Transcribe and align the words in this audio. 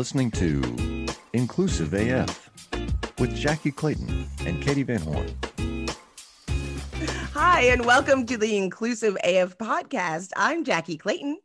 listening 0.00 0.30
to 0.30 1.06
Inclusive 1.34 1.92
AF 1.92 2.48
with 3.18 3.36
Jackye 3.36 3.76
Clayton 3.76 4.26
and 4.46 4.62
Katee 4.62 4.86
Van 4.86 5.02
Horn. 5.02 5.28
Hi, 7.34 7.64
and 7.64 7.84
welcome 7.84 8.24
to 8.24 8.38
the 8.38 8.56
Inclusive 8.56 9.18
AF 9.24 9.58
podcast. 9.58 10.30
I'm 10.36 10.64
Jackye 10.64 10.98
Clayton. 10.98 11.38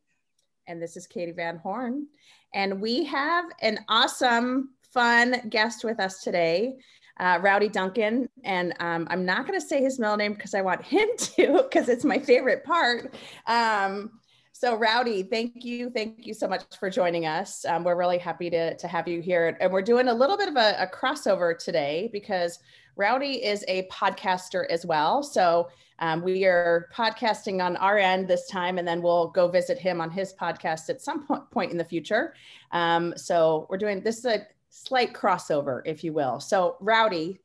And 0.67 0.81
this 0.81 0.95
is 0.95 1.05
Katee 1.05 1.35
Van 1.35 1.57
Horn. 1.57 2.07
And 2.53 2.79
we 2.79 3.03
have 3.03 3.43
an 3.61 3.79
awesome, 3.89 4.69
fun 4.93 5.49
guest 5.49 5.83
with 5.83 5.99
us 5.99 6.21
today, 6.21 6.77
uh, 7.19 7.39
Rowdy 7.41 7.67
Duncan. 7.67 8.29
And 8.45 8.73
um, 8.79 9.05
I'm 9.09 9.25
not 9.25 9.45
going 9.45 9.59
to 9.59 9.67
say 9.67 9.81
his 9.81 9.99
middle 9.99 10.15
name 10.15 10.33
because 10.33 10.53
I 10.53 10.61
want 10.61 10.81
him 10.81 11.09
to, 11.17 11.63
because 11.63 11.89
it's 11.89 12.05
my 12.05 12.19
favorite 12.19 12.63
part. 12.63 13.13
Um, 13.47 14.11
so 14.57 14.77
Rowdy, 14.77 15.21
thank 15.21 15.65
you. 15.65 15.89
Thank 15.89 16.25
you 16.25 16.33
so 16.33 16.47
much 16.47 16.63
for 16.79 16.89
joining 16.89 17.25
us. 17.25 17.65
Um, 17.65 17.83
we're 17.83 17.97
really 17.97 18.17
happy 18.17 18.49
to, 18.51 18.73
to 18.77 18.87
have 18.87 19.05
you 19.05 19.21
here. 19.21 19.57
And 19.59 19.69
we're 19.69 19.81
doing 19.81 20.07
a 20.07 20.13
little 20.13 20.37
bit 20.37 20.47
of 20.47 20.55
a, 20.55 20.77
a 20.79 20.87
crossover 20.87 21.57
today 21.57 22.09
because 22.13 22.59
Rowdy 22.95 23.43
is 23.43 23.65
a 23.67 23.85
podcaster 23.91 24.65
as 24.69 24.85
well. 24.85 25.21
So 25.23 25.67
um, 25.99 26.23
we 26.23 26.45
are 26.45 26.87
podcasting 26.95 27.61
on 27.61 27.75
our 27.75 27.97
end 27.97 28.29
this 28.29 28.47
time, 28.47 28.77
and 28.77 28.87
then 28.87 29.01
we'll 29.01 29.27
go 29.27 29.49
visit 29.49 29.77
him 29.77 29.99
on 29.99 30.09
his 30.09 30.33
podcast 30.33 30.89
at 30.89 31.01
some 31.01 31.27
point 31.51 31.73
in 31.73 31.77
the 31.77 31.83
future. 31.83 32.33
Um, 32.71 33.13
so 33.17 33.67
we're 33.69 33.77
doing 33.77 33.99
this 33.99 34.19
is 34.19 34.25
a 34.25 34.47
slight 34.69 35.13
crossover, 35.13 35.81
if 35.83 36.01
you 36.01 36.13
will. 36.13 36.39
So 36.39 36.77
Rowdy, 36.79 37.41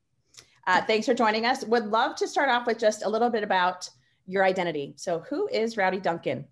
uh, 0.68 0.82
thanks 0.82 1.06
for 1.06 1.14
joining 1.14 1.44
us. 1.44 1.64
Would 1.64 1.86
love 1.86 2.14
to 2.18 2.28
start 2.28 2.50
off 2.50 2.68
with 2.68 2.78
just 2.78 3.04
a 3.04 3.08
little 3.08 3.30
bit 3.30 3.42
about 3.42 3.90
your 4.28 4.44
identity. 4.44 4.94
So 4.96 5.24
who 5.28 5.48
is 5.48 5.76
Rowdy 5.76 5.98
Duncan? 5.98 6.44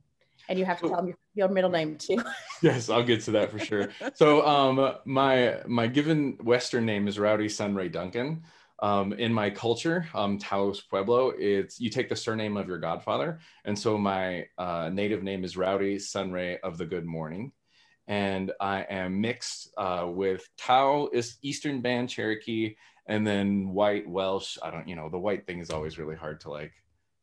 And 0.48 0.58
you 0.58 0.64
have 0.64 0.80
to 0.80 0.88
tell 0.88 1.02
them 1.02 1.14
your, 1.34 1.48
middle 1.48 1.70
name 1.70 1.96
too. 1.96 2.22
yes, 2.62 2.88
I'll 2.88 3.02
get 3.02 3.22
to 3.22 3.32
that 3.32 3.50
for 3.50 3.58
sure. 3.58 3.90
So 4.14 4.46
um, 4.46 4.94
my 5.04 5.58
my 5.66 5.86
given 5.86 6.38
Western 6.42 6.86
name 6.86 7.06
is 7.06 7.18
Rowdy 7.18 7.48
Sunray 7.48 7.88
Duncan. 7.88 8.42
Um, 8.80 9.12
in 9.12 9.32
my 9.32 9.50
culture, 9.50 10.08
um, 10.14 10.38
Taos 10.38 10.80
Pueblo, 10.80 11.32
it's 11.36 11.80
you 11.80 11.90
take 11.90 12.08
the 12.08 12.16
surname 12.16 12.56
of 12.56 12.68
your 12.68 12.78
godfather, 12.78 13.40
and 13.64 13.76
so 13.76 13.98
my 13.98 14.46
uh, 14.56 14.88
native 14.92 15.22
name 15.24 15.44
is 15.44 15.56
Rowdy 15.56 15.98
Sunray 15.98 16.58
of 16.62 16.78
the 16.78 16.86
Good 16.86 17.04
Morning, 17.04 17.50
and 18.06 18.52
I 18.60 18.82
am 18.82 19.20
mixed 19.20 19.72
uh, 19.76 20.06
with 20.08 20.48
Taos 20.56 21.38
Eastern 21.42 21.80
Band 21.80 22.08
Cherokee, 22.08 22.76
and 23.06 23.26
then 23.26 23.70
White 23.70 24.08
Welsh. 24.08 24.58
I 24.62 24.70
don't, 24.70 24.86
you 24.86 24.94
know, 24.94 25.08
the 25.08 25.18
white 25.18 25.44
thing 25.44 25.58
is 25.58 25.70
always 25.70 25.98
really 25.98 26.16
hard 26.16 26.40
to 26.42 26.50
like 26.50 26.72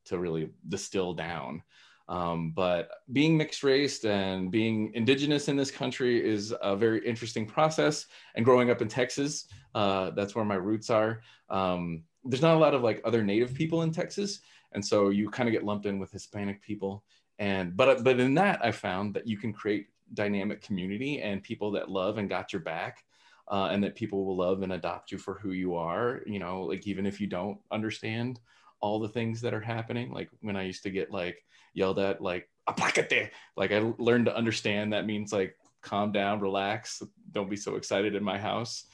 to 0.05 0.19
really 0.19 0.49
distill 0.67 1.13
down. 1.13 1.63
Um, 2.07 2.51
but 2.51 2.89
being 3.11 3.35
mixed 3.35 3.63
race 3.63 4.03
and 4.05 4.51
being 4.51 4.91
indigenous 4.93 5.47
in 5.47 5.57
this 5.57 5.71
country 5.71 6.23
is 6.23 6.53
a 6.61 6.75
very 6.75 7.05
interesting 7.05 7.45
process. 7.45 8.05
And 8.35 8.45
growing 8.45 8.69
up 8.69 8.81
in 8.81 8.87
Texas, 8.87 9.47
uh, 9.73 10.11
that's 10.11 10.35
where 10.35 10.45
my 10.45 10.55
roots 10.55 10.89
are. 10.89 11.21
Um, 11.49 12.03
there's 12.23 12.41
not 12.41 12.55
a 12.55 12.59
lot 12.59 12.73
of 12.73 12.83
like 12.83 13.01
other 13.05 13.23
native 13.23 13.53
people 13.53 13.81
in 13.81 13.91
Texas. 13.91 14.41
And 14.73 14.85
so 14.85 15.09
you 15.09 15.29
kind 15.29 15.49
of 15.49 15.53
get 15.53 15.63
lumped 15.63 15.85
in 15.85 15.99
with 15.99 16.11
Hispanic 16.11 16.61
people. 16.61 17.03
And 17.39 17.75
but 17.75 18.03
but 18.03 18.19
in 18.19 18.35
that 18.35 18.63
I 18.63 18.71
found 18.71 19.13
that 19.15 19.27
you 19.27 19.37
can 19.37 19.51
create 19.51 19.87
dynamic 20.13 20.61
community 20.61 21.21
and 21.21 21.41
people 21.41 21.71
that 21.71 21.89
love 21.89 22.17
and 22.17 22.29
got 22.29 22.53
your 22.53 22.61
back. 22.61 23.03
Uh, 23.47 23.67
and 23.71 23.83
that 23.83 23.93
people 23.93 24.25
will 24.25 24.35
love 24.35 24.63
and 24.63 24.73
adopt 24.73 25.11
you 25.11 25.19
for 25.19 25.35
who 25.35 25.51
you 25.51 25.75
are, 25.75 26.23
you 26.25 26.39
know, 26.39 26.63
like 26.63 26.87
even 26.87 27.05
if 27.05 27.21
you 27.21 27.27
don't 27.27 27.59
understand 27.71 28.39
all 28.85 28.99
the 28.99 29.09
things 29.09 29.41
that 29.41 29.55
are 29.55 29.59
happening. 29.59 30.11
Like 30.11 30.29
when 30.41 30.55
I 30.55 30.61
used 30.61 30.83
to 30.83 30.91
get 30.91 31.09
like 31.09 31.43
yelled 31.73 31.97
at, 31.97 32.21
like 32.21 32.47
apacate, 32.69 33.31
like 33.57 33.71
I 33.71 33.79
learned 33.97 34.27
to 34.27 34.37
understand 34.37 34.93
that 34.93 35.07
means 35.07 35.33
like 35.33 35.55
calm 35.81 36.11
down, 36.11 36.39
relax, 36.39 37.01
don't 37.31 37.49
be 37.49 37.55
so 37.55 37.77
excited 37.77 38.13
in 38.13 38.23
my 38.23 38.37
house 38.37 38.85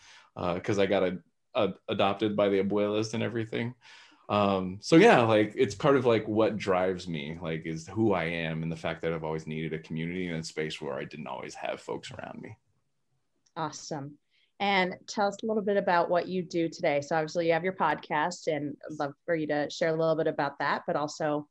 because 0.56 0.80
uh, 0.80 0.84
I 0.84 0.86
got 0.86 1.03
a, 1.03 1.17
a, 1.56 1.73
adopted 1.89 2.38
by 2.38 2.47
the 2.47 2.64
abuelas 2.64 3.14
and 3.14 3.22
everything. 3.22 3.73
Um, 4.30 4.78
so 4.80 4.95
yeah, 4.95 5.23
like 5.23 5.51
it's 5.57 5.75
part 5.75 5.97
of 5.97 6.06
like 6.06 6.25
what 6.25 6.56
drives 6.56 7.06
me, 7.06 7.38
like 7.41 7.63
is 7.66 7.85
who 7.85 8.13
I 8.13 8.24
am 8.24 8.63
and 8.63 8.72
the 8.72 8.78
fact 8.78 9.01
that 9.01 9.12
I've 9.12 9.25
always 9.25 9.46
needed 9.46 9.74
a 9.74 9.80
community 9.80 10.30
and 10.30 10.38
a 10.38 10.44
space 10.44 10.80
where 10.80 10.94
I 10.94 11.03
didn't 11.03 11.28
always 11.28 11.53
have 11.56 11.81
folks 11.81 12.12
around 12.12 12.41
me. 12.41 12.56
Awesome 13.57 14.18
and 14.61 14.95
tell 15.07 15.27
us 15.27 15.35
a 15.41 15.45
little 15.47 15.63
bit 15.63 15.75
about 15.75 16.09
what 16.09 16.27
you 16.27 16.44
do 16.44 16.69
today. 16.69 17.01
So 17.01 17.16
obviously 17.16 17.47
you 17.47 17.53
have 17.53 17.63
your 17.63 17.73
podcast 17.73 18.45
and 18.45 18.77
I'd 18.89 18.99
love 18.99 19.13
for 19.25 19.35
you 19.35 19.47
to 19.47 19.67
share 19.72 19.89
a 19.89 19.97
little 19.97 20.16
bit 20.16 20.27
about 20.27 20.59
that, 20.59 20.83
but 20.85 20.95
also 20.95 21.47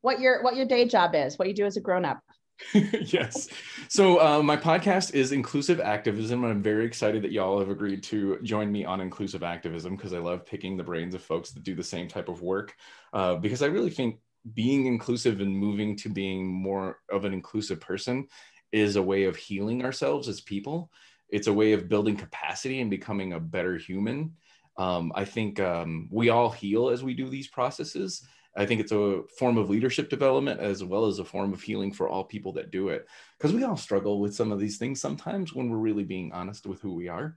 what 0.00 0.20
your 0.20 0.42
what 0.44 0.54
your 0.54 0.64
day 0.64 0.86
job 0.86 1.16
is, 1.16 1.36
what 1.36 1.48
you 1.48 1.54
do 1.54 1.66
as 1.66 1.76
a 1.76 1.80
grown 1.80 2.04
up. 2.04 2.20
yes. 2.74 3.48
So 3.88 4.20
uh, 4.20 4.42
my 4.42 4.56
podcast 4.56 5.14
is 5.14 5.32
inclusive 5.32 5.80
activism. 5.80 6.44
I'm 6.44 6.62
very 6.62 6.84
excited 6.84 7.22
that 7.22 7.32
y'all 7.32 7.58
have 7.58 7.70
agreed 7.70 8.04
to 8.04 8.38
join 8.42 8.70
me 8.70 8.84
on 8.84 9.00
inclusive 9.00 9.42
activism 9.42 9.96
because 9.96 10.12
I 10.12 10.18
love 10.18 10.46
picking 10.46 10.76
the 10.76 10.84
brains 10.84 11.14
of 11.14 11.22
folks 11.22 11.50
that 11.50 11.64
do 11.64 11.74
the 11.74 11.84
same 11.84 12.06
type 12.06 12.28
of 12.28 12.40
work. 12.40 12.74
Uh, 13.12 13.34
because 13.34 13.62
I 13.62 13.66
really 13.66 13.90
think 13.90 14.20
being 14.54 14.86
inclusive 14.86 15.40
and 15.40 15.56
moving 15.56 15.96
to 15.96 16.08
being 16.08 16.46
more 16.46 16.98
of 17.10 17.24
an 17.24 17.32
inclusive 17.32 17.80
person 17.80 18.28
is 18.70 18.96
a 18.96 19.02
way 19.02 19.24
of 19.24 19.36
healing 19.36 19.84
ourselves 19.84 20.28
as 20.28 20.40
people 20.40 20.90
it's 21.28 21.46
a 21.46 21.52
way 21.52 21.72
of 21.72 21.88
building 21.88 22.16
capacity 22.16 22.80
and 22.80 22.90
becoming 22.90 23.32
a 23.32 23.40
better 23.40 23.76
human. 23.76 24.34
Um, 24.76 25.12
I 25.14 25.24
think 25.24 25.60
um, 25.60 26.08
we 26.10 26.28
all 26.30 26.50
heal 26.50 26.88
as 26.88 27.02
we 27.02 27.14
do 27.14 27.28
these 27.28 27.48
processes. 27.48 28.26
I 28.56 28.66
think 28.66 28.80
it's 28.80 28.92
a 28.92 29.22
form 29.38 29.58
of 29.58 29.70
leadership 29.70 30.08
development 30.08 30.60
as 30.60 30.82
well 30.82 31.06
as 31.06 31.18
a 31.18 31.24
form 31.24 31.52
of 31.52 31.62
healing 31.62 31.92
for 31.92 32.08
all 32.08 32.24
people 32.24 32.52
that 32.54 32.70
do 32.70 32.88
it. 32.88 33.06
Because 33.36 33.52
we 33.52 33.64
all 33.64 33.76
struggle 33.76 34.20
with 34.20 34.34
some 34.34 34.52
of 34.52 34.58
these 34.58 34.78
things 34.78 35.00
sometimes 35.00 35.54
when 35.54 35.68
we're 35.68 35.76
really 35.76 36.04
being 36.04 36.32
honest 36.32 36.66
with 36.66 36.80
who 36.80 36.94
we 36.94 37.08
are. 37.08 37.36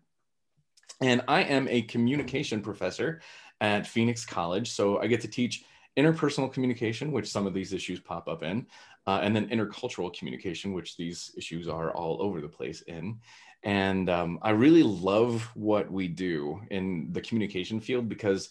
And 1.02 1.22
I 1.28 1.44
am 1.44 1.68
a 1.68 1.82
communication 1.84 2.62
professor 2.62 3.22
at 3.60 3.88
Phoenix 3.88 4.26
College. 4.26 4.72
So 4.72 5.00
I 5.00 5.08
get 5.08 5.22
to 5.22 5.28
teach 5.28 5.64
interpersonal 5.98 6.52
communication, 6.52 7.12
which 7.12 7.30
some 7.30 7.46
of 7.46 7.54
these 7.54 7.74
issues 7.74 8.00
pop 8.00 8.28
up 8.28 8.44
in, 8.44 8.66
uh, 9.08 9.20
and 9.22 9.36
then 9.36 9.50
intercultural 9.50 10.14
communication, 10.14 10.74
which 10.74 10.96
these 10.96 11.32
issues 11.38 11.68
are 11.68 11.92
all 11.92 12.22
over 12.22 12.40
the 12.40 12.48
place 12.48 12.82
in. 12.84 13.20
And 13.64 14.10
um, 14.10 14.40
I 14.42 14.52
really 14.52 14.84
love 14.84 15.50
what 15.54 15.92
we 15.92 16.08
do 16.08 16.62
in 16.72 17.10
the 17.12 17.22
communication 17.22 17.80
field 17.80 18.10
because 18.10 18.50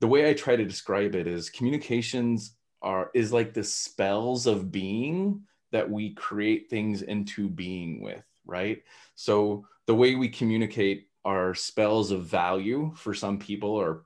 the 0.00 0.08
way 0.08 0.28
I 0.28 0.34
try 0.34 0.56
to 0.56 0.64
describe 0.64 1.14
it 1.14 1.26
is 1.26 1.48
communications 1.48 2.56
are 2.82 3.10
is 3.14 3.32
like 3.32 3.54
the 3.54 3.62
spells 3.62 4.46
of 4.48 4.72
being 4.72 5.42
that 5.70 5.88
we 5.88 6.12
create 6.14 6.68
things 6.68 7.02
into 7.02 7.48
being 7.48 8.02
with, 8.02 8.24
right? 8.44 8.82
So 9.14 9.64
the 9.86 9.94
way 9.94 10.16
we 10.16 10.28
communicate 10.28 11.08
are 11.24 11.54
spells 11.54 12.10
of 12.10 12.24
value 12.26 12.92
for 12.96 13.14
some 13.14 13.38
people 13.38 13.70
or 13.70 14.02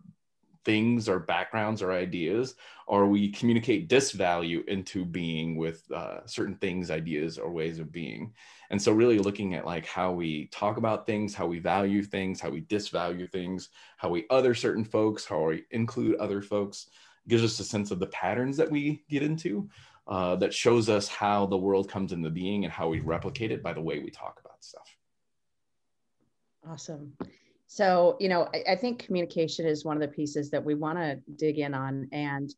things 0.64 1.08
or 1.08 1.20
backgrounds 1.20 1.80
or 1.80 1.92
ideas, 1.92 2.56
or 2.86 3.06
we 3.06 3.30
communicate 3.30 3.88
disvalue 3.88 4.66
into 4.68 5.04
being 5.04 5.56
with 5.56 5.82
uh, 5.92 6.26
certain 6.26 6.56
things, 6.56 6.90
ideas, 6.90 7.38
or 7.38 7.50
ways 7.50 7.78
of 7.78 7.90
being. 7.90 8.32
And 8.70 8.80
so, 8.80 8.92
really 8.92 9.18
looking 9.18 9.54
at 9.54 9.66
like 9.66 9.86
how 9.86 10.12
we 10.12 10.46
talk 10.46 10.76
about 10.76 11.06
things, 11.06 11.34
how 11.34 11.46
we 11.46 11.58
value 11.58 12.02
things, 12.02 12.40
how 12.40 12.50
we 12.50 12.62
disvalue 12.62 13.30
things, 13.30 13.70
how 13.96 14.08
we 14.08 14.26
other 14.30 14.54
certain 14.54 14.84
folks, 14.84 15.24
how 15.24 15.48
we 15.48 15.64
include 15.70 16.16
other 16.16 16.42
folks, 16.42 16.88
gives 17.28 17.44
us 17.44 17.58
a 17.60 17.64
sense 17.64 17.90
of 17.90 17.98
the 17.98 18.06
patterns 18.08 18.56
that 18.56 18.70
we 18.70 19.04
get 19.08 19.22
into. 19.22 19.68
Uh, 20.08 20.36
that 20.36 20.54
shows 20.54 20.88
us 20.88 21.08
how 21.08 21.46
the 21.46 21.56
world 21.56 21.90
comes 21.90 22.12
into 22.12 22.30
being 22.30 22.62
and 22.62 22.72
how 22.72 22.88
we 22.88 23.00
replicate 23.00 23.50
it 23.50 23.60
by 23.60 23.72
the 23.72 23.80
way 23.80 23.98
we 23.98 24.08
talk 24.08 24.40
about 24.40 24.62
stuff. 24.62 24.96
Awesome. 26.68 27.12
So, 27.66 28.16
you 28.20 28.28
know, 28.28 28.48
I, 28.54 28.72
I 28.72 28.76
think 28.76 29.04
communication 29.04 29.66
is 29.66 29.84
one 29.84 29.96
of 29.96 30.00
the 30.00 30.14
pieces 30.14 30.50
that 30.50 30.64
we 30.64 30.74
want 30.74 30.98
to 30.98 31.18
dig 31.34 31.58
in 31.58 31.74
on. 31.74 32.08
And, 32.12 32.54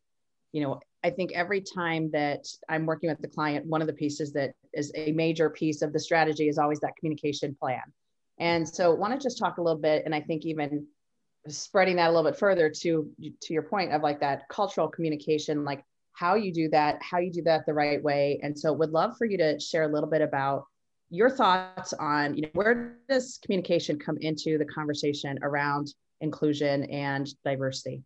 you 0.51 0.61
know, 0.61 0.79
I 1.03 1.09
think 1.09 1.31
every 1.33 1.61
time 1.61 2.11
that 2.11 2.45
I'm 2.67 2.85
working 2.85 3.09
with 3.09 3.21
the 3.21 3.27
client, 3.27 3.65
one 3.65 3.81
of 3.81 3.87
the 3.87 3.93
pieces 3.93 4.33
that 4.33 4.51
is 4.73 4.91
a 4.95 5.11
major 5.13 5.49
piece 5.49 5.81
of 5.81 5.93
the 5.93 5.99
strategy 5.99 6.49
is 6.49 6.57
always 6.57 6.79
that 6.81 6.95
communication 6.99 7.55
plan. 7.59 7.81
And 8.37 8.67
so, 8.67 8.93
want 8.93 9.13
to 9.13 9.19
just 9.19 9.37
talk 9.37 9.57
a 9.57 9.61
little 9.61 9.79
bit, 9.79 10.03
and 10.05 10.13
I 10.13 10.21
think 10.21 10.45
even 10.45 10.87
spreading 11.47 11.95
that 11.97 12.07
a 12.07 12.11
little 12.11 12.29
bit 12.29 12.39
further 12.39 12.69
to 12.69 13.09
to 13.41 13.53
your 13.53 13.63
point 13.63 13.91
of 13.91 14.01
like 14.01 14.19
that 14.21 14.47
cultural 14.49 14.87
communication, 14.87 15.65
like 15.65 15.83
how 16.13 16.35
you 16.35 16.53
do 16.53 16.69
that, 16.69 17.01
how 17.01 17.17
you 17.17 17.31
do 17.31 17.41
that 17.43 17.65
the 17.65 17.73
right 17.73 18.01
way. 18.01 18.39
And 18.43 18.57
so, 18.57 18.71
would 18.73 18.91
love 18.91 19.17
for 19.17 19.25
you 19.25 19.37
to 19.37 19.59
share 19.59 19.83
a 19.83 19.93
little 19.93 20.09
bit 20.09 20.21
about 20.21 20.65
your 21.09 21.29
thoughts 21.29 21.93
on 21.93 22.35
you 22.35 22.43
know 22.43 22.49
where 22.53 22.97
does 23.09 23.39
communication 23.43 23.97
come 23.97 24.17
into 24.21 24.57
the 24.57 24.65
conversation 24.65 25.39
around 25.41 25.93
inclusion 26.21 26.83
and 26.85 27.29
diversity 27.43 28.03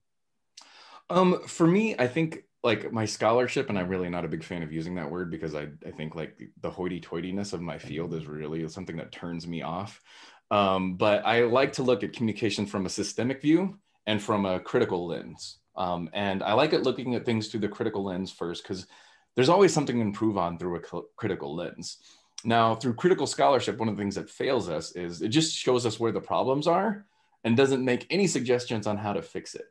um, 1.09 1.41
for 1.45 1.67
me 1.67 1.95
i 2.00 2.07
think 2.07 2.44
like 2.63 2.92
my 2.92 3.06
scholarship 3.06 3.69
and 3.69 3.77
i'm 3.77 3.88
really 3.88 4.10
not 4.10 4.25
a 4.25 4.30
big 4.30 4.44
fan 4.44 4.63
of 4.63 4.71
using 4.71 4.95
that 4.95 5.10
word 5.10 5.30
because 5.30 5.56
i, 5.56 5.68
I 5.86 5.92
think 5.92 6.15
like 6.15 6.50
the 6.62 6.69
hoity-toityness 6.69 7.54
of 7.54 7.62
my 7.62 7.77
field 7.77 8.13
is 8.13 8.25
really 8.25 8.68
something 8.69 8.98
that 8.98 9.12
turns 9.12 9.48
me 9.48 9.62
off. 9.62 10.01
Um, 10.51 10.95
but 10.95 11.25
i 11.25 11.44
like 11.44 11.74
to 11.74 11.83
look 11.83 12.04
at 12.04 12.13
communication 12.13 12.65
from 12.65 12.86
a 12.86 12.89
systemic 12.89 13.42
view 13.42 13.77
and 14.06 14.21
from 14.21 14.45
a 14.45 14.60
critical 14.60 15.07
lens. 15.07 15.60
Um, 15.75 16.10
and 16.13 16.44
i 16.44 16.54
like 16.54 16.74
it 16.74 16.83
looking 16.83 17.15
at 17.15 17.25
things 17.25 17.48
through 17.48 17.62
the 17.62 17.68
critical 17.68 18.04
lens 18.04 18.31
first 18.31 18.63
because 18.63 18.88
there's 19.36 19.50
always 19.50 19.74
something 19.74 19.95
to 19.95 20.01
improve 20.01 20.38
on 20.38 20.57
through 20.57 20.77
a 20.77 21.01
critical 21.15 21.56
lens. 21.56 21.98
Now, 22.45 22.75
through 22.75 22.95
critical 22.95 23.25
scholarship, 23.25 23.77
one 23.77 23.88
of 23.88 23.95
the 23.95 24.01
things 24.01 24.15
that 24.15 24.30
fails 24.30 24.69
us 24.69 24.92
is 24.95 25.21
it 25.21 25.30
just 25.30 25.56
shows 25.56 25.86
us 25.86 26.00
where 26.00 26.12
the 26.12 26.21
problems 26.21 26.68
are 26.68 27.06
and 27.44 27.56
doesn't 27.56 27.83
make 27.83 28.06
any 28.10 28.27
suggestions 28.27 28.86
on 28.86 28.98
how 28.98 29.13
to 29.13 29.21
fix 29.21 29.56
it. 29.56 29.65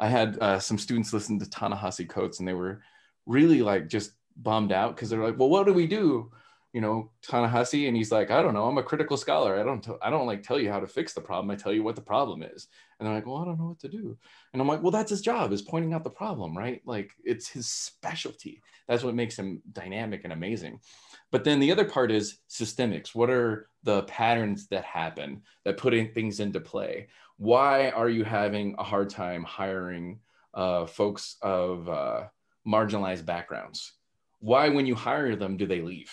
I 0.00 0.08
had 0.08 0.38
uh, 0.40 0.58
some 0.58 0.78
students 0.78 1.12
listen 1.12 1.38
to 1.38 1.48
Ta-Nehisi 1.48 2.08
Coates 2.08 2.38
and 2.38 2.48
they 2.48 2.54
were 2.54 2.80
really 3.26 3.60
like 3.60 3.86
just 3.86 4.12
bummed 4.34 4.72
out 4.72 4.96
because 4.96 5.10
they're 5.10 5.22
like, 5.22 5.38
well, 5.38 5.50
what 5.50 5.66
do 5.66 5.74
we 5.74 5.86
do? 5.86 6.32
You 6.72 6.80
know, 6.80 7.10
Ta-Nehisi, 7.28 7.88
and 7.88 7.96
he's 7.96 8.12
like, 8.12 8.30
I 8.30 8.40
don't 8.40 8.54
know. 8.54 8.66
I'm 8.66 8.78
a 8.78 8.82
critical 8.82 9.16
scholar. 9.16 9.58
I 9.58 9.64
don't, 9.64 9.82
t- 9.82 9.90
I 10.00 10.08
don't 10.08 10.26
like 10.26 10.42
tell 10.42 10.58
you 10.58 10.70
how 10.70 10.80
to 10.80 10.86
fix 10.86 11.12
the 11.12 11.20
problem. 11.20 11.50
I 11.50 11.56
tell 11.56 11.72
you 11.72 11.82
what 11.82 11.96
the 11.96 12.00
problem 12.00 12.42
is. 12.42 12.68
And 12.98 13.06
they're 13.06 13.14
like, 13.14 13.26
well, 13.26 13.38
I 13.38 13.44
don't 13.44 13.58
know 13.58 13.66
what 13.66 13.80
to 13.80 13.88
do. 13.88 14.16
And 14.52 14.62
I'm 14.62 14.68
like, 14.68 14.80
well, 14.80 14.92
that's 14.92 15.10
his 15.10 15.20
job 15.20 15.52
is 15.52 15.62
pointing 15.62 15.92
out 15.92 16.04
the 16.04 16.10
problem, 16.10 16.56
right? 16.56 16.80
Like 16.86 17.10
it's 17.24 17.48
his 17.48 17.66
specialty. 17.68 18.62
That's 18.88 19.02
what 19.02 19.16
makes 19.16 19.36
him 19.36 19.62
dynamic 19.72 20.22
and 20.24 20.32
amazing. 20.32 20.80
But 21.32 21.44
then 21.44 21.60
the 21.60 21.72
other 21.72 21.84
part 21.84 22.10
is 22.10 22.38
systemics. 22.48 23.14
What 23.14 23.30
are 23.30 23.68
the 23.82 24.02
patterns 24.04 24.68
that 24.68 24.84
happen 24.84 25.42
that 25.64 25.76
putting 25.76 26.12
things 26.12 26.40
into 26.40 26.60
play? 26.60 27.08
Why 27.40 27.88
are 27.88 28.10
you 28.10 28.22
having 28.22 28.74
a 28.78 28.84
hard 28.84 29.08
time 29.08 29.44
hiring 29.44 30.20
uh, 30.52 30.84
folks 30.84 31.36
of 31.40 31.88
uh, 31.88 32.24
marginalized 32.68 33.24
backgrounds? 33.24 33.94
Why, 34.40 34.68
when 34.68 34.84
you 34.84 34.94
hire 34.94 35.34
them, 35.36 35.56
do 35.56 35.64
they 35.64 35.80
leave? 35.80 36.12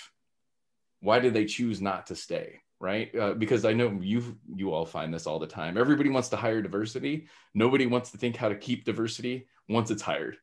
Why 1.01 1.19
do 1.19 1.29
they 1.29 1.43
choose 1.43 1.81
not 1.81 2.07
to 2.07 2.15
stay? 2.15 2.61
Right? 2.79 3.13
Uh, 3.13 3.33
because 3.33 3.65
I 3.65 3.73
know 3.73 3.99
you 4.01 4.37
you 4.55 4.71
all 4.71 4.85
find 4.85 5.13
this 5.13 5.27
all 5.27 5.37
the 5.37 5.47
time. 5.47 5.77
Everybody 5.77 6.09
wants 6.09 6.29
to 6.29 6.37
hire 6.37 6.61
diversity. 6.61 7.27
Nobody 7.53 7.87
wants 7.87 8.11
to 8.11 8.17
think 8.17 8.37
how 8.37 8.47
to 8.47 8.55
keep 8.55 8.85
diversity 8.85 9.47
once 9.67 9.91
it's 9.91 10.01
hired. 10.01 10.37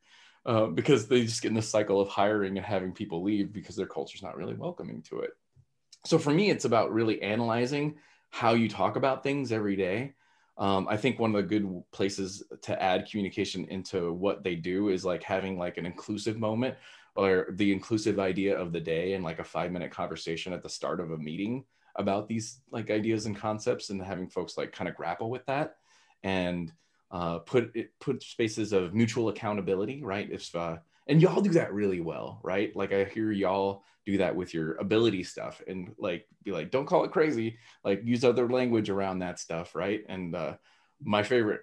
Uh, 0.45 0.67
because 0.67 1.09
they 1.09 1.23
just 1.23 1.41
get 1.41 1.49
in 1.49 1.55
the 1.55 1.63
cycle 1.63 1.99
of 1.99 2.09
hiring 2.11 2.59
and 2.59 2.67
having 2.67 2.93
people 2.93 3.23
leave 3.23 3.55
because 3.55 3.75
their 3.75 3.87
culture's 3.87 4.23
not 4.23 4.37
really 4.37 4.55
welcoming 4.55 5.01
to 5.01 5.21
it. 5.21 5.31
So 6.05 6.19
for 6.19 6.31
me, 6.31 6.51
it's 6.51 6.67
about 6.67 6.93
really 6.93 7.23
analyzing 7.23 7.95
how 8.29 8.53
you 8.53 8.69
talk 8.69 8.97
about 8.97 9.23
things 9.23 9.51
every 9.51 9.77
day. 9.77 10.13
Um, 10.57 10.87
I 10.89 10.97
think 10.97 11.19
one 11.19 11.35
of 11.35 11.37
the 11.37 11.49
good 11.49 11.83
places 11.91 12.45
to 12.63 12.81
add 12.81 13.09
communication 13.11 13.65
into 13.67 14.13
what 14.13 14.45
they 14.45 14.55
do 14.55 14.89
is 14.89 15.05
like 15.05 15.23
having 15.23 15.59
like 15.59 15.79
an 15.79 15.87
inclusive 15.87 16.39
moment 16.39 16.77
or 17.17 17.49
the 17.53 17.73
inclusive 17.73 18.19
idea 18.19 18.57
of 18.57 18.73
the 18.73 18.81
day 18.81 19.15
and 19.15 19.25
like 19.25 19.41
a 19.41 19.45
five 19.45 19.73
minute 19.73 19.91
conversation 19.91 20.53
at 20.53 20.63
the 20.63 20.69
start 20.69 21.01
of 21.01 21.11
a 21.11 21.19
meeting 21.19 21.65
about 21.97 22.29
these 22.29 22.61
like 22.71 22.91
ideas 22.91 23.27
and 23.27 23.37
concepts 23.37 23.91
and 23.91 24.03
having 24.03 24.29
folks 24.29 24.57
like 24.57 24.73
kind 24.73 24.89
of 24.89 24.97
grapple 24.97 25.31
with 25.31 25.45
that 25.47 25.77
and 26.23 26.73
uh, 27.11 27.39
put 27.39 27.71
it 27.77 27.91
put 28.01 28.23
spaces 28.23 28.73
of 28.73 28.95
mutual 28.95 29.29
accountability, 29.29 30.03
right? 30.03 30.29
If 30.31 30.55
uh, 30.55 30.79
and 31.07 31.21
y'all 31.21 31.41
do 31.41 31.51
that 31.51 31.73
really 31.73 32.01
well, 32.01 32.41
right? 32.43 32.75
Like 32.75 32.93
I 32.93 33.05
hear 33.05 33.31
y'all 33.31 33.85
do 34.07 34.19
that 34.19 34.35
with 34.35 34.53
your 34.53 34.75
ability 34.77 35.23
stuff, 35.23 35.63
and 35.67 35.95
like 35.99 36.27
be 36.43 36.53
like, 36.53 36.71
don't 36.71 36.87
call 36.87 37.05
it 37.05 37.13
crazy, 37.13 37.59
like 37.85 38.03
use 38.05 38.25
other 38.25 38.49
language 38.49 38.91
around 38.91 39.21
that 39.21 39.39
stuff, 39.39 39.75
right? 39.75 40.05
And 40.09 40.35
uh, 40.35 40.55
my 41.03 41.23
favorite 41.23 41.63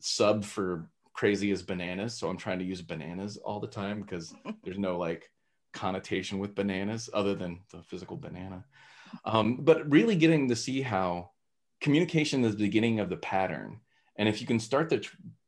sub 0.00 0.44
for 0.44 0.90
crazy 1.12 1.50
is 1.50 1.62
bananas, 1.62 2.14
so 2.14 2.28
I'm 2.28 2.36
trying 2.36 2.58
to 2.58 2.64
use 2.64 2.82
bananas 2.82 3.36
all 3.36 3.60
the 3.60 3.66
time 3.66 4.02
because 4.02 4.34
there's 4.64 4.78
no 4.78 4.98
like 4.98 5.30
connotation 5.72 6.38
with 6.38 6.54
bananas 6.54 7.08
other 7.12 7.34
than 7.34 7.60
the 7.70 7.82
physical 7.82 8.16
banana. 8.16 8.64
Um, 9.24 9.56
but 9.56 9.90
really 9.90 10.16
getting 10.16 10.48
to 10.48 10.56
see 10.56 10.82
how 10.82 11.30
communication 11.80 12.44
is 12.44 12.56
the 12.56 12.64
beginning 12.64 13.00
of 13.00 13.08
the 13.08 13.16
pattern 13.16 13.80
and 14.20 14.28
if 14.28 14.42
you 14.42 14.46
can 14.46 14.60
start 14.60 14.90
to, 14.90 15.00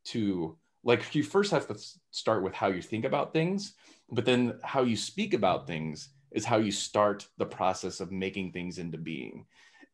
to 0.05 0.57
like, 0.83 1.13
you 1.13 1.21
first 1.21 1.51
have 1.51 1.67
to 1.67 1.77
start 2.09 2.41
with 2.41 2.55
how 2.55 2.67
you 2.69 2.81
think 2.81 3.05
about 3.05 3.31
things, 3.31 3.73
but 4.09 4.25
then 4.25 4.59
how 4.63 4.81
you 4.81 4.97
speak 4.97 5.35
about 5.35 5.67
things 5.67 6.09
is 6.33 6.45
how 6.45 6.57
you 6.57 6.71
start 6.71 7.27
the 7.37 7.45
process 7.45 7.99
of 7.99 8.11
making 8.11 8.51
things 8.51 8.77
into 8.77 8.97
being. 8.97 9.45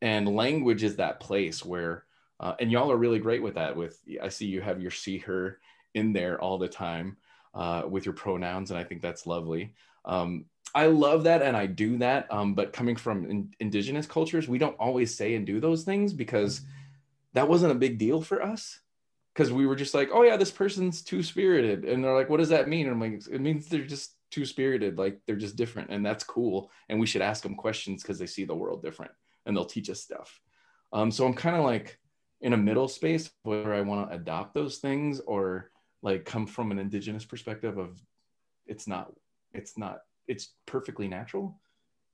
And 0.01 0.35
language 0.35 0.83
is 0.83 0.95
that 0.95 1.19
place 1.19 1.63
where, 1.63 2.05
uh, 2.39 2.55
and 2.59 2.71
y'all 2.71 2.91
are 2.91 2.97
really 2.97 3.19
great 3.19 3.43
with 3.43 3.55
that. 3.55 3.75
With 3.75 3.99
I 4.21 4.29
see 4.29 4.45
you 4.45 4.61
have 4.61 4.81
your 4.81 4.91
she 4.91 5.17
her 5.19 5.59
in 5.93 6.13
there 6.13 6.39
all 6.39 6.57
the 6.57 6.67
time 6.67 7.17
uh, 7.53 7.83
with 7.87 8.05
your 8.05 8.13
pronouns, 8.13 8.71
and 8.71 8.79
I 8.79 8.83
think 8.83 9.01
that's 9.01 9.27
lovely. 9.27 9.73
Um, 10.05 10.45
I 10.73 10.85
love 10.85 11.23
that 11.23 11.41
and 11.41 11.57
I 11.57 11.65
do 11.65 11.97
that. 11.97 12.31
Um, 12.31 12.53
but 12.53 12.73
coming 12.73 12.95
from 12.95 13.25
in, 13.25 13.53
indigenous 13.59 14.05
cultures, 14.05 14.47
we 14.47 14.59
don't 14.59 14.77
always 14.79 15.15
say 15.15 15.35
and 15.35 15.45
do 15.45 15.59
those 15.59 15.83
things 15.83 16.13
because 16.13 16.61
that 17.33 17.49
wasn't 17.49 17.71
a 17.71 17.75
big 17.75 17.97
deal 17.97 18.21
for 18.21 18.41
us 18.41 18.79
because 19.33 19.51
we 19.51 19.65
were 19.65 19.75
just 19.75 19.93
like, 19.93 20.09
oh 20.13 20.23
yeah, 20.23 20.37
this 20.37 20.51
person's 20.51 21.01
two 21.01 21.23
spirited, 21.23 21.85
and 21.85 22.03
they're 22.03 22.15
like, 22.15 22.29
what 22.29 22.37
does 22.37 22.49
that 22.49 22.67
mean? 22.67 22.87
And 22.87 22.95
I'm 22.95 23.13
like, 23.13 23.27
it 23.31 23.41
means 23.41 23.67
they're 23.67 23.85
just 23.85 24.13
two 24.31 24.45
spirited, 24.45 24.97
like 24.97 25.19
they're 25.25 25.35
just 25.35 25.55
different, 25.55 25.89
and 25.89 26.05
that's 26.05 26.23
cool. 26.23 26.71
And 26.87 26.99
we 26.99 27.07
should 27.07 27.21
ask 27.21 27.43
them 27.43 27.55
questions 27.55 28.01
because 28.01 28.19
they 28.19 28.27
see 28.27 28.45
the 28.45 28.55
world 28.55 28.83
different, 28.83 29.11
and 29.45 29.55
they'll 29.55 29.65
teach 29.65 29.89
us 29.89 30.01
stuff. 30.01 30.39
Um, 30.91 31.11
so 31.11 31.25
I'm 31.25 31.33
kind 31.33 31.55
of 31.55 31.63
like 31.63 31.99
in 32.41 32.53
a 32.53 32.57
middle 32.57 32.87
space 32.87 33.29
where 33.43 33.73
I 33.73 33.81
want 33.81 34.09
to 34.09 34.15
adopt 34.15 34.53
those 34.53 34.77
things 34.77 35.19
or 35.19 35.71
like 36.01 36.25
come 36.25 36.47
from 36.47 36.71
an 36.71 36.79
indigenous 36.79 37.25
perspective 37.25 37.77
of 37.77 38.01
it's 38.65 38.87
not, 38.87 39.11
it's 39.53 39.77
not, 39.77 40.01
it's 40.27 40.53
perfectly 40.65 41.07
natural, 41.07 41.59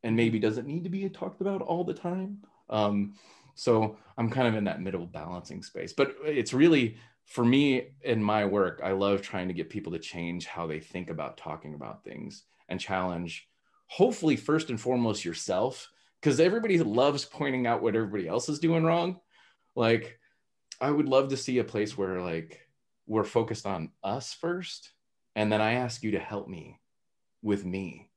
and 0.04 0.16
maybe 0.16 0.40
doesn't 0.40 0.68
need 0.68 0.84
to 0.84 0.90
be 0.90 1.08
talked 1.10 1.42
about 1.42 1.62
all 1.62 1.84
the 1.84 1.94
time. 1.94 2.40
Um, 2.70 3.16
so 3.56 3.98
I'm 4.18 4.30
kind 4.30 4.48
of 4.48 4.56
in 4.56 4.66
that 4.66 4.82
middle 4.82 5.06
balancing 5.06 5.64
space. 5.64 5.94
But 5.94 6.16
it's 6.24 6.54
really 6.54 6.98
for 7.26 7.44
me 7.44 7.90
in 8.02 8.24
my 8.24 8.46
work, 8.46 8.82
I 8.84 8.92
love 8.92 9.22
trying 9.22 9.48
to 9.48 9.54
get 9.54 9.70
people 9.70 9.92
to 9.94 10.00
change 10.00 10.46
how 10.46 10.68
they 10.68 10.80
think 10.80 11.10
about 11.10 11.38
talking 11.38 11.74
about 11.74 12.04
things 12.04 12.44
and 12.70 12.80
challenge, 12.80 13.48
hopefully, 13.88 14.36
first 14.36 14.70
and 14.70 14.80
foremost, 14.80 15.26
yourself, 15.26 15.90
because 16.22 16.40
everybody 16.40 16.78
loves 16.80 17.26
pointing 17.26 17.68
out 17.68 17.82
what 17.82 17.96
everybody 17.96 18.28
else 18.28 18.50
is 18.50 18.60
doing 18.60 18.84
wrong. 18.84 19.20
Like, 19.76 20.20
I 20.80 20.92
would 20.92 21.10
love 21.10 21.30
to 21.30 21.38
see 21.38 21.58
a 21.60 21.64
place 21.64 21.98
where, 21.98 22.22
like, 22.22 22.62
we're 23.08 23.24
focused 23.24 23.66
on 23.66 23.92
us 24.04 24.34
first, 24.34 24.92
and 25.36 25.52
then 25.52 25.62
I 25.62 25.74
ask 25.74 26.04
you 26.04 26.12
to 26.12 26.20
help 26.20 26.48
me 26.48 26.80
with 27.42 27.66
me 27.66 28.10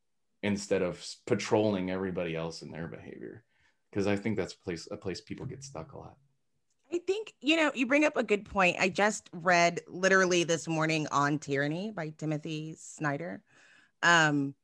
instead 0.43 0.83
of 0.83 1.05
patrolling 1.27 1.91
everybody 1.91 2.37
else 2.37 2.63
in 2.63 2.71
their 2.71 2.87
behavior 2.87 3.45
because 3.91 4.07
I 4.07 4.17
think 4.17 4.37
that's 4.37 4.55
a 4.55 4.59
place 4.59 4.89
a 4.91 4.97
place 4.97 5.21
people 5.21 5.47
get 5.47 5.65
stuck 5.65 5.93
a 5.93 5.99
lot. 5.99 6.17
I 6.93 6.99
think, 6.99 7.35
you 7.41 7.57
know, 7.57 7.71
you 7.75 7.87
bring 7.87 8.05
up 8.05 8.17
a 8.17 8.23
good 8.23 8.47
point. 8.47 8.77
I 8.81 8.89
just 8.89 9.29
read 9.33 9.81
literally 9.89 10.45
this 10.45 10.67
morning 10.67 11.07
on 11.11 11.39
Tyranny 11.39 11.91
by 11.91 12.15
Timothy 12.17 12.77
Snyder. 12.79 13.43
Um, 14.03 14.55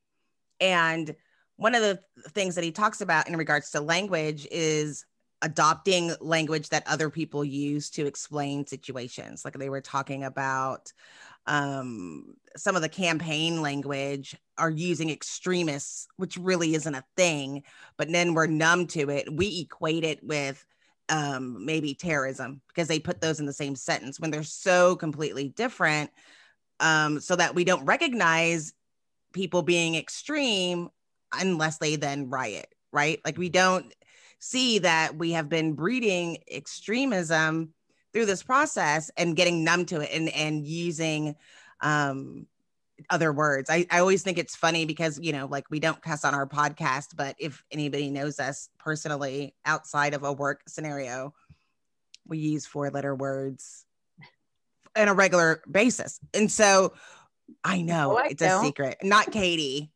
and 0.59 1.15
one 1.56 1.75
of 1.75 1.82
the 1.82 2.00
things 2.31 2.55
that 2.55 2.65
he 2.65 2.73
talks 2.73 3.03
about 3.03 3.29
in 3.29 3.37
regards 3.37 3.71
to 3.73 3.81
language 3.81 4.47
is 4.50 5.05
adopting 5.43 6.15
language 6.21 6.71
that 6.71 6.87
other 6.87 7.11
people 7.11 7.45
use 7.45 7.90
to 7.90 8.07
explain 8.07 8.66
situations. 8.66 9.45
Like 9.45 9.59
they 9.59 9.69
were 9.69 9.83
talking 9.83 10.25
about 10.25 10.93
um, 11.47 12.37
some 12.57 12.75
of 12.75 12.81
the 12.81 12.88
campaign 12.88 13.61
language 13.61 14.35
are 14.57 14.71
using 14.71 15.11
extremists, 15.11 16.09
which 16.16 16.38
really 16.38 16.75
isn't 16.75 16.95
a 16.95 17.04
thing, 17.19 17.64
but 17.99 18.11
then 18.11 18.33
we're 18.33 18.47
numb 18.47 18.87
to 18.88 19.11
it. 19.11 19.31
We 19.31 19.61
equate 19.61 20.04
it 20.04 20.25
with 20.25 20.64
um, 21.08 21.64
maybe 21.64 21.94
terrorism 21.94 22.61
because 22.68 22.88
they 22.88 22.99
put 22.99 23.20
those 23.20 23.40
in 23.40 23.46
the 23.46 23.52
same 23.52 23.76
sentence 23.76 24.18
when 24.18 24.30
they're 24.30 24.42
so 24.42 24.96
completely 24.96 25.49
different, 25.49 26.11
um, 26.80 27.20
so 27.20 27.37
that 27.37 27.54
we 27.54 27.64
don't 27.64 27.84
recognize 27.84 28.73
people 29.32 29.62
being 29.62 29.94
extreme 29.94 30.88
unless 31.32 31.78
they 31.78 31.96
then 31.96 32.30
riot, 32.30 32.68
right? 32.92 33.20
Like 33.25 33.38
we 33.38 33.49
don't 33.49 33.92
see 34.38 34.78
that 34.80 35.16
we 35.16 35.32
have 35.32 35.49
been 35.49 35.73
breeding 35.73 36.38
extremism 36.50 37.73
through 38.12 38.26
this 38.26 38.42
process 38.42 39.11
and 39.16 39.37
getting 39.37 39.64
numb 39.64 39.87
to 39.87 40.00
it 40.00 40.11
and 40.12 40.28
and 40.30 40.64
using 40.64 41.34
um 41.80 42.46
other 43.11 43.32
words. 43.32 43.70
I, 43.70 43.87
I 43.90 44.00
always 44.00 44.23
think 44.23 44.38
it's 44.38 44.56
funny 44.56 44.84
because, 44.84 45.18
you 45.20 45.32
know, 45.32 45.46
like 45.46 45.70
we 45.70 45.80
don't 45.80 46.00
cuss 46.02 46.25
on 46.25 46.34
our 46.34 46.46
podcast, 46.46 47.16
but 47.16 47.37
if 47.38 47.64
anybody 47.70 48.11
knows 48.11 48.40
us 48.40 48.68
personally 48.78 49.54
outside 49.64 50.14
of 50.14 50.23
a 50.23 50.32
work 50.32 50.62
scenario, 50.66 51.34
we 52.26 52.38
use 52.38 52.66
four 52.66 52.90
letter 52.90 53.14
words 53.14 53.84
on 54.96 55.08
a 55.08 55.14
regular 55.14 55.62
basis. 55.70 56.20
And 56.32 56.50
so 56.50 56.94
I 57.62 57.82
know 57.82 58.12
oh, 58.12 58.16
I 58.16 58.28
it's 58.28 58.42
don't. 58.42 58.62
a 58.62 58.66
secret, 58.66 58.99
not 59.02 59.26
Katee. 59.26 59.90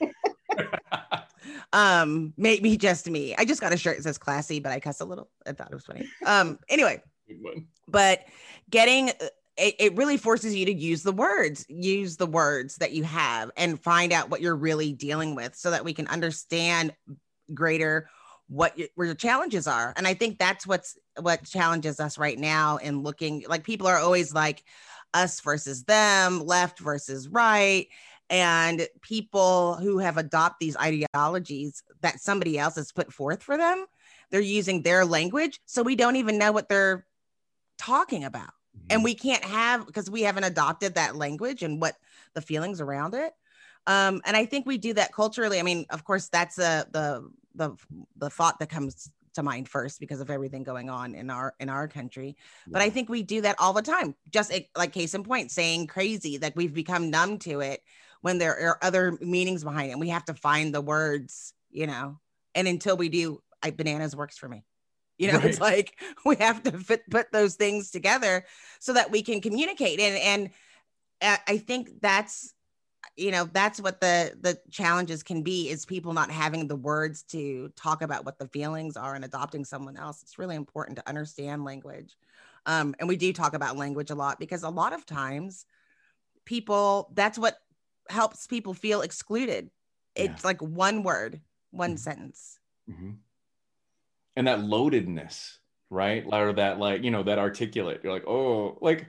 um, 1.72 2.32
maybe 2.36 2.76
just 2.76 3.08
me. 3.08 3.34
I 3.36 3.44
just 3.44 3.60
got 3.60 3.72
a 3.72 3.76
shirt 3.76 3.96
that 3.96 4.02
says 4.02 4.18
classy, 4.18 4.60
but 4.60 4.72
I 4.72 4.80
cuss 4.80 5.00
a 5.00 5.04
little. 5.04 5.30
I 5.46 5.52
thought 5.52 5.70
it 5.70 5.74
was 5.74 5.86
funny. 5.86 6.08
Um, 6.24 6.58
anyway, 6.68 7.02
but 7.88 8.20
getting 8.70 9.10
it, 9.56 9.74
it 9.78 9.96
really 9.96 10.16
forces 10.16 10.54
you 10.54 10.66
to 10.66 10.74
use 10.74 11.02
the 11.02 11.12
words, 11.12 11.64
use 11.68 12.16
the 12.16 12.26
words 12.26 12.76
that 12.76 12.92
you 12.92 13.04
have 13.04 13.50
and 13.56 13.80
find 13.80 14.12
out 14.12 14.30
what 14.30 14.40
you're 14.40 14.56
really 14.56 14.92
dealing 14.92 15.34
with 15.34 15.54
so 15.54 15.70
that 15.70 15.84
we 15.84 15.92
can 15.92 16.08
understand 16.08 16.94
greater 17.52 18.08
what 18.48 18.76
your, 18.78 18.88
where 18.94 19.06
your 19.06 19.14
challenges 19.14 19.66
are. 19.66 19.92
And 19.96 20.06
I 20.06 20.14
think 20.14 20.38
that's 20.38 20.66
what's 20.66 20.98
what 21.20 21.44
challenges 21.44 22.00
us 22.00 22.18
right 22.18 22.38
now 22.38 22.76
in 22.78 23.02
looking 23.02 23.44
like 23.48 23.64
people 23.64 23.86
are 23.86 23.98
always 23.98 24.34
like 24.34 24.64
us 25.12 25.40
versus 25.40 25.84
them, 25.84 26.44
left 26.44 26.80
versus 26.80 27.28
right. 27.28 27.86
and 28.30 28.86
people 29.02 29.74
who 29.74 29.98
have 29.98 30.16
adopted 30.16 30.56
these 30.60 30.76
ideologies 30.76 31.82
that 32.00 32.20
somebody 32.20 32.58
else 32.58 32.74
has 32.74 32.90
put 32.90 33.12
forth 33.12 33.42
for 33.42 33.56
them 33.56 33.86
they're 34.30 34.40
using 34.40 34.82
their 34.82 35.04
language 35.04 35.60
so 35.64 35.82
we 35.82 35.94
don't 35.94 36.16
even 36.16 36.38
know 36.38 36.50
what 36.50 36.68
they're 36.68 37.06
talking 37.78 38.24
about. 38.24 38.50
And 38.90 39.04
we 39.04 39.14
can't 39.14 39.44
have 39.44 39.86
because 39.86 40.10
we 40.10 40.22
haven't 40.22 40.44
adopted 40.44 40.94
that 40.94 41.16
language 41.16 41.62
and 41.62 41.80
what 41.80 41.96
the 42.34 42.40
feelings 42.40 42.80
around 42.80 43.14
it. 43.14 43.32
Um 43.86 44.22
and 44.24 44.36
i 44.36 44.44
think 44.44 44.66
we 44.66 44.78
do 44.78 44.92
that 44.94 45.12
culturally. 45.12 45.58
I 45.58 45.62
mean 45.62 45.86
of 45.90 46.04
course 46.04 46.28
that's 46.28 46.58
a 46.58 46.86
the 46.92 47.30
the 47.54 47.76
the 48.16 48.30
thought 48.30 48.58
that 48.58 48.68
comes 48.68 49.10
to 49.34 49.42
mind 49.42 49.68
first 49.68 49.98
because 49.98 50.20
of 50.20 50.30
everything 50.30 50.62
going 50.62 50.88
on 50.88 51.14
in 51.14 51.30
our 51.30 51.54
in 51.60 51.68
our 51.68 51.88
country. 51.88 52.36
But 52.66 52.82
i 52.82 52.90
think 52.90 53.08
we 53.08 53.22
do 53.22 53.40
that 53.42 53.56
all 53.58 53.72
the 53.72 53.82
time. 53.82 54.14
Just 54.30 54.52
like 54.76 54.92
case 54.92 55.14
in 55.14 55.24
point 55.24 55.50
saying 55.50 55.86
crazy 55.86 56.38
like 56.38 56.56
we've 56.56 56.74
become 56.74 57.10
numb 57.10 57.38
to 57.40 57.60
it 57.60 57.82
when 58.20 58.38
there 58.38 58.58
are 58.58 58.78
other 58.80 59.18
meanings 59.20 59.64
behind 59.64 59.90
it. 59.90 59.92
And 59.92 60.00
we 60.00 60.08
have 60.08 60.24
to 60.26 60.34
find 60.34 60.74
the 60.74 60.80
words 60.80 61.52
you 61.70 61.86
know 61.86 62.18
and 62.54 62.68
until 62.68 62.96
we 62.96 63.08
do 63.08 63.42
I, 63.62 63.70
bananas 63.70 64.14
works 64.14 64.36
for 64.38 64.48
me 64.48 64.64
you 65.18 65.28
know 65.32 65.40
it's 65.42 65.60
like 65.60 66.00
we 66.24 66.36
have 66.36 66.62
to 66.62 66.72
fit, 66.72 67.08
put 67.10 67.30
those 67.32 67.54
things 67.56 67.90
together 67.90 68.44
so 68.78 68.92
that 68.92 69.10
we 69.10 69.22
can 69.22 69.40
communicate 69.40 70.00
and 70.00 70.16
and 70.16 70.50
i 71.48 71.56
think 71.56 72.00
that's 72.00 72.54
you 73.16 73.30
know 73.30 73.44
that's 73.52 73.80
what 73.80 74.00
the 74.00 74.36
the 74.40 74.58
challenges 74.70 75.22
can 75.22 75.42
be 75.42 75.68
is 75.68 75.84
people 75.86 76.12
not 76.12 76.30
having 76.30 76.66
the 76.66 76.76
words 76.76 77.22
to 77.22 77.68
talk 77.76 78.02
about 78.02 78.24
what 78.24 78.38
the 78.38 78.48
feelings 78.48 78.96
are 78.96 79.14
and 79.14 79.24
adopting 79.24 79.64
someone 79.64 79.96
else. 79.96 80.22
It's 80.22 80.38
really 80.38 80.56
important 80.56 80.96
to 80.98 81.08
understand 81.08 81.64
language. 81.64 82.16
Um, 82.66 82.94
and 82.98 83.08
we 83.08 83.16
do 83.16 83.32
talk 83.32 83.54
about 83.54 83.76
language 83.76 84.10
a 84.10 84.14
lot 84.14 84.38
because 84.38 84.62
a 84.62 84.70
lot 84.70 84.92
of 84.92 85.06
times 85.06 85.66
people 86.44 87.10
that's 87.14 87.38
what 87.38 87.58
helps 88.08 88.46
people 88.46 88.74
feel 88.74 89.02
excluded. 89.02 89.70
It's 90.16 90.44
like 90.44 90.60
one 90.60 91.02
word 91.02 91.40
one 91.70 91.94
Mhm. 91.94 91.98
sentence. 91.98 92.58
Mhm. 92.88 93.18
And 94.36 94.46
that 94.46 94.60
loadedness 94.60 95.58
right? 95.94 96.24
Or 96.30 96.52
that 96.54 96.78
like 96.78 97.02
you 97.02 97.10
know 97.10 97.22
that 97.22 97.38
articulate 97.38 98.00
you're 98.02 98.12
like 98.12 98.26
oh 98.26 98.78
like 98.80 99.06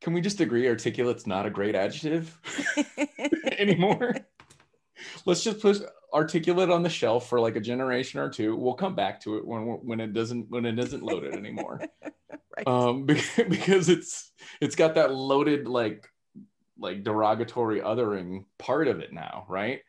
can 0.00 0.14
we 0.14 0.20
just 0.20 0.40
agree 0.40 0.66
articulate's 0.66 1.26
not 1.26 1.46
a 1.46 1.50
great 1.50 1.74
adjective 1.74 2.36
anymore? 3.58 4.16
Let's 5.26 5.44
just 5.44 5.60
put 5.60 5.82
articulate 6.12 6.70
on 6.70 6.82
the 6.82 6.88
shelf 6.88 7.28
for 7.28 7.40
like 7.40 7.56
a 7.56 7.60
generation 7.60 8.20
or 8.20 8.28
two. 8.28 8.56
We'll 8.56 8.74
come 8.74 8.94
back 8.94 9.20
to 9.22 9.36
it 9.36 9.46
when 9.46 9.62
when 9.62 10.00
it 10.00 10.12
doesn't 10.12 10.50
when 10.50 10.64
it 10.64 10.78
isn't 10.78 11.02
loaded 11.02 11.34
anymore. 11.34 11.80
Right. 12.54 12.68
Um 12.68 13.06
because, 13.06 13.48
because 13.48 13.88
it's 13.88 14.30
it's 14.60 14.76
got 14.76 14.96
that 14.96 15.14
loaded 15.14 15.66
like 15.66 16.06
like 16.78 17.02
derogatory 17.02 17.80
othering 17.80 18.44
part 18.58 18.88
of 18.88 19.00
it 19.00 19.10
now 19.10 19.46
right 19.48 19.80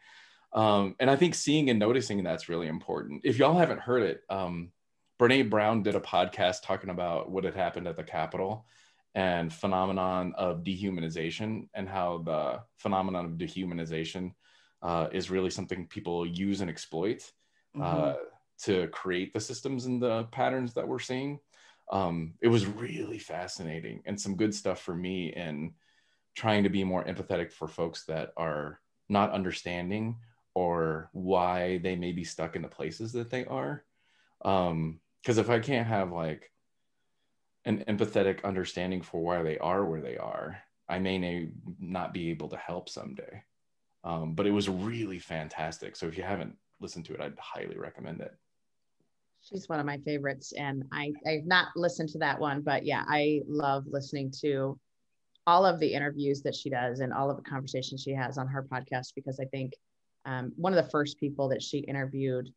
um 0.53 0.95
and 0.99 1.09
i 1.09 1.15
think 1.15 1.35
seeing 1.35 1.69
and 1.69 1.79
noticing 1.79 2.23
that's 2.23 2.49
really 2.49 2.67
important 2.67 3.21
if 3.23 3.37
y'all 3.37 3.57
haven't 3.57 3.79
heard 3.79 4.03
it 4.03 4.21
um 4.29 4.71
brene 5.19 5.49
brown 5.49 5.83
did 5.83 5.95
a 5.95 5.99
podcast 5.99 6.63
talking 6.63 6.89
about 6.89 7.31
what 7.31 7.43
had 7.43 7.55
happened 7.55 7.87
at 7.87 7.95
the 7.95 8.03
capitol 8.03 8.65
and 9.15 9.53
phenomenon 9.53 10.33
of 10.37 10.63
dehumanization 10.63 11.67
and 11.73 11.87
how 11.87 12.19
the 12.19 12.59
phenomenon 12.77 13.25
of 13.25 13.31
dehumanization 13.33 14.33
uh, 14.81 15.07
is 15.11 15.29
really 15.29 15.49
something 15.49 15.87
people 15.87 16.25
use 16.25 16.61
and 16.61 16.69
exploit 16.69 17.31
uh, 17.81 18.13
to 18.61 18.87
create 18.87 19.33
the 19.33 19.39
systems 19.39 19.85
and 19.85 20.01
the 20.01 20.23
patterns 20.25 20.73
that 20.73 20.87
we're 20.87 20.99
seeing. 20.99 21.39
Um, 21.91 22.33
it 22.41 22.47
was 22.47 22.65
really 22.65 23.19
fascinating 23.19 24.01
and 24.05 24.19
some 24.19 24.35
good 24.35 24.53
stuff 24.53 24.81
for 24.81 24.95
me 24.95 25.33
in 25.33 25.73
trying 26.35 26.63
to 26.63 26.69
be 26.69 26.83
more 26.83 27.03
empathetic 27.03 27.51
for 27.51 27.67
folks 27.67 28.05
that 28.05 28.31
are 28.35 28.79
not 29.09 29.31
understanding 29.31 30.17
or 30.55 31.09
why 31.13 31.79
they 31.79 31.95
may 31.95 32.11
be 32.11 32.23
stuck 32.23 32.55
in 32.55 32.61
the 32.61 32.67
places 32.67 33.11
that 33.13 33.29
they 33.29 33.45
are. 33.45 33.83
Because 34.41 35.37
if 35.37 35.49
I 35.49 35.59
can't 35.59 35.87
have 35.87 36.11
like 36.11 36.51
an 37.65 37.83
empathetic 37.87 38.43
understanding 38.43 39.01
for 39.01 39.21
why 39.21 39.41
they 39.41 39.57
are 39.57 39.85
where 39.85 40.01
they 40.01 40.17
are, 40.17 40.57
I 40.89 40.99
may 40.99 41.49
not 41.79 42.13
be 42.13 42.29
able 42.29 42.49
to 42.49 42.57
help 42.57 42.89
someday. 42.89 43.43
Um, 44.03 44.33
but 44.33 44.45
it 44.45 44.51
was 44.51 44.67
really 44.67 45.19
fantastic. 45.19 45.95
So 45.95 46.07
if 46.07 46.17
you 46.17 46.23
haven't 46.23 46.55
listened 46.81 47.05
to 47.05 47.13
it, 47.13 47.21
I'd 47.21 47.39
highly 47.39 47.77
recommend 47.77 48.19
it. 48.21 48.35
She's 49.41 49.67
one 49.67 49.79
of 49.79 49.85
my 49.85 49.97
favorites, 49.99 50.53
and 50.57 50.85
I 50.93 51.11
I've 51.27 51.45
not 51.45 51.67
listened 51.75 52.09
to 52.09 52.17
that 52.19 52.39
one, 52.39 52.61
but 52.61 52.85
yeah, 52.85 53.03
I 53.07 53.41
love 53.45 53.83
listening 53.87 54.31
to 54.41 54.79
all 55.45 55.65
of 55.65 55.79
the 55.79 55.93
interviews 55.93 56.41
that 56.43 56.55
she 56.55 56.69
does 56.69 57.01
and 57.01 57.11
all 57.11 57.29
of 57.29 57.35
the 57.35 57.43
conversations 57.43 58.01
she 58.01 58.11
has 58.11 58.37
on 58.37 58.47
her 58.47 58.63
podcast 58.63 59.13
because 59.15 59.39
I 59.41 59.45
think 59.45 59.73
um, 60.25 60.53
one 60.55 60.73
of 60.73 60.83
the 60.83 60.89
first 60.91 61.19
people 61.19 61.49
that 61.49 61.61
she 61.61 61.79
interviewed 61.79 62.49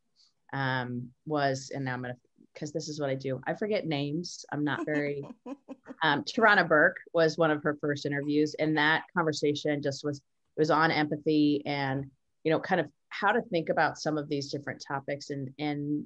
um, 0.53 1.09
was, 1.25 1.71
and 1.73 1.85
now 1.85 1.93
I'm 1.93 2.01
gonna 2.01 2.15
because 2.53 2.71
this 2.71 2.89
is 2.89 2.99
what 2.99 3.09
I 3.09 3.15
do. 3.15 3.39
I 3.45 3.53
forget 3.53 3.85
names. 3.85 4.43
I'm 4.51 4.63
not 4.63 4.85
very. 4.85 5.23
um, 6.03 6.23
Tarana 6.23 6.67
Burke 6.67 6.97
was 7.13 7.37
one 7.37 7.51
of 7.51 7.61
her 7.63 7.77
first 7.79 8.05
interviews, 8.05 8.55
and 8.57 8.75
that 8.77 9.03
conversation 9.15 9.81
just 9.81 10.03
was 10.03 10.17
it 10.17 10.59
was 10.59 10.71
on 10.71 10.89
empathy 10.89 11.61
and 11.65 12.05
you 12.43 12.51
know 12.51 12.59
kind 12.59 12.81
of 12.81 12.87
how 13.09 13.31
to 13.31 13.41
think 13.41 13.69
about 13.69 13.97
some 13.97 14.17
of 14.17 14.27
these 14.27 14.51
different 14.51 14.83
topics 14.85 15.29
and 15.29 15.49
and 15.59 16.05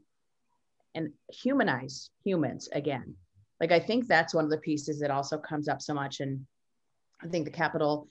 and 0.93 1.11
humanize 1.29 2.09
humans 2.23 2.67
again. 2.73 3.15
Like 3.59 3.71
I 3.71 3.79
think 3.79 4.07
that's 4.07 4.33
one 4.33 4.43
of 4.43 4.51
the 4.51 4.57
pieces 4.57 4.99
that 4.99 5.11
also 5.11 5.37
comes 5.37 5.67
up 5.69 5.81
so 5.81 5.93
much, 5.93 6.19
and 6.19 6.45
I 7.23 7.27
think 7.27 7.45
the 7.45 7.51
Capitol, 7.51 8.09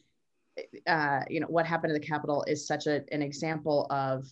uh, 0.86 1.20
you 1.28 1.40
know, 1.40 1.46
what 1.46 1.66
happened 1.66 1.90
to 1.90 1.98
the 1.98 2.06
Capitol 2.06 2.44
is 2.46 2.66
such 2.66 2.86
a, 2.86 3.02
an 3.12 3.22
example 3.22 3.86
of 3.90 4.26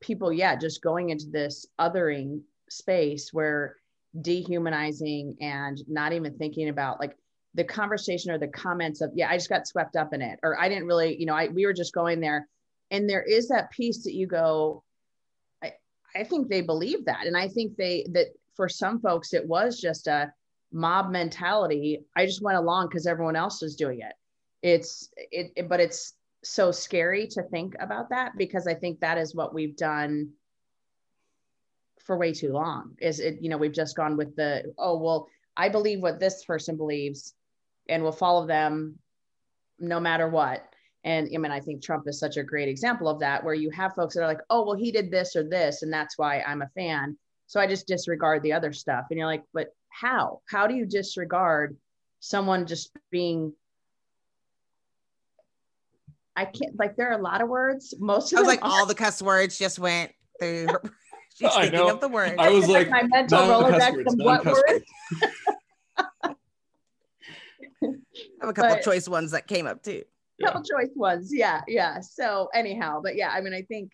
people, 0.00 0.32
yeah, 0.32 0.56
just 0.56 0.82
going 0.82 1.10
into 1.10 1.26
this 1.30 1.66
othering 1.78 2.42
space 2.68 3.32
where 3.32 3.76
dehumanizing 4.20 5.36
and 5.40 5.82
not 5.86 6.12
even 6.12 6.36
thinking 6.38 6.68
about 6.68 7.00
like 7.00 7.16
the 7.54 7.64
conversation 7.64 8.30
or 8.30 8.38
the 8.38 8.48
comments 8.48 9.00
of 9.00 9.10
yeah 9.14 9.28
i 9.28 9.36
just 9.36 9.48
got 9.48 9.66
swept 9.66 9.96
up 9.96 10.12
in 10.12 10.22
it 10.22 10.38
or 10.42 10.58
i 10.58 10.68
didn't 10.68 10.86
really 10.86 11.18
you 11.18 11.26
know 11.26 11.34
i 11.34 11.48
we 11.48 11.66
were 11.66 11.72
just 11.72 11.94
going 11.94 12.20
there. 12.20 12.48
And 12.90 13.08
there 13.08 13.22
is 13.22 13.48
that 13.48 13.70
piece 13.70 14.04
that 14.04 14.14
you 14.14 14.26
go 14.26 14.82
i 15.62 15.72
i 16.14 16.24
think 16.24 16.48
they 16.48 16.62
believe 16.62 17.04
that. 17.04 17.26
And 17.26 17.36
i 17.36 17.48
think 17.48 17.76
they 17.76 18.06
that 18.12 18.28
for 18.54 18.68
some 18.68 19.00
folks 19.00 19.34
it 19.34 19.46
was 19.46 19.80
just 19.80 20.06
a 20.06 20.32
mob 20.72 21.10
mentality. 21.10 22.04
I 22.14 22.26
just 22.26 22.42
went 22.42 22.58
along 22.58 22.88
because 22.88 23.06
everyone 23.06 23.36
else 23.36 23.62
was 23.62 23.76
doing 23.76 24.00
it 24.00 24.12
it's 24.62 25.10
it, 25.16 25.52
it 25.56 25.68
but 25.68 25.80
it's 25.80 26.14
so 26.44 26.70
scary 26.70 27.26
to 27.26 27.42
think 27.42 27.74
about 27.80 28.10
that 28.10 28.32
because 28.36 28.66
i 28.66 28.74
think 28.74 29.00
that 29.00 29.18
is 29.18 29.34
what 29.34 29.54
we've 29.54 29.76
done 29.76 30.30
for 32.04 32.16
way 32.16 32.32
too 32.32 32.52
long 32.52 32.94
is 33.00 33.20
it 33.20 33.38
you 33.40 33.48
know 33.48 33.58
we've 33.58 33.72
just 33.72 33.96
gone 33.96 34.16
with 34.16 34.34
the 34.36 34.72
oh 34.78 34.96
well 34.98 35.28
i 35.56 35.68
believe 35.68 36.00
what 36.00 36.20
this 36.20 36.44
person 36.44 36.76
believes 36.76 37.34
and 37.88 38.02
we'll 38.02 38.12
follow 38.12 38.46
them 38.46 38.98
no 39.78 39.98
matter 39.98 40.28
what. 40.28 40.64
And 41.04 41.28
i 41.34 41.38
mean 41.38 41.52
i 41.52 41.60
think 41.60 41.82
trump 41.82 42.04
is 42.06 42.18
such 42.18 42.36
a 42.36 42.42
great 42.42 42.68
example 42.68 43.08
of 43.08 43.20
that 43.20 43.44
where 43.44 43.54
you 43.54 43.70
have 43.70 43.94
folks 43.94 44.14
that 44.14 44.22
are 44.22 44.26
like 44.26 44.40
oh 44.50 44.64
well 44.64 44.76
he 44.76 44.90
did 44.90 45.10
this 45.10 45.36
or 45.36 45.42
this 45.42 45.82
and 45.82 45.92
that's 45.92 46.18
why 46.18 46.40
i'm 46.40 46.62
a 46.62 46.68
fan. 46.68 47.16
So 47.46 47.60
i 47.60 47.66
just 47.66 47.86
disregard 47.86 48.42
the 48.42 48.52
other 48.52 48.72
stuff 48.72 49.06
and 49.10 49.18
you're 49.18 49.26
like 49.26 49.44
but 49.52 49.68
how? 49.88 50.42
How 50.48 50.66
do 50.66 50.74
you 50.74 50.86
disregard 50.86 51.76
someone 52.20 52.66
just 52.66 52.90
being 53.10 53.52
i 56.38 56.44
can't 56.44 56.78
like 56.78 56.96
there 56.96 57.10
are 57.10 57.18
a 57.18 57.22
lot 57.22 57.40
of 57.42 57.48
words 57.48 57.94
most 57.98 58.32
of 58.32 58.38
I 58.38 58.42
was 58.42 58.48
them 58.48 58.56
like, 58.62 58.64
all 58.64 58.86
the 58.86 58.94
cuss 58.94 59.20
words 59.20 59.58
just 59.58 59.78
went 59.78 60.12
through. 60.40 60.66
her- 60.68 60.82
She's 61.34 61.48
I 61.50 61.62
thinking 61.62 61.78
know. 61.78 61.90
of 61.94 62.00
the 62.00 62.08
word. 62.08 62.34
I 62.38 62.50
was 62.50 62.66
like, 62.68 62.90
my 62.90 63.02
mental 63.04 63.38
non-cuss 63.38 63.80
rolodex 63.80 63.96
words, 63.96 64.12
of 64.14 64.18
what 64.20 64.44
words 64.44 64.62
words. 64.68 64.84
I 66.24 66.34
have 68.40 68.50
a 68.50 68.52
couple 68.52 68.74
but- 68.76 68.82
choice 68.82 69.08
ones 69.08 69.30
that 69.32 69.46
came 69.46 69.66
up 69.66 69.82
too. 69.82 70.02
Yeah. 70.38 70.46
couple 70.48 70.62
choice 70.62 70.90
ones 70.94 71.30
yeah 71.34 71.62
yeah 71.66 71.98
so 72.00 72.48
anyhow 72.54 73.00
but 73.02 73.16
yeah 73.16 73.30
i 73.34 73.40
mean 73.40 73.52
i 73.52 73.62
think 73.62 73.90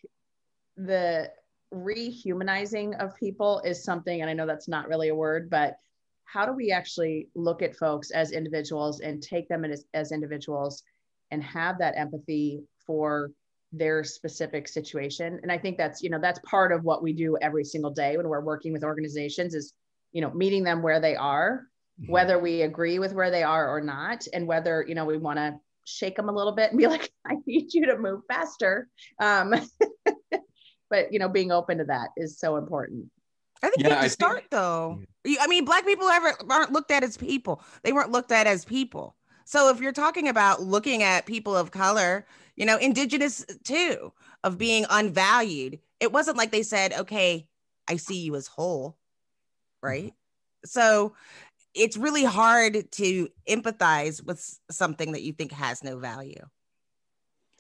the 0.77 1.31
rehumanizing 1.75 2.95
of 3.03 3.17
people 3.17 3.61
is 3.65 3.83
something 3.83 4.21
and 4.21 4.29
i 4.29 4.35
know 4.35 4.47
that's 4.47 4.69
not 4.69 4.87
really 4.89 5.09
a 5.09 5.15
word 5.15 5.49
but 5.49 5.77
how 6.27 6.45
do 6.45 6.53
we 6.53 6.71
actually 6.71 7.29
look 7.35 7.63
at 7.63 7.75
folks 7.75 8.11
as 8.11 8.31
individuals 8.33 9.01
and 9.01 9.23
take 9.23 9.49
them 9.49 9.65
as, 9.65 9.87
as 9.95 10.13
individuals 10.13 10.83
and 11.31 11.43
have 11.43 11.78
that 11.78 11.95
empathy 11.97 12.62
for 12.87 13.31
their 13.73 14.04
specific 14.04 14.69
situation 14.69 15.40
and 15.43 15.50
i 15.50 15.59
think 15.59 15.76
that's 15.76 16.00
you 16.02 16.09
know 16.11 16.21
that's 16.21 16.38
part 16.40 16.71
of 16.71 16.85
what 16.85 17.02
we 17.02 17.12
do 17.12 17.37
every 17.43 17.64
single 17.64 17.90
day 17.90 18.16
when 18.16 18.28
we're 18.28 18.40
working 18.40 18.73
with 18.73 18.85
organizations 18.85 19.52
is 19.54 19.73
you 20.12 20.21
know 20.21 20.31
meeting 20.33 20.62
them 20.62 20.81
where 20.83 21.00
they 21.00 21.16
are 21.16 21.66
Mhm. 22.00 22.11
whether 22.11 22.38
we 22.40 22.62
agree 22.62 22.99
with 22.99 23.12
where 23.12 23.31
they 23.31 23.45
are 23.45 23.69
or 23.69 23.81
not 23.81 24.26
and 24.33 24.49
whether 24.49 24.85
you 24.87 24.97
know 24.97 25.04
we 25.04 25.16
want 25.16 25.38
to 25.38 25.54
shake 25.85 26.16
them 26.16 26.28
a 26.28 26.33
little 26.33 26.50
bit 26.52 26.71
and 26.71 26.78
be 26.78 26.87
like 26.95 27.11
i 27.26 27.35
need 27.47 27.73
you 27.75 27.87
to 27.87 27.97
move 27.99 28.21
faster 28.28 28.88
um 29.21 29.54
but 30.90 31.12
you 31.12 31.19
know 31.19 31.28
being 31.28 31.50
open 31.52 31.78
to 31.78 31.85
that 31.85 32.11
is 32.16 32.38
so 32.38 32.57
important 32.57 33.07
I 33.62 33.69
think 33.71 33.78
Yeah, 33.78 33.87
you 33.88 33.95
have 33.95 33.99
I 33.99 34.02
to 34.02 34.09
think- 34.11 34.12
start 34.12 34.45
though. 34.50 35.00
I 35.40 35.47
mean, 35.47 35.64
black 35.64 35.87
people 35.87 36.07
ever 36.07 36.35
aren't 36.50 36.73
looked 36.73 36.90
at 36.90 37.02
as 37.02 37.16
people. 37.16 37.62
They 37.83 37.95
weren't 37.95 38.11
looked 38.11 38.31
at 38.31 38.47
as 38.47 38.62
people. 38.66 39.16
So 39.45 39.69
if 39.71 39.81
you're 39.81 39.93
talking 39.93 40.29
about 40.29 40.63
looking 40.63 41.03
at 41.03 41.27
people 41.27 41.57
of 41.57 41.71
color, 41.71 42.27
you 42.57 42.67
know, 42.67 42.77
indigenous 42.77 43.45
too, 43.63 44.13
of 44.43 44.59
being 44.59 44.87
unvalued, 44.91 45.79
it 46.01 46.13
wasn't 46.13 46.37
like 46.37 46.51
they 46.51 46.63
said, 46.63 46.93
okay, 46.93 47.47
I 47.89 47.97
see 47.97 48.21
you 48.21 48.35
as 48.37 48.47
whole, 48.47 48.97
right? 49.83 50.07
Mm-hmm. 50.07 50.67
So 50.67 51.15
it's 51.75 51.97
really 51.97 52.25
hard 52.25 52.91
to 52.93 53.29
empathize 53.49 54.25
with 54.25 54.59
something 54.71 55.13
that 55.13 55.23
you 55.23 55.33
think 55.33 55.53
has 55.53 55.85
no 55.85 55.99
value. 55.99 56.47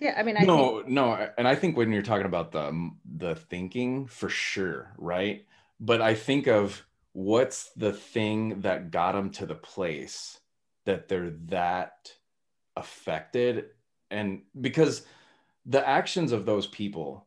Yeah, 0.00 0.14
I 0.16 0.22
mean, 0.22 0.36
I 0.36 0.44
no, 0.44 0.78
think- 0.78 0.88
no, 0.88 1.28
and 1.38 1.46
I 1.46 1.54
think 1.54 1.76
when 1.76 1.92
you're 1.92 2.02
talking 2.02 2.26
about 2.26 2.52
the 2.52 2.90
the 3.16 3.34
thinking, 3.34 4.06
for 4.06 4.28
sure, 4.28 4.92
right? 4.98 5.46
But 5.78 6.00
I 6.00 6.14
think 6.14 6.46
of 6.46 6.84
what's 7.12 7.70
the 7.76 7.92
thing 7.92 8.62
that 8.62 8.90
got 8.90 9.12
them 9.12 9.30
to 9.30 9.46
the 9.46 9.54
place 9.54 10.40
that 10.84 11.08
they're 11.08 11.30
that 11.46 12.12
affected, 12.76 13.66
and 14.10 14.42
because 14.60 15.06
the 15.66 15.86
actions 15.86 16.32
of 16.32 16.44
those 16.46 16.66
people 16.66 17.26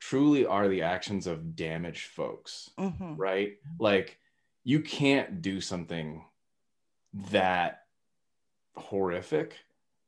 truly 0.00 0.46
are 0.46 0.68
the 0.68 0.82
actions 0.82 1.26
of 1.26 1.56
damaged 1.56 2.06
folks, 2.06 2.70
Mhm. 2.78 3.14
right? 3.18 3.58
Like 3.80 4.18
you 4.64 4.80
can't 4.80 5.42
do 5.42 5.60
something 5.60 6.24
that 7.30 7.86
horrific 8.76 9.56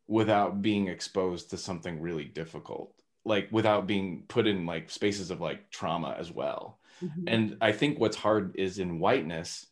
without 0.07 0.62
being 0.62 0.89
exposed 0.89 1.50
to 1.50 1.57
something 1.57 2.00
really 2.00 2.25
difficult 2.25 2.95
like 3.25 3.49
without 3.50 3.87
being 3.87 4.23
put 4.29 4.47
in 4.47 4.65
like 4.65 4.89
spaces 4.91 5.31
of 5.31 5.41
like 5.41 5.71
trauma 5.71 6.15
as 6.19 6.31
well 6.31 6.79
Mhm. 7.03 7.25
and 7.27 7.57
i 7.61 7.73
think 7.73 7.99
what's 7.99 8.17
hard 8.17 8.55
is 8.57 8.79
in 8.79 8.99
whiteness 9.00 9.67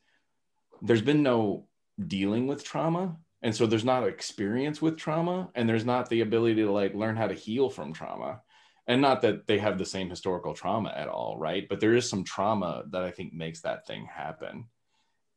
there's 0.82 1.02
been 1.02 1.22
no 1.22 1.66
dealing 2.06 2.46
with 2.46 2.64
trauma. 2.64 3.16
And 3.42 3.54
so 3.54 3.66
there's 3.66 3.84
not 3.84 4.06
experience 4.06 4.82
with 4.82 4.96
trauma 4.96 5.50
and 5.54 5.68
there's 5.68 5.84
not 5.84 6.08
the 6.08 6.20
ability 6.22 6.56
to 6.56 6.72
like 6.72 6.94
learn 6.94 7.16
how 7.16 7.28
to 7.28 7.34
heal 7.34 7.70
from 7.70 7.92
trauma. 7.92 8.40
And 8.86 9.02
not 9.02 9.20
that 9.22 9.46
they 9.46 9.58
have 9.58 9.78
the 9.78 9.84
same 9.84 10.08
historical 10.08 10.54
trauma 10.54 10.92
at 10.96 11.08
all 11.08 11.36
right? 11.38 11.68
But 11.68 11.80
there 11.80 11.94
is 11.94 12.08
some 12.08 12.24
trauma 12.24 12.84
that 12.90 13.02
i 13.02 13.10
think 13.10 13.32
makes 13.32 13.60
that 13.60 13.86
thing 13.86 14.06
happen. 14.06 14.66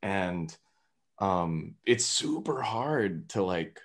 And 0.01 0.55
um 1.19 1.75
it's 1.85 2.05
super 2.05 2.61
hard 2.61 3.29
to 3.29 3.43
like 3.43 3.79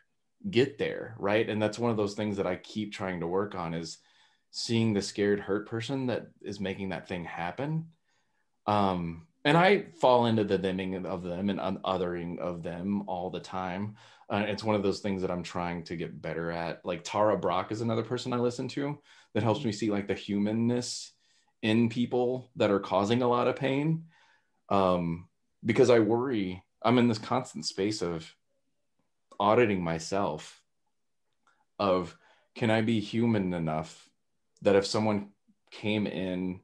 get 0.51 0.79
there 0.79 1.17
right? 1.19 1.49
And 1.49 1.61
that's 1.61 1.79
one 1.79 1.91
of 1.91 1.97
those 1.97 2.15
things 2.15 2.37
that 2.37 2.47
i 2.47 2.57
keep 2.57 2.93
trying 2.93 3.21
to 3.21 3.27
work 3.27 3.55
on 3.55 3.75
is 3.75 3.99
seeing 4.51 4.95
the 4.95 5.03
scared 5.03 5.41
hurt 5.41 5.69
person 5.69 6.07
that 6.07 6.29
is 6.41 6.61
making 6.61 6.91
that 6.91 7.09
thing 7.09 7.25
happen. 7.25 7.89
Um 8.67 9.26
and 9.47 9.57
i 9.57 9.85
fall 10.01 10.27
into 10.27 10.45
the 10.45 10.59
dimming 10.59 11.07
of 11.07 11.23
them 11.23 11.49
and 11.49 11.61
othering 11.61 12.39
of 12.39 12.63
them 12.63 13.05
all 13.07 13.31
the 13.31 13.41
time. 13.41 13.95
Uh, 14.29 14.43
it's 14.49 14.65
one 14.65 14.75
of 14.75 14.83
those 14.83 15.01
things 15.01 15.23
that 15.23 15.31
i'm 15.31 15.43
trying 15.43 15.85
to 15.85 15.97
get 15.97 16.21
better 16.21 16.51
at. 16.51 16.85
Like 16.85 17.03
tara 17.05 17.39
Brach 17.39 17.71
is 17.71 17.81
another 17.81 18.03
person 18.03 18.33
i 18.33 18.37
listen 18.37 18.69
to 18.69 18.99
that 19.33 19.43
helps 19.43 19.65
me 19.65 19.73
see 19.73 19.91
like 19.91 20.09
the 20.09 20.15
humanness 20.15 21.13
in 21.63 21.89
people 21.89 22.51
that 22.57 22.71
are 22.71 22.81
causing 22.81 23.23
a 23.23 23.29
lot 23.29 23.49
of 23.49 23.57
pain. 23.57 24.05
Um 24.69 25.29
because 25.65 25.91
i 25.91 26.01
worry 26.01 26.63
i'm 26.83 26.99
in 26.99 27.09
this 27.09 27.19
constant 27.19 27.65
space 27.65 28.03
of 28.03 28.35
auditing 29.39 29.83
myself 29.83 30.61
of 31.79 32.17
can 32.55 32.71
I 32.71 32.81
be 32.81 33.01
human 33.01 33.53
enough 33.53 34.09
that 34.63 34.77
if 34.77 34.87
someone 34.87 35.29
came 35.71 36.07
in 36.07 36.61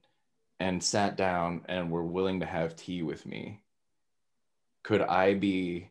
and 0.62 0.80
sat 0.80 1.16
down 1.16 1.62
and 1.68 1.90
were 1.90 2.04
willing 2.04 2.38
to 2.38 2.46
have 2.46 2.76
tea 2.76 3.02
with 3.02 3.26
me, 3.26 3.60
could 4.84 5.00
I 5.00 5.34
be 5.34 5.90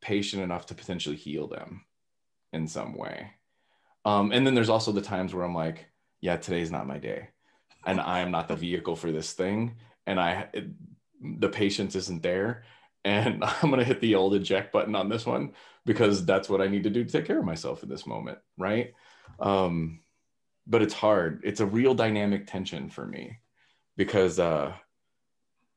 patient 0.00 0.42
enough 0.42 0.64
to 0.66 0.74
potentially 0.74 1.16
heal 1.16 1.48
them 1.48 1.84
in 2.54 2.66
some 2.66 2.96
way? 2.96 3.32
Um, 4.06 4.32
and 4.32 4.46
then 4.46 4.54
there's 4.54 4.70
also 4.70 4.90
the 4.90 5.02
times 5.02 5.34
where 5.34 5.44
I'm 5.44 5.54
like, 5.54 5.84
yeah, 6.22 6.38
today's 6.38 6.70
not 6.70 6.86
my 6.86 6.96
day. 6.96 7.28
And 7.84 8.00
I 8.00 8.20
am 8.20 8.30
not 8.30 8.48
the 8.48 8.56
vehicle 8.56 8.96
for 8.96 9.12
this 9.12 9.34
thing. 9.34 9.76
And 10.06 10.18
I, 10.18 10.48
it, 10.54 10.68
the 11.20 11.50
patience 11.50 11.94
isn't 11.94 12.22
there 12.22 12.62
and 13.04 13.44
I'm 13.62 13.68
going 13.68 13.80
to 13.80 13.84
hit 13.84 14.00
the 14.00 14.14
old 14.14 14.34
eject 14.34 14.72
button 14.72 14.96
on 14.96 15.10
this 15.10 15.26
one 15.26 15.52
because 15.84 16.24
that's 16.24 16.48
what 16.48 16.62
I 16.62 16.68
need 16.68 16.84
to 16.84 16.90
do 16.90 17.04
to 17.04 17.12
take 17.12 17.26
care 17.26 17.38
of 17.38 17.44
myself 17.44 17.82
in 17.82 17.90
this 17.90 18.06
moment, 18.06 18.38
right? 18.56 18.94
Um, 19.38 20.00
but 20.66 20.80
it's 20.80 20.94
hard. 20.94 21.42
It's 21.44 21.60
a 21.60 21.66
real 21.66 21.92
dynamic 21.92 22.46
tension 22.46 22.88
for 22.88 23.04
me 23.04 23.40
because, 23.96 24.38
uh, 24.38 24.72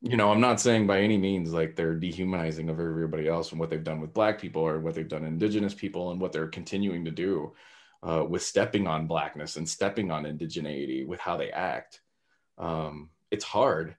you 0.01 0.17
know, 0.17 0.31
I'm 0.31 0.41
not 0.41 0.61
saying 0.61 0.87
by 0.87 1.01
any 1.01 1.17
means 1.17 1.53
like 1.53 1.75
they're 1.75 1.95
dehumanizing 1.95 2.69
of 2.69 2.79
everybody 2.79 3.27
else 3.27 3.51
and 3.51 3.59
what 3.59 3.69
they've 3.69 3.83
done 3.83 4.01
with 4.01 4.13
Black 4.13 4.39
people 4.39 4.61
or 4.61 4.79
what 4.79 4.93
they've 4.93 5.07
done 5.07 5.25
Indigenous 5.25 5.73
people 5.73 6.11
and 6.11 6.21
what 6.21 6.31
they're 6.31 6.47
continuing 6.47 7.05
to 7.05 7.11
do 7.11 7.53
uh, 8.03 8.23
with 8.27 8.43
stepping 8.43 8.87
on 8.87 9.07
Blackness 9.07 9.55
and 9.55 9.67
stepping 9.67 10.11
on 10.11 10.23
indigeneity 10.23 11.07
with 11.07 11.19
how 11.19 11.37
they 11.37 11.49
act. 11.49 12.01
Um, 12.57 13.09
it's 13.31 13.45
hard. 13.45 13.95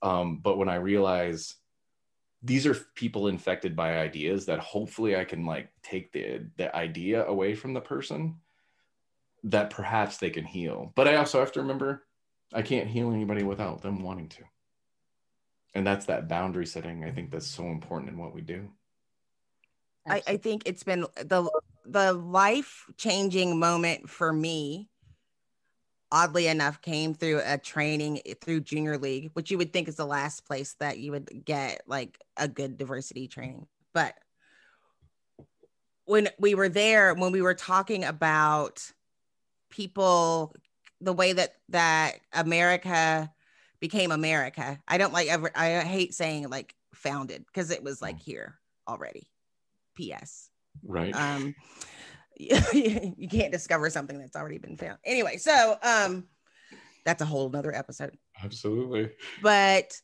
Um, 0.00 0.38
but 0.38 0.58
when 0.58 0.68
I 0.68 0.76
realize 0.76 1.56
these 2.42 2.66
are 2.66 2.74
people 2.94 3.26
infected 3.26 3.74
by 3.74 3.98
ideas 3.98 4.46
that 4.46 4.60
hopefully 4.60 5.16
I 5.16 5.24
can 5.24 5.44
like 5.44 5.70
take 5.82 6.12
the 6.12 6.46
the 6.56 6.74
idea 6.74 7.26
away 7.26 7.54
from 7.54 7.74
the 7.74 7.80
person 7.80 8.36
that 9.44 9.70
perhaps 9.70 10.18
they 10.18 10.30
can 10.30 10.44
heal. 10.44 10.92
But 10.94 11.08
I 11.08 11.16
also 11.16 11.40
have 11.40 11.52
to 11.52 11.60
remember 11.60 12.06
I 12.52 12.62
can't 12.62 12.88
heal 12.88 13.12
anybody 13.12 13.42
without 13.42 13.82
them 13.82 14.02
wanting 14.02 14.28
to. 14.30 14.42
And 15.74 15.86
that's 15.86 16.06
that 16.06 16.28
boundary 16.28 16.66
setting. 16.66 17.04
I 17.04 17.10
think 17.10 17.30
that's 17.30 17.46
so 17.46 17.64
important 17.64 18.10
in 18.10 18.18
what 18.18 18.34
we 18.34 18.40
do. 18.40 18.68
I, 20.08 20.22
I 20.26 20.36
think 20.36 20.62
it's 20.66 20.82
been 20.82 21.06
the 21.16 21.50
the 21.84 22.12
life 22.12 22.86
changing 22.96 23.58
moment 23.58 24.08
for 24.08 24.32
me 24.32 24.88
oddly 26.10 26.46
enough 26.46 26.80
came 26.80 27.14
through 27.14 27.40
a 27.44 27.58
training 27.58 28.20
through 28.40 28.60
junior 28.60 28.96
league 28.96 29.30
which 29.34 29.50
you 29.50 29.58
would 29.58 29.72
think 29.72 29.88
is 29.88 29.96
the 29.96 30.06
last 30.06 30.46
place 30.46 30.74
that 30.80 30.98
you 30.98 31.12
would 31.12 31.44
get 31.44 31.82
like 31.86 32.18
a 32.36 32.48
good 32.48 32.78
diversity 32.78 33.28
training 33.28 33.66
but 33.92 34.14
when 36.04 36.28
we 36.38 36.54
were 36.54 36.68
there 36.68 37.14
when 37.14 37.32
we 37.32 37.42
were 37.42 37.54
talking 37.54 38.04
about 38.04 38.90
people 39.70 40.54
the 41.00 41.12
way 41.12 41.32
that 41.32 41.54
that 41.68 42.16
america 42.32 43.30
became 43.80 44.10
america. 44.10 44.80
I 44.88 44.98
don't 44.98 45.12
like 45.12 45.28
ever 45.28 45.50
i 45.54 45.80
hate 45.80 46.14
saying 46.14 46.48
like 46.48 46.74
founded 46.94 47.44
because 47.46 47.70
it 47.70 47.82
was 47.82 48.02
like 48.02 48.18
here 48.18 48.58
already. 48.88 49.30
Ps 49.96 50.50
Right. 50.82 51.14
um 51.14 51.54
you 52.38 53.28
can't 53.28 53.52
discover 53.52 53.90
something 53.90 54.18
that's 54.18 54.36
already 54.36 54.58
been 54.58 54.76
found. 54.76 54.98
Anyway 55.04 55.36
so 55.36 55.76
um 55.82 56.24
that's 57.04 57.22
a 57.22 57.26
whole 57.26 57.48
nother 57.50 57.74
episode. 57.74 58.16
Absolutely. 58.42 59.10
but 59.42 60.00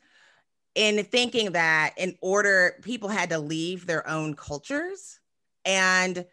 in 0.74 1.04
thinking 1.04 1.52
that 1.52 1.94
in 1.96 2.16
order 2.20 2.76
people 2.83 3.09
had 3.09 3.30
to 3.30 3.38
leave 3.38 3.87
their 3.87 4.09
own 4.09 4.35
cultures 4.35 5.20
and 5.64 6.26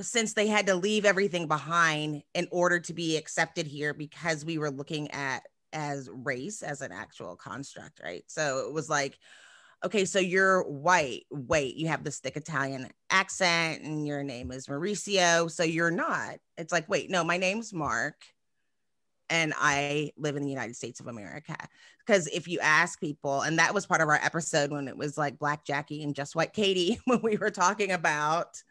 since 0.00 0.34
they 0.34 0.46
had 0.46 0.66
to 0.66 0.74
leave 0.74 1.04
everything 1.04 1.48
behind 1.48 2.22
in 2.34 2.46
order 2.50 2.78
to 2.78 2.92
be 2.92 3.16
accepted 3.16 3.66
here 3.66 3.92
because 3.92 4.44
we 4.44 4.58
were 4.58 4.70
looking 4.70 5.10
at 5.10 5.42
as 5.72 6.08
race 6.12 6.62
as 6.62 6.80
an 6.80 6.92
actual 6.92 7.36
construct 7.36 8.00
right 8.02 8.24
so 8.26 8.66
it 8.66 8.72
was 8.72 8.88
like 8.88 9.18
okay, 9.84 10.04
so 10.04 10.18
you're 10.18 10.62
white. 10.64 11.26
Wait, 11.30 11.76
you 11.76 11.88
have 11.88 12.04
this 12.04 12.18
thick 12.18 12.36
Italian 12.36 12.88
accent 13.10 13.82
and 13.82 14.06
your 14.06 14.22
name 14.22 14.50
is 14.50 14.66
Mauricio. 14.66 15.50
So 15.50 15.62
you're 15.62 15.90
not. 15.90 16.38
It's 16.56 16.72
like, 16.72 16.88
wait, 16.88 17.10
no, 17.10 17.22
my 17.22 17.36
name's 17.36 17.72
Mark 17.72 18.16
and 19.30 19.52
I 19.56 20.12
live 20.16 20.36
in 20.36 20.42
the 20.42 20.50
United 20.50 20.74
States 20.74 21.00
of 21.00 21.06
America. 21.06 21.56
Because 22.04 22.26
if 22.28 22.48
you 22.48 22.58
ask 22.60 22.98
people, 22.98 23.42
and 23.42 23.58
that 23.58 23.74
was 23.74 23.86
part 23.86 24.00
of 24.00 24.08
our 24.08 24.18
episode 24.22 24.70
when 24.70 24.88
it 24.88 24.96
was 24.96 25.18
like 25.18 25.38
Black 25.38 25.64
Jackye 25.64 26.02
and 26.02 26.14
Just 26.14 26.34
White 26.34 26.54
Katee, 26.54 26.98
when 27.04 27.20
we 27.22 27.36
were 27.36 27.50
talking 27.50 27.92
about 27.92 28.62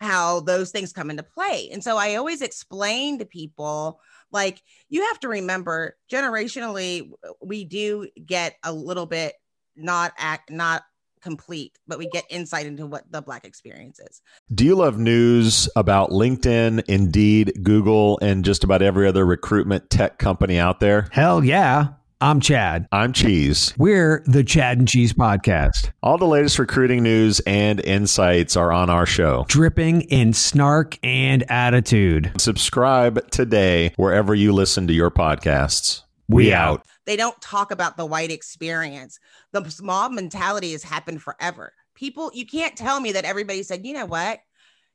how 0.00 0.40
those 0.40 0.70
things 0.70 0.92
come 0.92 1.10
into 1.10 1.22
play. 1.22 1.68
And 1.72 1.82
so 1.82 1.96
I 1.96 2.14
always 2.14 2.42
explain 2.42 3.18
to 3.18 3.24
people 3.24 4.00
like, 4.30 4.62
you 4.88 5.04
have 5.06 5.20
to 5.20 5.28
remember 5.28 5.96
generationally, 6.10 7.10
we 7.42 7.64
do 7.64 8.08
get 8.24 8.56
a 8.62 8.72
little 8.72 9.06
bit 9.06 9.34
not 9.76 10.12
act 10.18 10.50
not 10.50 10.82
complete 11.20 11.76
but 11.86 11.98
we 11.98 12.08
get 12.08 12.24
insight 12.30 12.64
into 12.64 12.86
what 12.86 13.10
the 13.10 13.20
black 13.20 13.44
experience 13.44 13.98
is 13.98 14.22
Do 14.54 14.64
you 14.64 14.76
love 14.76 14.98
news 14.98 15.68
about 15.74 16.10
LinkedIn, 16.10 16.84
Indeed, 16.86 17.52
Google, 17.62 18.18
and 18.22 18.44
just 18.44 18.62
about 18.62 18.82
every 18.82 19.06
other 19.06 19.26
recruitment 19.26 19.90
tech 19.90 20.18
company 20.18 20.58
out 20.58 20.80
there? 20.80 21.08
Hell 21.10 21.44
yeah. 21.44 21.88
I'm 22.20 22.40
Chad. 22.40 22.88
I'm 22.90 23.12
Cheese. 23.12 23.74
We're 23.78 24.24
the 24.26 24.42
Chad 24.42 24.78
and 24.78 24.88
Cheese 24.88 25.12
Podcast, 25.12 25.90
All 26.02 26.18
the 26.18 26.26
latest 26.26 26.58
recruiting 26.58 27.04
news 27.04 27.38
and 27.40 27.78
insights 27.78 28.56
are 28.56 28.72
on 28.72 28.90
our 28.90 29.06
show. 29.06 29.44
dripping 29.48 30.02
in 30.02 30.32
snark 30.32 30.98
and 31.04 31.48
attitude. 31.48 32.32
Subscribe 32.36 33.30
today 33.30 33.92
wherever 33.94 34.34
you 34.34 34.52
listen 34.52 34.88
to 34.88 34.92
your 34.92 35.12
podcasts. 35.12 36.02
We 36.28 36.52
out. 36.52 36.84
they 37.06 37.14
don't 37.16 37.40
talk 37.40 37.70
about 37.70 37.96
the 37.96 38.04
white 38.04 38.30
experience 38.30 39.18
the 39.52 39.80
mob 39.82 40.12
mentality 40.12 40.72
has 40.72 40.82
happened 40.82 41.22
forever 41.22 41.72
people 41.94 42.30
you 42.34 42.44
can't 42.44 42.76
tell 42.76 43.00
me 43.00 43.12
that 43.12 43.24
everybody 43.24 43.62
said 43.62 43.86
you 43.86 43.94
know 43.94 44.04
what 44.04 44.40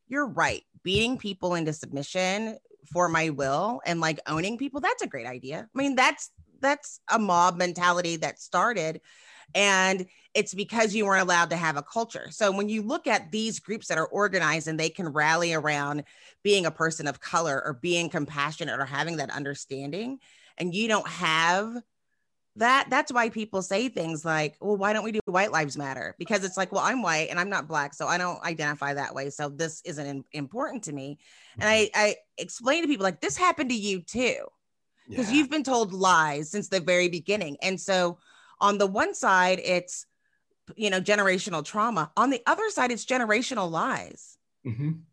you're 0.07 0.27
right. 0.27 0.62
Beating 0.83 1.17
people 1.17 1.55
into 1.55 1.73
submission 1.73 2.57
for 2.91 3.07
my 3.07 3.29
will 3.29 3.81
and 3.86 3.99
like 4.01 4.19
owning 4.27 4.57
people, 4.57 4.81
that's 4.81 5.01
a 5.01 5.07
great 5.07 5.25
idea. 5.25 5.67
I 5.73 5.77
mean, 5.77 5.95
that's 5.95 6.29
that's 6.63 6.99
a 7.12 7.19
mob 7.19 7.58
mentality 7.58 8.15
that 8.17 8.39
started 8.39 9.02
and 9.56 10.08
it's 10.34 10.54
because 10.54 10.95
you 10.95 11.06
weren't 11.06 11.21
allowed 11.21 11.52
to 11.52 11.56
have 11.56 11.78
a 11.78 11.84
culture. 11.84 12.28
So 12.32 12.52
when 12.52 12.69
you 12.69 12.82
look 12.82 13.06
at 13.08 13.32
these 13.32 13.60
groups 13.60 13.88
that 13.88 13.97
are 13.97 14.08
organized 14.08 14.67
and 14.67 14.80
they 14.80 14.89
can 14.89 15.10
rally 15.10 15.54
around 15.54 16.04
being 16.41 16.65
a 16.65 16.71
person 16.71 17.08
of 17.08 17.19
color 17.19 17.62
or 17.63 17.73
being 17.73 18.10
compassionate 18.10 18.80
or 18.80 18.86
having 18.86 19.17
that 19.17 19.30
understanding, 19.30 20.19
and 20.58 20.73
you 20.73 20.88
don't 20.88 21.08
have 21.08 21.76
that, 22.56 22.88
that's 22.89 23.12
why 23.12 23.30
people 23.30 23.63
say 23.63 23.89
things 23.89 24.23
like, 24.23 24.56
well, 24.62 24.78
why 24.78 24.93
don't 24.93 25.04
we 25.04 25.12
do 25.12 25.19
white 25.26 25.52
lives 25.52 25.76
matter? 25.78 26.15
Because 26.19 26.43
it's 26.43 26.58
like, 26.58 26.71
well, 26.71 26.84
I'm 26.84 27.02
white 27.02 27.30
and 27.30 27.39
I'm 27.39 27.49
not 27.49 27.67
black, 27.67 27.95
so 27.95 28.08
I 28.08 28.19
don't 28.19 28.43
identify 28.43 28.93
that 28.93 29.15
way. 29.15 29.32
So 29.32 29.49
this 29.49 29.82
isn't 29.86 30.26
important 30.32 30.84
to 30.84 30.93
me. 30.93 31.17
And 31.60 31.63
mm-hmm. 31.63 31.99
I, 31.99 32.08
I 32.10 32.15
explain 32.38 32.84
to 32.84 32.88
people 32.88 33.04
like 33.04 33.21
this 33.21 33.38
happened 33.38 33.69
to 33.69 33.76
you 33.76 34.02
too, 34.02 34.45
because 35.10 35.30
Yeah. 35.30 35.38
you've 35.38 35.50
been 35.50 35.63
told 35.63 35.94
lies 35.94 36.50
since 36.50 36.70
the 36.70 36.80
very 36.80 37.10
beginning. 37.10 37.58
And 37.62 37.80
so 37.80 38.18
on 38.60 38.78
the 38.78 38.88
one 38.88 39.13
side, 39.13 39.60
it's 39.63 40.06
you 40.76 40.89
know 40.89 41.02
generational 41.02 41.63
trauma. 41.63 42.12
On 42.16 42.30
the 42.30 42.42
other 42.46 42.70
side, 42.70 42.92
it's 42.92 43.06
generational 43.06 43.70
lies 43.70 44.38
Mhm. 44.66 45.04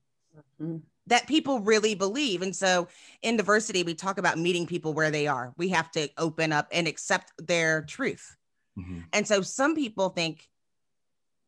that 1.06 1.26
people 1.26 1.58
really 1.60 1.94
believe. 1.96 2.40
And 2.42 2.54
so 2.54 2.86
in 3.22 3.36
diversity, 3.36 3.82
we 3.82 3.94
talk 3.94 4.18
about 4.18 4.38
meeting 4.38 4.66
people 4.66 4.92
where 4.94 5.10
they 5.10 5.26
are. 5.26 5.52
We 5.56 5.70
have 5.70 5.90
to 5.92 6.08
open 6.16 6.52
up 6.52 6.68
and 6.70 6.86
accept 6.86 7.32
their 7.38 7.82
truth. 7.82 8.36
Mhm. 8.78 9.06
And 9.12 9.26
so 9.26 9.42
some 9.42 9.74
people 9.74 10.10
think 10.10 10.48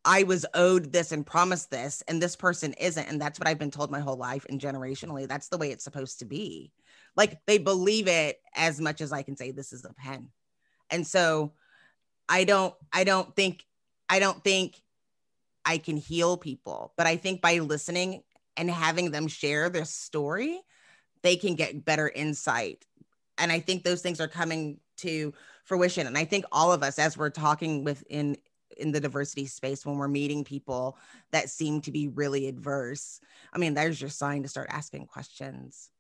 I 0.05 0.25
was 0.25 0.45
owed 0.53 0.91
this 0.91 1.13
and 1.13 1.25
promised 1.25 1.71
this, 1.71 2.03
and 2.09 2.21
this 2.21 2.35
person 2.35 2.73
isn't. 2.73 3.07
And 3.07 3.21
that's 3.21 3.39
what 3.39 3.47
I've 3.47 3.61
been 3.61 3.71
told 3.71 3.93
my 3.93 4.01
whole 4.01 4.17
life. 4.17 4.45
And 4.49 4.61
generationally, 4.61 5.29
that's 5.29 5.47
the 5.47 5.59
way 5.59 5.71
it's 5.71 5.85
supposed 5.85 6.19
to 6.19 6.25
be. 6.25 6.73
Like 7.17 7.41
they 7.47 7.59
believe 7.59 8.09
it 8.09 8.41
as 8.55 8.81
much 8.81 9.01
as 9.01 9.13
I 9.13 9.23
can 9.23 9.37
say, 9.37 9.51
this 9.51 9.73
is 9.73 9.85
a 9.85 9.93
pen. 9.93 10.29
And 10.91 11.07
so 11.07 11.53
I 12.29 12.45
don't, 12.45 12.75
I 12.93 13.05
don't 13.05 13.35
think, 13.35 13.65
I 14.09 14.19
don't 14.19 14.43
think 14.43 14.81
I 15.65 15.79
can 15.79 15.97
heal 15.97 16.37
people, 16.37 16.93
but 16.97 17.07
I 17.07 17.17
think 17.17 17.41
by 17.41 17.59
listening 17.59 18.23
and 18.57 18.71
having 18.71 19.11
them 19.11 19.29
share 19.29 19.69
their 19.69 19.85
story, 19.85 20.61
they 21.23 21.37
can 21.37 21.55
get 21.55 21.85
better 21.85 22.09
insight. 22.09 22.85
And 23.39 23.53
I 23.53 23.61
think 23.61 23.83
those 23.85 24.03
things 24.03 24.21
are 24.21 24.29
coming 24.29 24.79
to 24.99 25.33
fruition. 25.65 26.07
And 26.07 26.19
I 26.19 26.25
think 26.25 26.45
all 26.53 26.73
of 26.73 26.83
us, 26.83 26.99
as 26.99 27.17
we're 27.17 27.31
talking 27.31 27.85
within 27.85 28.37
in 28.77 28.91
the 28.91 29.01
diversity 29.01 29.47
space, 29.47 29.85
when 29.85 29.97
we're 29.97 30.09
meeting 30.09 30.45
people 30.45 30.97
that 31.31 31.51
seem 31.51 31.81
to 31.83 31.91
be 31.91 32.09
really 32.09 32.49
adverse, 32.49 33.21
I 33.53 33.59
mean, 33.59 33.75
there's 33.75 34.01
your 34.01 34.11
sign 34.11 34.43
to 34.43 34.49
start 34.49 34.69
asking 34.71 35.07
questions. 35.07 35.91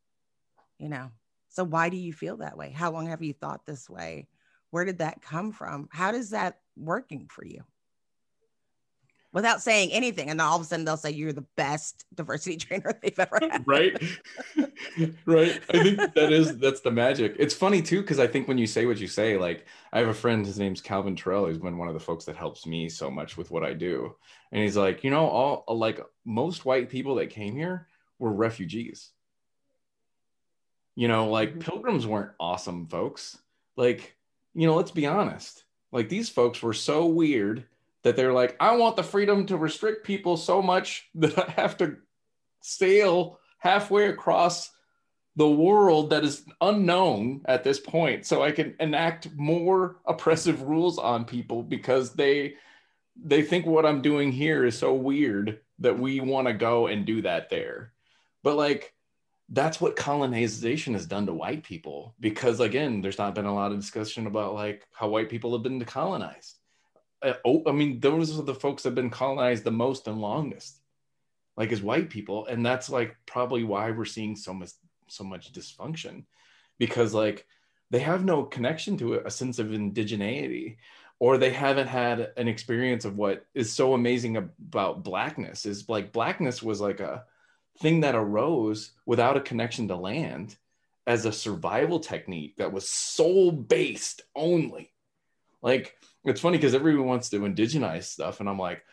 You 0.82 0.88
know, 0.88 1.12
so 1.48 1.62
why 1.62 1.90
do 1.90 1.96
you 1.96 2.12
feel 2.12 2.38
that 2.38 2.56
way? 2.56 2.70
How 2.70 2.90
long 2.90 3.06
have 3.06 3.22
you 3.22 3.34
thought 3.34 3.64
this 3.64 3.88
way? 3.88 4.26
Where 4.70 4.84
did 4.84 4.98
that 4.98 5.22
come 5.22 5.52
from? 5.52 5.88
How 5.92 6.10
does 6.10 6.30
that 6.30 6.58
working 6.76 7.28
for 7.28 7.44
you? 7.44 7.62
Without 9.32 9.62
saying 9.62 9.92
anything, 9.92 10.28
and 10.28 10.40
all 10.40 10.56
of 10.56 10.62
a 10.62 10.64
sudden 10.64 10.84
they'll 10.84 10.96
say 10.96 11.12
you're 11.12 11.32
the 11.32 11.46
best 11.56 12.04
diversity 12.12 12.56
trainer 12.66 12.98
they've 13.00 13.16
ever 13.16 13.38
had. 13.40 13.62
right 13.64 13.96
right 15.24 15.62
i 15.70 15.82
think 15.82 15.98
that 16.14 16.32
is 16.32 16.58
that's 16.58 16.80
the 16.80 16.90
magic 16.90 17.34
it's 17.38 17.54
funny 17.54 17.80
too 17.80 18.02
because 18.02 18.18
i 18.18 18.26
think 18.26 18.46
when 18.46 18.58
you 18.58 18.66
say 18.66 18.84
what 18.84 18.98
you 18.98 19.06
say 19.06 19.38
like 19.38 19.64
i 19.92 19.98
have 20.00 20.08
a 20.08 20.14
friend 20.14 20.44
his 20.44 20.58
name's 20.58 20.82
calvin 20.82 21.16
terrell 21.16 21.46
he's 21.46 21.56
been 21.56 21.78
one 21.78 21.88
of 21.88 21.94
the 21.94 22.00
folks 22.00 22.26
that 22.26 22.36
helps 22.36 22.66
me 22.66 22.90
so 22.90 23.10
much 23.10 23.38
with 23.38 23.50
what 23.50 23.64
i 23.64 23.72
do 23.72 24.14
and 24.50 24.62
he's 24.62 24.76
like 24.76 25.02
you 25.02 25.10
know 25.10 25.26
all 25.26 25.64
like 25.78 25.98
most 26.26 26.66
white 26.66 26.90
people 26.90 27.14
that 27.14 27.30
came 27.30 27.56
here 27.56 27.88
were 28.18 28.32
refugees 28.32 29.12
you 30.94 31.08
know 31.08 31.28
like 31.28 31.54
Mhm. 31.54 31.60
pilgrims 31.60 32.06
weren't 32.06 32.32
awesome 32.40 32.86
folks. 32.86 33.38
Like 33.76 34.16
you 34.54 34.66
know 34.66 34.74
let's 34.76 34.90
be 34.90 35.06
honest. 35.06 35.64
Like 35.92 36.08
these 36.08 36.28
folks 36.28 36.62
were 36.62 36.72
so 36.72 37.06
weird 37.06 37.66
that 38.02 38.16
they're 38.16 38.32
like 38.32 38.56
i 38.60 38.74
want 38.76 38.96
the 38.96 39.02
freedom 39.02 39.46
to 39.46 39.56
restrict 39.56 40.04
people 40.04 40.36
so 40.36 40.60
much 40.60 41.08
that 41.14 41.38
i 41.38 41.50
have 41.52 41.76
to 41.76 41.96
sail 42.60 43.38
halfway 43.58 44.06
across 44.06 44.70
the 45.36 45.48
world 45.48 46.10
that 46.10 46.24
is 46.24 46.44
unknown 46.60 47.42
at 47.46 47.62
this 47.64 47.78
point 47.78 48.26
so 48.26 48.42
i 48.42 48.50
can 48.50 48.74
enact 48.80 49.28
more 49.36 50.00
oppressive 50.06 50.62
rules 50.62 50.98
on 50.98 51.24
people 51.24 51.62
because 51.62 52.12
they 52.14 52.54
they 53.22 53.42
think 53.42 53.66
what 53.66 53.86
i'm 53.86 54.02
doing 54.02 54.32
here 54.32 54.64
is 54.64 54.76
so 54.78 54.92
weird 54.94 55.60
that 55.78 55.98
we 55.98 56.20
want 56.20 56.46
to 56.48 56.54
go 56.54 56.86
and 56.86 57.04
do 57.04 57.22
that 57.22 57.50
there. 57.50 57.92
But 58.44 58.56
like 58.56 58.94
that's 59.52 59.80
what 59.80 59.96
colonization 59.96 60.94
has 60.94 61.06
done 61.06 61.26
to 61.26 61.32
white 61.32 61.62
people 61.62 62.14
because 62.18 62.58
again 62.60 63.00
there's 63.00 63.18
not 63.18 63.34
been 63.34 63.44
a 63.44 63.54
lot 63.54 63.70
of 63.70 63.78
discussion 63.78 64.26
about 64.26 64.54
like 64.54 64.86
how 64.92 65.08
white 65.08 65.28
people 65.28 65.52
have 65.52 65.62
been 65.62 65.84
colonized 65.84 66.58
uh, 67.22 67.34
oh, 67.44 67.62
I 67.66 67.72
mean, 67.72 68.00
those 68.00 68.38
are 68.38 68.42
the 68.42 68.54
folks 68.54 68.82
that 68.82 68.90
have 68.90 68.94
been 68.94 69.10
colonized 69.10 69.64
the 69.64 69.70
most 69.70 70.08
and 70.08 70.20
longest, 70.20 70.80
like 71.56 71.72
as 71.72 71.82
white 71.82 72.10
people, 72.10 72.46
and 72.46 72.66
that's 72.66 72.90
like 72.90 73.16
probably 73.26 73.64
why 73.64 73.90
we're 73.90 74.04
seeing 74.04 74.34
so 74.36 74.52
much 74.52 74.70
so 75.06 75.24
much 75.24 75.52
dysfunction, 75.52 76.24
because 76.78 77.14
like 77.14 77.46
they 77.90 78.00
have 78.00 78.24
no 78.24 78.42
connection 78.42 78.96
to 78.98 79.14
a 79.14 79.30
sense 79.30 79.58
of 79.58 79.68
indigeneity, 79.68 80.78
or 81.20 81.38
they 81.38 81.50
haven't 81.50 81.86
had 81.86 82.32
an 82.36 82.48
experience 82.48 83.04
of 83.04 83.16
what 83.16 83.46
is 83.54 83.72
so 83.72 83.94
amazing 83.94 84.36
about 84.36 85.04
blackness. 85.04 85.64
Is 85.64 85.88
like 85.88 86.12
blackness 86.12 86.62
was 86.62 86.80
like 86.80 87.00
a 87.00 87.24
thing 87.78 88.00
that 88.00 88.14
arose 88.14 88.92
without 89.06 89.36
a 89.36 89.40
connection 89.40 89.88
to 89.88 89.96
land 89.96 90.56
as 91.06 91.24
a 91.24 91.32
survival 91.32 91.98
technique 91.98 92.56
that 92.56 92.72
was 92.72 92.88
soul 92.88 93.50
based 93.50 94.22
only. 94.36 94.92
Like 95.62 95.96
it's 96.24 96.40
funny 96.40 96.58
because 96.58 96.74
everyone 96.74 97.06
wants 97.06 97.28
to 97.30 97.40
indigenize 97.40 98.04
stuff 98.04 98.40
and 98.40 98.48
i'm 98.48 98.58
like 98.58 98.84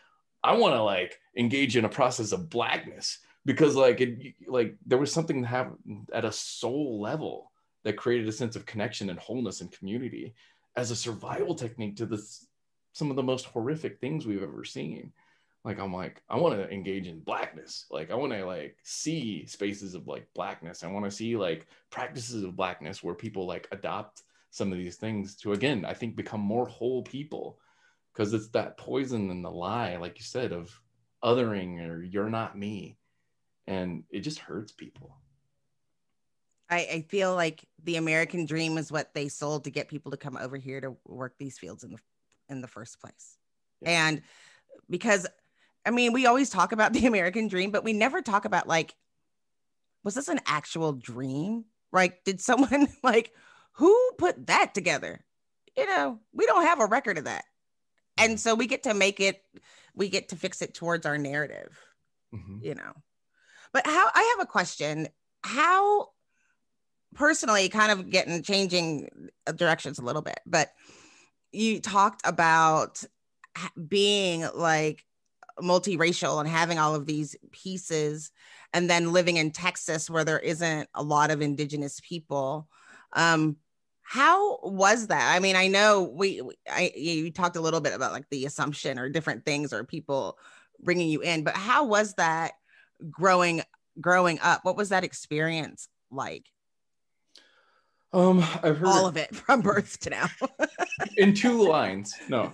i 0.42 0.52
want 0.56 0.74
to 0.74 0.82
like 0.82 1.18
engage 1.36 1.76
in 1.76 1.84
a 1.84 1.88
process 1.88 2.32
of 2.32 2.50
blackness 2.50 3.18
because 3.44 3.76
like 3.76 4.00
it 4.00 4.34
like 4.46 4.76
there 4.86 4.98
was 4.98 5.12
something 5.12 5.42
that 5.42 5.48
happened 5.48 6.08
at 6.12 6.24
a 6.24 6.32
soul 6.32 7.00
level 7.00 7.52
that 7.84 7.96
created 7.96 8.28
a 8.28 8.32
sense 8.32 8.56
of 8.56 8.66
connection 8.66 9.10
and 9.10 9.18
wholeness 9.18 9.60
and 9.60 9.72
community 9.72 10.34
as 10.76 10.90
a 10.90 10.96
survival 10.96 11.54
technique 11.54 11.96
to 11.96 12.06
this 12.06 12.46
some 12.92 13.10
of 13.10 13.16
the 13.16 13.22
most 13.22 13.46
horrific 13.46 14.00
things 14.00 14.26
we've 14.26 14.42
ever 14.42 14.64
seen 14.64 15.12
like 15.64 15.78
i'm 15.78 15.92
like 15.92 16.22
i 16.28 16.36
want 16.36 16.54
to 16.54 16.70
engage 16.70 17.06
in 17.06 17.20
blackness. 17.20 17.86
Like 17.90 18.10
i 18.10 18.14
want 18.14 18.32
to 18.32 18.44
like 18.44 18.76
see 18.82 19.46
spaces 19.46 19.94
of 19.94 20.06
like 20.06 20.26
blackness. 20.34 20.82
I 20.82 20.88
want 20.88 21.04
to 21.04 21.10
see 21.10 21.36
like 21.36 21.66
practices 21.90 22.44
of 22.44 22.56
blackness 22.56 23.02
where 23.02 23.14
people 23.14 23.46
like 23.46 23.68
adopt 23.72 24.22
some 24.50 24.72
of 24.72 24.78
these 24.78 24.96
things 24.96 25.36
to 25.36 25.52
again 25.52 25.84
i 25.84 25.94
think 25.94 26.16
become 26.16 26.40
more 26.40 26.66
whole 26.66 27.02
people. 27.02 27.58
Because 28.12 28.34
it's 28.34 28.48
that 28.48 28.76
poison 28.76 29.30
and 29.30 29.44
the 29.44 29.50
lie 29.50 29.96
like 29.96 30.18
you 30.18 30.24
said 30.24 30.52
of 30.52 30.78
othering 31.22 31.88
or 31.88 32.02
you're 32.02 32.30
not 32.30 32.58
me. 32.58 32.96
And 33.66 34.04
it 34.10 34.20
just 34.20 34.38
hurts 34.38 34.72
people. 34.72 35.16
I, 36.68 36.78
I 36.92 37.06
feel 37.08 37.34
like 37.34 37.64
the 37.82 37.96
American 37.96 38.46
dream 38.46 38.78
is 38.78 38.92
what 38.92 39.12
they 39.14 39.28
sold 39.28 39.64
to 39.64 39.70
get 39.70 39.88
people 39.88 40.12
to 40.12 40.16
come 40.16 40.36
over 40.36 40.56
here 40.56 40.80
to 40.80 40.96
work 41.04 41.34
these 41.38 41.58
fields 41.58 41.84
in 41.84 41.92
the 41.92 41.98
in 42.48 42.60
the 42.60 42.68
first 42.68 43.00
place. 43.00 43.36
Yeah. 43.80 44.08
And 44.08 44.22
because 44.88 45.26
I 45.86 45.90
mean, 45.90 46.12
we 46.12 46.26
always 46.26 46.50
talk 46.50 46.72
about 46.72 46.92
the 46.94 47.06
American 47.06 47.48
dream, 47.48 47.70
but 47.70 47.84
we 47.84 47.92
never 47.92 48.22
talk 48.22 48.44
about 48.44 48.68
like, 48.68 48.94
was 50.04 50.14
this 50.14 50.28
an 50.28 50.40
actual 50.46 50.92
dream? 50.92 51.64
Like, 51.92 52.24
did 52.24 52.40
someone 52.40 52.88
like 53.02 53.32
who 53.72 54.12
put 54.18 54.46
that 54.46 54.74
together? 54.74 55.24
You 55.76 55.86
know, 55.86 56.20
we 56.32 56.46
don't 56.46 56.64
have 56.64 56.80
a 56.80 56.86
record 56.86 57.18
of 57.18 57.24
that. 57.24 57.44
And 58.18 58.38
so 58.38 58.54
we 58.54 58.66
get 58.66 58.82
to 58.82 58.94
make 58.94 59.20
it, 59.20 59.42
we 59.94 60.08
get 60.08 60.28
to 60.30 60.36
fix 60.36 60.62
it 60.62 60.74
towards 60.74 61.06
our 61.06 61.18
narrative 61.18 61.78
Mhm. 62.34 62.62
you 62.62 62.74
know. 62.76 62.92
But 63.72 63.86
how 63.86 64.08
I 64.14 64.34
have 64.36 64.44
a 64.44 64.50
question. 64.50 65.08
How 65.42 66.10
personally, 67.14 67.68
kind 67.68 67.90
of 67.92 68.10
getting 68.10 68.42
changing 68.42 69.08
directions 69.56 69.98
a 69.98 70.02
little 70.04 70.22
bit, 70.22 70.40
but 70.46 70.70
you 71.52 71.80
talked 71.80 72.20
about 72.24 73.02
being 73.88 74.46
like 74.54 75.04
multiracial 75.60 76.40
and 76.40 76.48
having 76.48 76.78
all 76.78 76.94
of 76.94 77.06
these 77.06 77.36
pieces 77.52 78.30
and 78.72 78.88
then 78.88 79.12
living 79.12 79.36
in 79.36 79.50
Texas 79.50 80.08
where 80.08 80.24
there 80.24 80.38
isn't 80.38 80.88
a 80.94 81.02
lot 81.02 81.30
of 81.30 81.42
indigenous 81.42 82.00
people. 82.00 82.68
Um, 83.12 83.56
how 84.02 84.58
was 84.62 85.06
that? 85.08 85.34
I 85.34 85.38
mean, 85.38 85.56
I 85.56 85.68
know 85.68 86.02
we, 86.02 86.40
we 86.40 86.54
I 86.68 86.92
you 86.96 87.30
talked 87.30 87.56
a 87.56 87.60
little 87.60 87.80
bit 87.80 87.94
about 87.94 88.12
like 88.12 88.28
the 88.30 88.44
assumption 88.44 88.98
or 88.98 89.08
different 89.08 89.44
things 89.44 89.72
or 89.72 89.84
people 89.84 90.38
bringing 90.80 91.08
you 91.08 91.20
in, 91.20 91.44
but 91.44 91.56
how 91.56 91.84
was 91.84 92.14
that 92.14 92.52
growing 93.08 93.62
growing 94.00 94.40
up? 94.40 94.64
What 94.64 94.76
was 94.76 94.88
that 94.88 95.04
experience 95.04 95.88
like? 96.10 96.46
Um 98.12 98.40
i've 98.62 98.76
heard 98.78 98.88
All 98.88 99.06
of 99.06 99.16
it 99.16 99.34
from 99.34 99.60
birth 99.60 99.98
to 100.00 100.10
now. 100.10 100.28
in 101.16 101.32
two 101.34 101.62
lines 101.68 102.14
no 102.28 102.52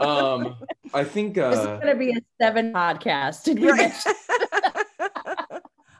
um 0.00 0.56
i 0.94 1.04
think 1.04 1.34
This 1.34 1.58
is 1.60 1.66
uh 1.66 1.76
going 1.78 1.92
to 1.92 1.98
be 1.98 2.10
a 2.12 2.20
seven 2.40 2.72
podcast. 2.72 3.44
Did 3.44 3.58
we 3.60 3.70
Right. 3.70 3.92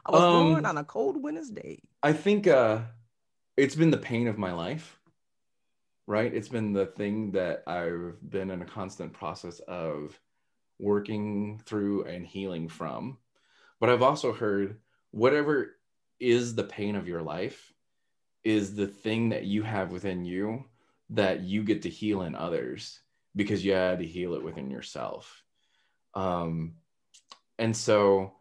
I 0.07 0.11
was 0.11 0.21
Um, 0.21 0.49
born 0.51 0.65
on 0.65 0.77
a 0.77 0.83
cold 0.83 1.21
winter's 1.21 1.49
day. 1.49 1.81
I 2.03 2.13
think 2.13 2.45
uh, 2.47 2.81
it's 3.57 3.73
been 3.75 3.89
the 3.89 3.97
pain 3.97 4.27
of 4.27 4.37
my 4.37 4.51
life, 4.53 4.99
right? 6.05 6.31
It's 6.31 6.47
been 6.49 6.73
the 6.73 6.85
thing 6.85 7.31
that 7.31 7.63
I've 7.65 8.17
been 8.21 8.51
in 8.51 8.61
a 8.61 8.65
constant 8.65 9.13
process 9.13 9.59
of 9.61 10.19
working 10.79 11.59
through 11.65 12.03
and 12.05 12.25
healing 12.25 12.67
from. 12.69 13.17
But 13.79 13.89
I've 13.89 14.03
also 14.03 14.31
heard 14.31 14.79
whatever 15.09 15.75
is 16.19 16.53
the 16.53 16.63
pain 16.65 16.95
of 16.95 17.07
your 17.07 17.23
life 17.23 17.73
is 18.45 18.75
the 18.75 18.87
thing 18.87 19.29
that 19.29 19.43
you 19.43 19.63
have 19.63 19.91
within 19.91 20.23
you 20.23 20.63
that 21.09 21.41
you 21.41 21.63
get 21.63 21.81
to 21.81 21.89
heal 21.89 22.21
in 22.21 22.35
others 22.35 23.01
because 23.35 23.65
you 23.65 23.73
had 23.73 23.99
to 23.99 24.05
heal 24.05 24.35
it 24.35 24.43
within 24.43 24.71
yourself. 24.71 25.43
Um, 26.13 26.75
and 27.59 27.75
so 27.75 28.33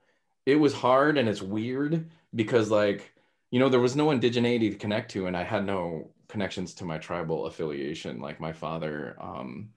it 0.47 0.57
was 0.57 0.75
hard 0.75 1.19
and 1.19 1.29
it's 1.29 1.43
weird 1.43 2.09
because 2.35 2.71
like 2.71 3.12
you 3.51 3.59
know 3.59 3.69
there 3.69 3.81
was 3.81 3.97
no 3.97 4.09
indigeneity 4.09 4.71
to 4.71 4.77
connect 4.77 5.11
to 5.12 5.27
and 5.27 5.37
i 5.37 5.43
had 5.43 5.64
no 5.64 6.11
connections 6.29 6.75
to 6.75 6.85
my 6.85 6.99
tribal 6.99 7.47
affiliation 7.47 8.21
like 8.21 8.40
my 8.40 8.53
father 8.53 9.17
um, 9.21 9.71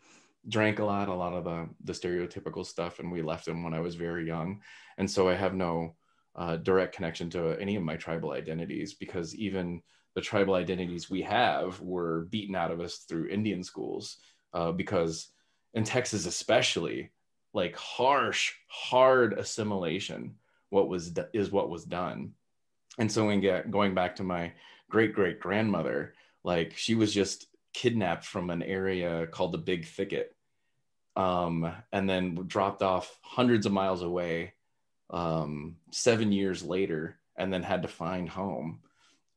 drank 0.50 0.80
a 0.80 0.86
lot 0.86 1.10
a 1.10 1.14
lot 1.14 1.34
of 1.34 1.44
the 1.44 1.68
the 1.84 1.94
stereotypical 1.94 2.66
stuff 2.66 3.00
and 3.00 3.12
we 3.12 3.22
left 3.22 3.48
him 3.48 3.64
when 3.64 3.74
i 3.74 3.80
was 3.80 3.96
very 3.96 4.26
young 4.26 4.60
and 4.98 5.10
so 5.10 5.30
i 5.30 5.36
have 5.36 5.54
no 5.54 5.96
uh, 6.36 6.56
direct 6.58 6.96
connection 6.96 7.30
to 7.30 7.60
any 7.60 7.76
of 7.76 7.84
my 7.84 7.96
tribal 7.96 8.32
identities 8.32 8.94
because 8.94 9.36
even 9.36 9.82
the 10.18 10.22
tribal 10.22 10.56
identities 10.56 11.10
we 11.10 11.22
have 11.22 11.80
were 11.80 12.28
beaten 12.32 12.56
out 12.56 12.72
of 12.72 12.82
us 12.82 12.98
through 12.98 13.30
indian 13.30 13.64
schools 13.64 14.18
uh, 14.54 14.72
because 14.72 15.30
in 15.76 15.84
texas 15.84 16.26
especially 16.26 17.12
like 17.54 17.76
harsh 17.76 18.54
hard 18.68 19.34
assimilation 19.34 20.36
what 20.70 20.90
was 20.90 21.14
is 21.34 21.52
what 21.52 21.70
was 21.70 21.84
done. 21.84 22.34
And 23.00 23.12
so 23.12 23.26
when 23.26 23.42
get 23.42 23.72
going 23.72 23.94
back 23.94 24.16
to 24.18 24.24
my 24.24 24.54
great 24.90 25.14
great 25.14 25.40
grandmother 25.40 26.14
like 26.44 26.74
she 26.78 26.96
was 26.96 27.14
just 27.14 27.48
kidnapped 27.74 28.26
from 28.26 28.50
an 28.50 28.64
area 28.64 29.28
called 29.28 29.52
the 29.52 29.58
big 29.58 29.86
thicket 29.86 30.36
um, 31.16 31.72
and 31.92 32.10
then 32.10 32.36
dropped 32.48 32.82
off 32.82 33.20
hundreds 33.22 33.66
of 33.66 33.72
miles 33.72 34.02
away 34.02 34.54
um, 35.10 35.76
seven 35.92 36.32
years 36.32 36.64
later 36.64 37.18
and 37.36 37.52
then 37.52 37.64
had 37.64 37.82
to 37.82 37.88
find 37.88 38.30
home 38.30 38.80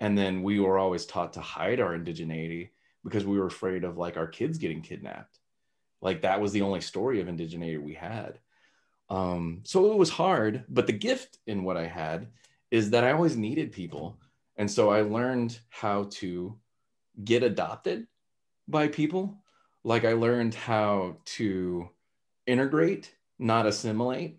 and 0.01 0.17
then 0.17 0.43
we 0.43 0.59
were 0.59 0.79
always 0.79 1.05
taught 1.07 1.35
to 1.35 1.41
hide 1.41 1.81
our 1.81 1.97
indigeneity 1.97 2.71
because 3.05 3.25
we 3.25 3.39
were 3.39 3.47
afraid 3.47 3.85
of 3.85 3.99
like 3.99 4.17
our 4.17 4.27
kids 4.27 4.59
getting 4.59 4.81
kidnapped. 4.81 5.39
Like 6.01 6.23
that 6.23 6.41
was 6.41 6.53
the 6.53 6.63
only 6.63 6.81
story 6.81 7.21
of 7.21 7.29
indigeneity 7.29 7.81
we 7.81 7.95
had. 7.95 8.39
Um, 9.11 9.61
so 9.65 9.93
it 9.93 9.99
was 9.99 10.11
hard 10.11 10.65
but 10.69 10.87
the 10.87 10.93
gift 10.93 11.39
in 11.49 11.65
what 11.65 11.77
i 11.77 11.85
had 11.85 12.29
is 12.71 12.91
that 12.91 13.03
i 13.03 13.11
always 13.13 13.37
needed 13.37 13.73
people. 13.73 14.19
And 14.57 14.71
so 14.71 14.91
i 14.91 15.03
learned 15.03 15.59
how 15.69 16.09
to 16.11 16.59
get 17.25 17.43
adopted 17.43 18.07
by 18.69 18.89
people. 18.89 19.43
Like 19.85 20.05
i 20.05 20.13
learned 20.13 20.55
how 20.55 21.17
to 21.37 21.91
integrate 22.47 23.15
not 23.39 23.67
assimilate 23.67 24.39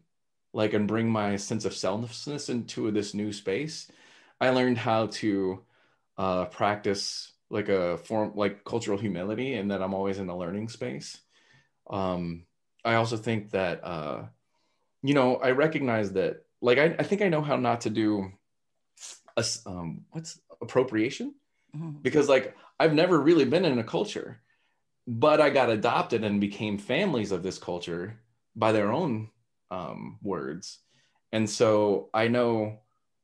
like 0.53 0.73
and 0.73 0.87
bring 0.87 1.09
my 1.09 1.35
sense 1.35 1.65
of 1.65 1.73
selflessness 1.73 2.49
into 2.49 2.91
this 2.91 3.13
new 3.13 3.33
space 3.33 3.89
i 4.41 4.49
learned 4.49 4.77
how 4.77 5.07
to 5.07 5.61
uh, 6.17 6.45
practice 6.45 7.31
like 7.49 7.69
a 7.69 7.97
form 7.99 8.33
like 8.35 8.63
cultural 8.65 8.97
humility 8.97 9.53
and 9.55 9.71
that 9.71 9.81
i'm 9.81 9.93
always 9.93 10.17
in 10.19 10.29
a 10.29 10.37
learning 10.37 10.67
space. 10.69 11.19
Um, 11.89 12.45
i 12.83 12.95
also 12.95 13.17
think 13.17 13.51
that 13.51 13.83
uh, 13.83 14.23
you 15.03 15.13
know 15.13 15.37
i 15.37 15.51
recognize 15.51 16.11
that 16.13 16.43
like 16.61 16.77
I, 16.77 16.95
I 16.99 17.03
think 17.03 17.21
i 17.21 17.29
know 17.29 17.41
how 17.41 17.55
not 17.55 17.81
to 17.81 17.89
do 17.89 18.31
a, 19.37 19.45
um, 19.65 20.05
what's 20.11 20.39
appropriation? 20.61 21.35
Mhm. 21.75 22.01
because 22.03 22.27
like 22.27 22.55
I've 22.79 22.93
never 22.93 23.19
really 23.19 23.45
been 23.45 23.63
in 23.63 23.79
a 23.79 23.83
culture, 23.83 24.41
but 25.07 25.39
I 25.39 25.49
got 25.49 25.69
adopted 25.69 26.23
and 26.23 26.41
became 26.41 26.77
families 26.77 27.31
of 27.31 27.43
this 27.43 27.57
culture 27.57 28.19
by 28.55 28.71
their 28.73 28.91
own 28.91 29.29
um, 29.69 30.19
words, 30.21 30.79
and 31.31 31.49
so 31.49 32.09
I 32.13 32.27
know 32.27 32.79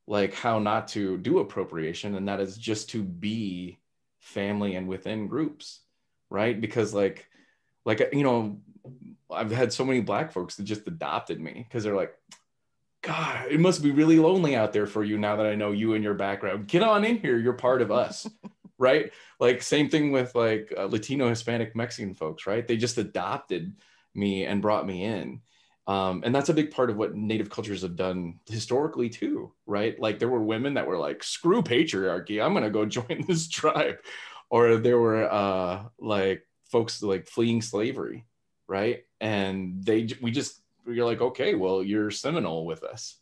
like 0.07 0.33
how 0.33 0.59
not 0.59 0.87
to 0.89 1.17
do 1.17 1.39
appropriation, 1.39 2.15
and 2.15 2.27
that 2.27 2.39
is 2.39 2.57
just 2.57 2.89
to 2.91 3.03
be 3.03 3.77
family 4.19 4.75
and 4.75 4.87
within 4.87 5.27
groups, 5.27 5.81
right? 6.29 6.59
Because 6.59 6.93
like 6.93 7.27
like 7.85 8.09
you 8.13 8.23
know 8.23 8.59
I've 9.31 9.51
had 9.51 9.73
so 9.73 9.85
many 9.85 10.01
black 10.01 10.31
folks 10.31 10.55
that 10.55 10.63
just 10.63 10.87
adopted 10.87 11.39
me 11.39 11.65
because 11.67 11.83
they're 11.83 11.95
like. 11.95 12.13
God, 13.03 13.51
it 13.51 13.59
must 13.59 13.83
be 13.83 13.91
really 13.91 14.17
lonely 14.17 14.55
out 14.55 14.73
there 14.73 14.87
for 14.87 15.03
you 15.03 15.17
now 15.17 15.37
that 15.37 15.45
I 15.45 15.55
know 15.55 15.71
you 15.71 15.93
and 15.93 16.03
your 16.03 16.15
background. 16.15 16.67
Get 16.67 16.81
on 16.81 17.05
in 17.05 17.19
here. 17.19 17.37
You're 17.37 17.53
part 17.53 17.81
of 17.81 17.91
us 17.91 18.27
right? 18.77 19.11
Like 19.39 19.61
same 19.61 19.89
thing 19.89 20.11
with 20.11 20.35
like 20.35 20.73
uh, 20.77 20.85
Latino, 20.85 21.29
Hispanic, 21.29 21.75
Mexican 21.75 22.13
folks, 22.13 22.47
right? 22.47 22.67
They 22.67 22.77
just 22.77 22.97
adopted 22.97 23.75
me 24.13 24.45
and 24.45 24.61
brought 24.61 24.87
me 24.87 25.03
in. 25.03 25.41
Um, 25.87 26.21
and 26.25 26.35
that's 26.35 26.49
a 26.49 26.53
big 26.53 26.71
part 26.71 26.89
of 26.89 26.97
what 26.97 27.15
native 27.15 27.49
cultures 27.49 27.81
have 27.81 27.95
done 27.95 28.39
historically 28.45 29.09
too, 29.09 29.53
right? 29.65 29.97
Like 29.99 30.19
there 30.19 30.27
were 30.27 30.43
women 30.43 30.73
that 30.73 30.85
were 30.85 30.97
like, 30.97 31.23
screw 31.23 31.61
patriarchy, 31.61 32.43
I'm 32.43 32.53
gonna 32.53 32.69
go 32.69 32.85
join 32.99 33.25
this 33.27 33.47
tribe. 33.47 33.97
Or 34.49 34.77
there 34.77 34.99
were 34.99 35.31
uh, 35.31 35.83
like 35.99 36.45
folks 36.71 37.01
like 37.01 37.27
fleeing 37.27 37.61
slavery, 37.61 38.25
right? 38.67 39.03
And 39.19 39.83
they 39.83 40.09
we 40.21 40.31
just 40.31 40.61
you're 40.85 41.05
like, 41.05 41.21
okay, 41.21 41.55
well, 41.55 41.83
you're 41.83 42.11
Seminole 42.11 42.65
with 42.65 42.83
us. 42.83 43.17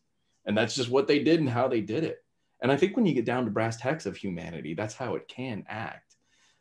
And 0.46 0.58
that's 0.58 0.76
just 0.76 0.90
what 0.90 1.08
they 1.08 1.24
did 1.24 1.40
and 1.40 1.50
how 1.50 1.68
they 1.68 1.82
did 1.82 2.04
it. 2.04 2.24
And 2.62 2.72
I 2.72 2.78
think 2.78 2.96
when 2.96 3.06
you 3.06 3.14
get 3.14 3.26
down 3.26 3.46
to 3.46 3.52
brass 3.52 3.78
tacks 3.78 4.06
of 4.06 4.16
humanity, 4.16 4.74
that's 4.74 4.94
how 4.94 5.16
it 5.16 5.28
can 5.28 5.66
act. 5.68 6.16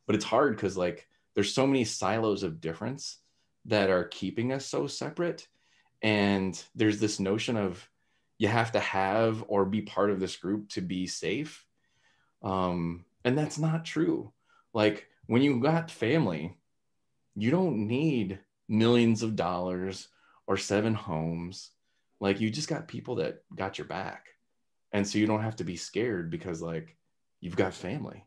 But 0.07 0.17
it's 0.17 0.25
hard 0.25 0.57
because 0.57 0.77
like 0.77 1.07
there's 1.35 1.55
so 1.55 1.67
many 1.67 1.85
silos 1.85 2.43
of 2.43 2.61
difference 2.61 3.19
that 3.67 3.91
are 3.91 4.05
keeping 4.05 4.53
us 4.53 4.67
so 4.67 4.87
separate. 4.87 5.47
And 6.03 6.63
there's 6.75 7.01
this 7.01 7.19
notion 7.19 7.57
of 7.57 7.89
you 8.39 8.49
have 8.49 8.73
to 8.73 8.81
have 8.81 9.45
or 9.49 9.65
be 9.65 9.83
part 9.83 10.11
of 10.11 10.21
this 10.21 10.37
group 10.37 10.69
to 10.71 10.81
be 10.81 11.07
safe. 11.07 11.65
Um, 12.43 13.05
and 13.25 13.39
that's 13.39 13.59
not 13.59 13.85
true. 13.85 14.33
Like 14.73 15.07
when 15.27 15.43
you 15.43 15.61
got 15.61 15.91
family, 15.91 16.57
you 17.35 17.51
don't 17.51 17.87
need 17.87 18.39
millions 18.69 19.23
of 19.23 19.37
dollars 19.37 20.09
or 20.47 20.57
seven 20.57 20.95
homes. 20.95 21.71
Like 22.21 22.41
you 22.41 22.51
just 22.51 22.69
got 22.69 22.89
people 22.89 23.17
that 23.17 23.43
got 23.55 23.79
your 23.79 23.87
back 23.87 24.35
and 24.95 25.07
so 25.07 25.19
you 25.19 25.27
don't 25.27 25.43
have 25.43 25.57
to 25.57 25.65
be 25.65 25.77
scared 25.77 26.31
because 26.31 26.63
like 26.63 26.97
you've 27.41 27.57
got 27.57 27.75
family 27.75 28.25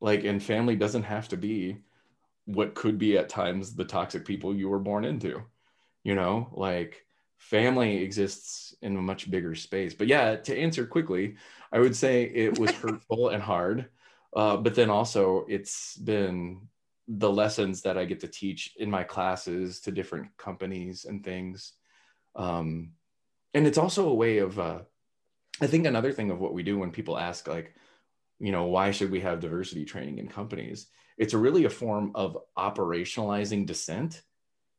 like 0.00 0.24
and 0.24 0.42
family 0.42 0.76
doesn't 0.76 1.02
have 1.02 1.28
to 1.28 1.36
be 1.36 1.76
what 2.46 2.74
could 2.74 2.96
be 2.96 3.18
at 3.18 3.28
times 3.28 3.74
the 3.74 3.84
toxic 3.84 4.24
people 4.24 4.54
you 4.54 4.68
were 4.68 4.78
born 4.78 5.04
into 5.04 5.42
you 6.04 6.14
know 6.14 6.48
like 6.52 7.04
family 7.38 8.02
exists 8.02 8.74
in 8.82 8.96
a 8.96 9.02
much 9.02 9.30
bigger 9.30 9.54
space. 9.54 9.94
But 9.94 10.06
yeah 10.08 10.36
to 10.36 10.56
answer 10.56 10.86
quickly 10.86 11.36
i 11.72 11.78
would 11.78 11.96
say 11.96 12.24
it 12.24 12.58
was 12.58 12.70
hurtful 12.82 13.30
and 13.30 13.42
hard 13.42 13.88
uh, 14.36 14.56
but 14.56 14.74
then 14.74 14.90
also 14.90 15.44
it's 15.48 15.96
been 15.96 16.68
the 17.08 17.30
lessons 17.30 17.82
that 17.82 17.98
i 17.98 18.04
get 18.04 18.20
to 18.20 18.28
teach 18.28 18.74
in 18.78 18.90
my 18.90 19.02
classes 19.02 19.80
to 19.80 19.90
different 19.90 20.28
companies 20.36 21.04
and 21.04 21.24
things. 21.24 21.72
Um, 22.36 22.92
and 23.52 23.66
it's 23.66 23.78
also 23.78 24.08
a 24.08 24.14
way 24.14 24.38
of 24.38 24.58
uh, 24.58 24.80
I 25.60 25.66
think 25.66 25.86
another 25.86 26.12
thing 26.12 26.30
of 26.30 26.40
what 26.40 26.54
we 26.54 26.62
do 26.62 26.78
when 26.78 26.90
people 26.90 27.18
ask, 27.18 27.46
like, 27.48 27.74
you 28.38 28.52
know, 28.52 28.66
why 28.66 28.92
should 28.92 29.10
we 29.10 29.20
have 29.20 29.40
diversity 29.40 29.84
training 29.84 30.18
in 30.18 30.28
companies? 30.28 30.86
It's 31.18 31.34
really 31.34 31.64
a 31.64 31.70
form 31.70 32.12
of 32.14 32.38
operationalizing 32.56 33.66
dissent 33.66 34.22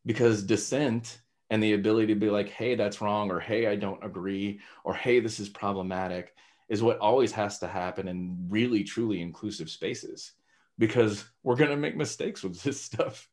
because 0.06 0.44
dissent 0.44 1.20
and 1.50 1.62
the 1.62 1.74
ability 1.74 2.08
to 2.08 2.20
be 2.20 2.30
like, 2.30 2.50
hey, 2.50 2.76
that's 2.76 3.02
wrong, 3.02 3.30
or 3.30 3.40
hey, 3.40 3.68
I 3.68 3.76
don't 3.76 4.04
agree, 4.04 4.60
or 4.84 4.94
hey, 4.94 5.20
this 5.20 5.40
is 5.40 5.50
problematic 5.50 6.34
is 6.70 6.82
what 6.82 7.00
always 7.00 7.34
has 7.34 7.60
to 7.60 7.68
happen 7.68 8.08
in 8.08 8.48
really, 8.48 8.82
truly 8.82 9.22
inclusive 9.22 9.70
spaces 9.70 10.32
because 10.78 11.26
we're 11.44 11.58
going 11.58 11.70
to 11.70 11.76
make 11.76 11.98
mistakes 11.98 12.44
with 12.44 12.62
this 12.64 12.80
stuff 12.80 13.28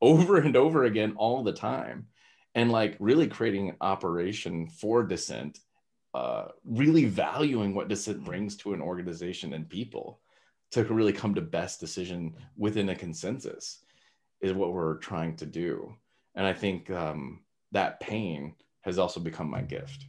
over 0.00 0.38
and 0.38 0.56
over 0.56 0.84
again 0.84 1.14
all 1.16 1.44
the 1.44 1.52
time. 1.52 2.08
And 2.56 2.72
like 2.72 2.96
really 2.98 3.28
creating 3.28 3.68
an 3.68 3.76
operation 3.80 4.66
for 4.66 5.04
dissent 5.04 5.60
uh, 6.12 6.48
really 6.64 7.04
valuing 7.04 7.74
what 7.74 7.86
dissent 7.86 8.24
brings 8.24 8.56
to 8.56 8.72
an 8.72 8.80
organization 8.80 9.52
and 9.52 9.68
people 9.68 10.20
to 10.72 10.82
really 10.84 11.12
come 11.12 11.34
to 11.36 11.40
best 11.40 11.78
decision 11.78 12.34
within 12.56 12.88
a 12.88 12.96
consensus 12.96 13.84
is 14.40 14.52
what 14.52 14.72
we're 14.72 14.96
trying 14.96 15.36
to 15.36 15.46
do 15.46 15.94
and 16.34 16.46
i 16.46 16.52
think 16.52 16.90
um, 16.90 17.40
that 17.72 18.00
pain 18.00 18.54
has 18.82 18.98
also 18.98 19.20
become 19.20 19.48
my 19.50 19.62
gift 19.62 20.06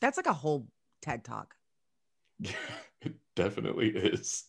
That's 0.00 0.18
like 0.18 0.26
a 0.26 0.32
whole 0.32 0.66
TED 1.00 1.24
talk. 1.24 1.54
it 3.00 3.14
definitely 3.34 3.88
is 3.88 4.44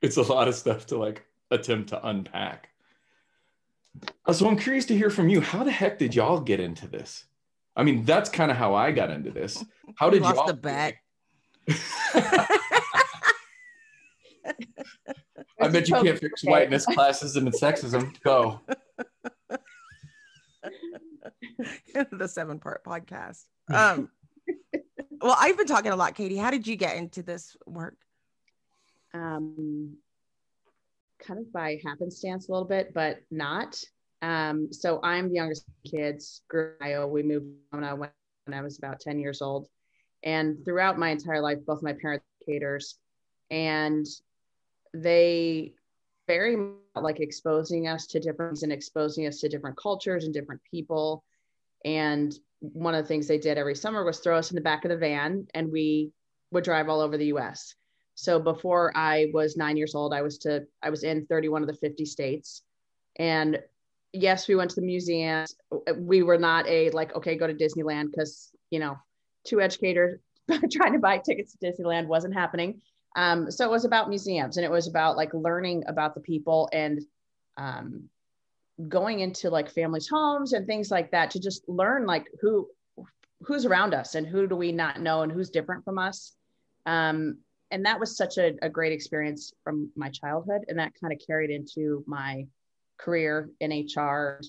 it's 0.00 0.16
a 0.16 0.22
lot 0.22 0.48
of 0.48 0.54
stuff 0.54 0.86
to 0.86 0.96
like 0.96 1.24
attempt 1.50 1.90
to 1.90 2.06
unpack 2.06 2.70
Uh, 4.26 4.32
so 4.32 4.48
i'm 4.48 4.58
curious 4.58 4.86
to 4.86 4.96
hear 4.96 5.10
from 5.10 5.28
you 5.28 5.40
how 5.40 5.62
the 5.62 5.70
heck 5.70 5.98
did 5.98 6.14
y'all 6.14 6.40
get 6.40 6.60
into 6.60 6.88
this 6.88 7.24
I 7.78 7.84
mean, 7.84 8.04
that's 8.04 8.28
kind 8.28 8.50
of 8.50 8.56
how 8.56 8.74
I 8.74 8.90
got 8.90 9.08
into 9.10 9.30
this. 9.30 9.64
How 9.94 10.06
You 10.06 10.14
did 10.14 10.22
lost 10.22 10.36
y'all 10.36 10.46
the 10.48 10.54
bet. 10.54 10.96
I 15.60 15.68
bet 15.68 15.88
you 15.88 15.94
can't 15.94 16.18
fix 16.18 16.44
whiteness, 16.44 16.86
classism, 16.86 17.46
and 17.46 17.52
sexism. 17.52 18.14
Go. 18.22 18.60
the 22.12 22.28
seven 22.28 22.58
part 22.58 22.84
podcast. 22.84 23.44
Um, 23.72 24.10
well, 25.20 25.36
I've 25.38 25.56
been 25.56 25.66
talking 25.66 25.92
a 25.92 25.96
lot, 25.96 26.14
Katee. 26.14 26.38
How 26.38 26.50
did 26.50 26.66
you 26.66 26.76
get 26.76 26.96
into 26.96 27.22
this 27.22 27.56
work? 27.66 27.96
um, 29.14 29.96
kind 31.20 31.40
of 31.40 31.52
by 31.52 31.80
happenstance 31.84 32.48
a 32.48 32.52
little 32.52 32.68
bit, 32.68 32.92
but 32.94 33.20
not. 33.30 33.82
Um, 34.22 34.72
so 34.72 35.00
I'm 35.02 35.28
the 35.28 35.34
youngest 35.34 35.66
of 35.68 35.90
kids. 35.90 36.42
Grew 36.48 36.72
in 36.80 36.86
Ohio. 36.86 37.06
We 37.06 37.22
moved 37.22 37.46
when 37.70 37.84
I 37.84 37.94
went 37.94 38.12
when 38.44 38.58
I 38.58 38.62
was 38.62 38.78
about 38.78 39.00
10 39.00 39.18
years 39.18 39.42
old. 39.42 39.68
And 40.22 40.64
throughout 40.64 40.98
my 40.98 41.10
entire 41.10 41.40
life, 41.40 41.58
both 41.66 41.82
my 41.82 41.92
parents 41.92 42.24
were 42.24 42.52
educators, 42.52 42.96
and 43.50 44.06
they 45.02 45.72
very 46.26 46.56
much 46.56 46.76
like 46.94 47.20
exposing 47.20 47.88
us 47.88 48.06
to 48.08 48.20
different 48.20 48.62
and 48.62 48.72
exposing 48.72 49.26
us 49.26 49.40
to 49.40 49.48
different 49.48 49.76
cultures 49.76 50.24
and 50.24 50.34
different 50.34 50.60
people. 50.70 51.24
And 51.84 52.34
one 52.60 52.94
of 52.94 53.02
the 53.02 53.08
things 53.08 53.26
they 53.26 53.38
did 53.38 53.58
every 53.58 53.74
summer 53.74 54.04
was 54.04 54.18
throw 54.18 54.36
us 54.36 54.50
in 54.50 54.56
the 54.56 54.60
back 54.60 54.84
of 54.84 54.90
the 54.90 54.96
van 54.96 55.46
and 55.54 55.72
we 55.72 56.12
would 56.50 56.64
drive 56.64 56.88
all 56.88 57.00
over 57.00 57.16
the 57.16 57.26
US. 57.26 57.74
So 58.14 58.40
before 58.40 58.92
I 58.96 59.28
was 59.32 59.56
nine 59.56 59.76
years 59.76 59.94
old, 59.94 60.12
I 60.12 60.22
was 60.22 60.38
to 60.38 60.66
I 60.82 60.90
was 60.90 61.04
in 61.04 61.26
31 61.26 61.62
of 61.62 61.68
the 61.68 61.74
50 61.74 62.04
states. 62.04 62.62
And 63.16 63.60
yes, 64.12 64.48
we 64.48 64.56
went 64.56 64.70
to 64.70 64.80
the 64.80 64.86
museums. 64.86 65.54
We 65.96 66.22
were 66.22 66.38
not 66.38 66.66
a 66.66 66.90
like, 66.90 67.14
okay, 67.14 67.36
go 67.36 67.46
to 67.46 67.54
Disneyland 67.54 68.10
because 68.10 68.50
you 68.70 68.80
know, 68.80 68.98
two 69.44 69.60
educators 69.60 70.20
trying 70.72 70.92
to 70.92 70.98
buy 70.98 71.18
tickets 71.18 71.56
to 71.56 71.66
Disneyland 71.66 72.06
wasn't 72.06 72.34
happening. 72.34 72.80
Um, 73.16 73.50
so 73.50 73.64
it 73.64 73.70
was 73.70 73.84
about 73.84 74.08
museums 74.08 74.56
and 74.56 74.64
it 74.64 74.70
was 74.70 74.86
about 74.86 75.16
like 75.16 75.32
learning 75.34 75.84
about 75.86 76.14
the 76.14 76.20
people 76.20 76.68
and 76.72 77.00
um, 77.56 78.08
going 78.88 79.20
into 79.20 79.50
like 79.50 79.70
families' 79.70 80.08
homes 80.08 80.52
and 80.52 80.66
things 80.66 80.90
like 80.90 81.10
that 81.10 81.30
to 81.32 81.40
just 81.40 81.68
learn 81.68 82.06
like 82.06 82.26
who 82.40 82.68
who's 83.42 83.66
around 83.66 83.94
us 83.94 84.14
and 84.14 84.26
who 84.26 84.46
do 84.46 84.56
we 84.56 84.72
not 84.72 85.00
know 85.00 85.22
and 85.22 85.32
who's 85.32 85.50
different 85.50 85.84
from 85.84 85.98
us. 85.98 86.34
Um, 86.86 87.38
and 87.70 87.84
that 87.84 88.00
was 88.00 88.16
such 88.16 88.38
a, 88.38 88.54
a 88.62 88.68
great 88.68 88.92
experience 88.92 89.52
from 89.62 89.90
my 89.94 90.08
childhood 90.10 90.62
and 90.68 90.78
that 90.78 90.92
kind 91.00 91.12
of 91.12 91.20
carried 91.24 91.50
into 91.50 92.02
my 92.06 92.46
career 92.98 93.50
in 93.60 93.86
hr 93.96 94.40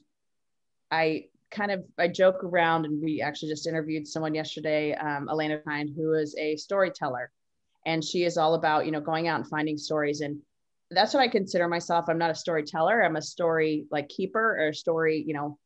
i 0.91 1.25
kind 1.51 1.71
of 1.71 1.83
i 1.97 2.07
joke 2.07 2.43
around 2.43 2.85
and 2.85 3.01
we 3.01 3.21
actually 3.21 3.49
just 3.49 3.67
interviewed 3.67 4.07
someone 4.07 4.33
yesterday 4.33 4.93
um, 4.93 5.27
elena 5.29 5.57
pine 5.57 5.87
who 5.87 6.13
is 6.13 6.35
a 6.37 6.55
storyteller 6.55 7.31
and 7.85 8.03
she 8.03 8.23
is 8.23 8.37
all 8.37 8.55
about 8.55 8.85
you 8.85 8.91
know 8.91 9.01
going 9.01 9.27
out 9.27 9.39
and 9.39 9.49
finding 9.49 9.77
stories. 9.77 10.21
And 10.21 10.39
that's 10.91 11.13
what 11.13 11.21
i 11.21 11.27
consider 11.27 11.67
myself. 11.67 12.05
I'm 12.07 12.17
not 12.17 12.31
a 12.31 12.35
storyteller. 12.35 13.03
I'm 13.03 13.15
a 13.15 13.21
story 13.21 13.85
like 13.91 14.09
keeper 14.09 14.57
or 14.59 14.73
story 14.73 15.23
you 15.25 15.33
know 15.33 15.57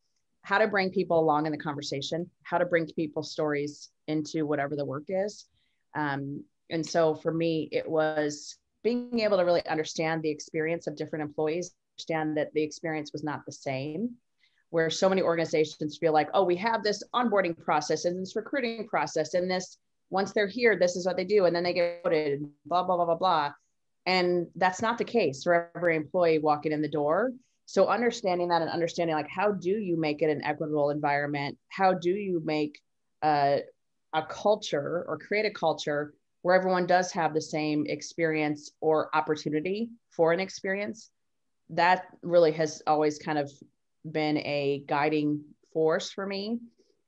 how 0.41 0.57
to 0.57 0.67
bring 0.67 0.89
people 0.91 1.19
along 1.19 1.45
in 1.45 1.53
the 1.53 1.57
conversation 1.57 2.29
how 2.43 2.57
to 2.57 2.65
bring 2.65 2.85
people's 2.85 3.31
stories 3.31 3.89
into 4.07 4.45
whatever 4.45 4.75
the 4.75 4.85
work 4.85 5.05
is. 5.07 5.45
Um, 5.95 6.43
and 6.69 6.85
so 6.85 7.13
for 7.15 7.31
me, 7.31 7.69
it 7.71 7.87
was 7.89 8.57
being 8.83 9.19
able 9.19 9.37
to 9.37 9.45
really 9.45 9.65
understand 9.67 10.21
the 10.21 10.29
experience 10.29 10.87
of 10.87 10.95
different 10.95 11.23
employees, 11.23 11.73
understand 11.95 12.37
that 12.37 12.53
the 12.53 12.63
experience 12.63 13.13
was 13.13 13.23
not 13.23 13.45
the 13.45 13.51
same. 13.51 14.15
Where 14.71 14.89
so 14.89 15.07
many 15.07 15.21
organizations 15.21 15.99
feel 15.99 16.13
like, 16.13 16.29
oh, 16.33 16.43
we 16.43 16.55
have 16.55 16.81
this 16.81 17.03
onboarding 17.13 17.55
process 17.57 18.05
and 18.05 18.19
this 18.19 18.35
recruiting 18.35 18.87
process, 18.87 19.35
and 19.35 19.49
this 19.49 19.77
once 20.13 20.31
they're 20.31 20.47
here, 20.47 20.77
this 20.77 20.95
is 20.95 21.07
what 21.07 21.17
they 21.17 21.25
do, 21.25 21.45
and 21.45 21.55
then 21.55 21.63
they 21.63 21.73
get 21.73 22.01
voted, 22.03 22.45
blah 22.67 22.83
blah 22.83 22.95
blah 22.95 23.05
blah 23.05 23.15
blah. 23.15 23.51
And 24.05 24.47
that's 24.55 24.81
not 24.81 24.99
the 24.99 25.03
case 25.03 25.43
for 25.43 25.71
every 25.75 25.95
employee 25.95 26.37
walking 26.37 26.71
in 26.71 26.83
the 26.83 26.87
door. 26.87 27.31
So 27.65 27.87
understanding 27.87 28.49
that 28.49 28.61
and 28.61 28.69
understanding 28.69 29.15
like 29.15 29.29
how 29.29 29.51
do 29.51 29.71
you 29.71 29.99
make 29.99 30.21
it 30.21 30.29
an 30.29 30.43
equitable 30.43 30.91
environment? 30.91 31.57
How 31.69 31.93
do 31.93 32.11
you 32.11 32.41
make 32.45 32.79
a, 33.23 33.61
a 34.13 34.21
culture 34.21 35.03
or 35.07 35.17
create 35.17 35.45
a 35.45 35.51
culture 35.51 36.13
where 36.43 36.55
everyone 36.55 36.85
does 36.85 37.11
have 37.13 37.33
the 37.33 37.41
same 37.41 37.85
experience 37.87 38.71
or 38.81 39.09
opportunity 39.15 39.89
for 40.11 40.31
an 40.31 40.39
experience 40.39 41.09
that 41.71 42.05
really 42.21 42.51
has 42.51 42.83
always 42.85 43.17
kind 43.17 43.39
of 43.39 43.51
been 44.11 44.37
a 44.39 44.83
guiding 44.85 45.41
force 45.71 46.11
for 46.11 46.27
me 46.27 46.59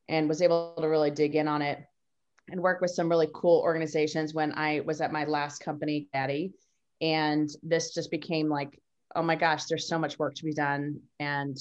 and 0.09 0.27
was 0.27 0.41
able 0.41 0.73
to 0.79 0.87
really 0.87 1.11
dig 1.11 1.35
in 1.35 1.47
on 1.47 1.61
it 1.61 1.85
and 2.49 2.61
work 2.61 2.81
with 2.81 2.91
some 2.91 3.09
really 3.09 3.29
cool 3.33 3.61
organizations 3.61 4.33
when 4.33 4.53
I 4.53 4.81
was 4.81 5.01
at 5.01 5.11
my 5.11 5.25
last 5.25 5.59
company, 5.59 6.07
Daddy. 6.13 6.53
And 7.01 7.49
this 7.63 7.93
just 7.93 8.11
became 8.11 8.49
like, 8.49 8.79
oh 9.15 9.23
my 9.23 9.35
gosh, 9.35 9.65
there's 9.65 9.87
so 9.87 9.99
much 9.99 10.19
work 10.19 10.35
to 10.35 10.45
be 10.45 10.53
done. 10.53 10.99
And 11.19 11.57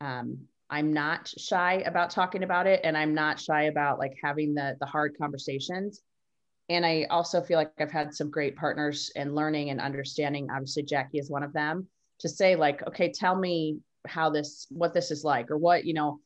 um, 0.00 0.38
I'm 0.70 0.92
not 0.92 1.28
shy 1.28 1.82
about 1.86 2.10
talking 2.10 2.42
about 2.42 2.66
it. 2.66 2.80
And 2.84 2.96
I'm 2.96 3.14
not 3.14 3.40
shy 3.40 3.64
about 3.64 3.98
like 3.98 4.16
having 4.22 4.54
the 4.54 4.76
the 4.80 4.86
hard 4.86 5.16
conversations 5.18 6.02
and 6.68 6.84
I 6.84 7.06
also 7.10 7.42
feel 7.42 7.58
like 7.58 7.72
I've 7.78 7.92
had 7.92 8.14
some 8.14 8.30
great 8.30 8.56
partners 8.56 9.10
in 9.14 9.34
learning 9.34 9.70
and 9.70 9.80
understanding. 9.80 10.48
Obviously, 10.50 10.82
Jackye 10.82 11.20
is 11.20 11.30
one 11.30 11.44
of 11.44 11.52
them 11.52 11.86
to 12.20 12.28
say, 12.28 12.56
like, 12.56 12.86
okay, 12.88 13.12
tell 13.12 13.36
me 13.36 13.78
how 14.06 14.30
this, 14.30 14.66
what 14.70 14.92
this 14.92 15.10
is 15.10 15.22
like, 15.22 15.50
or 15.50 15.58
what, 15.58 15.84
you 15.84 15.94
know, 15.94 16.20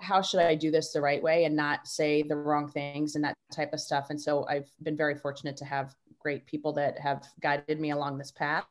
how 0.00 0.22
should 0.22 0.40
I 0.40 0.54
do 0.54 0.70
this 0.70 0.92
the 0.92 1.00
right 1.00 1.22
way 1.22 1.44
and 1.44 1.54
not 1.54 1.86
say 1.86 2.22
the 2.22 2.36
wrong 2.36 2.68
things 2.68 3.14
and 3.14 3.24
that 3.24 3.34
type 3.52 3.72
of 3.72 3.80
stuff. 3.80 4.08
And 4.10 4.20
so 4.20 4.46
I've 4.48 4.70
been 4.82 4.96
very 4.96 5.14
fortunate 5.16 5.56
to 5.58 5.64
have 5.64 5.94
great 6.18 6.46
people 6.46 6.72
that 6.74 6.98
have 6.98 7.26
guided 7.40 7.80
me 7.80 7.90
along 7.90 8.18
this 8.18 8.30
path. 8.30 8.64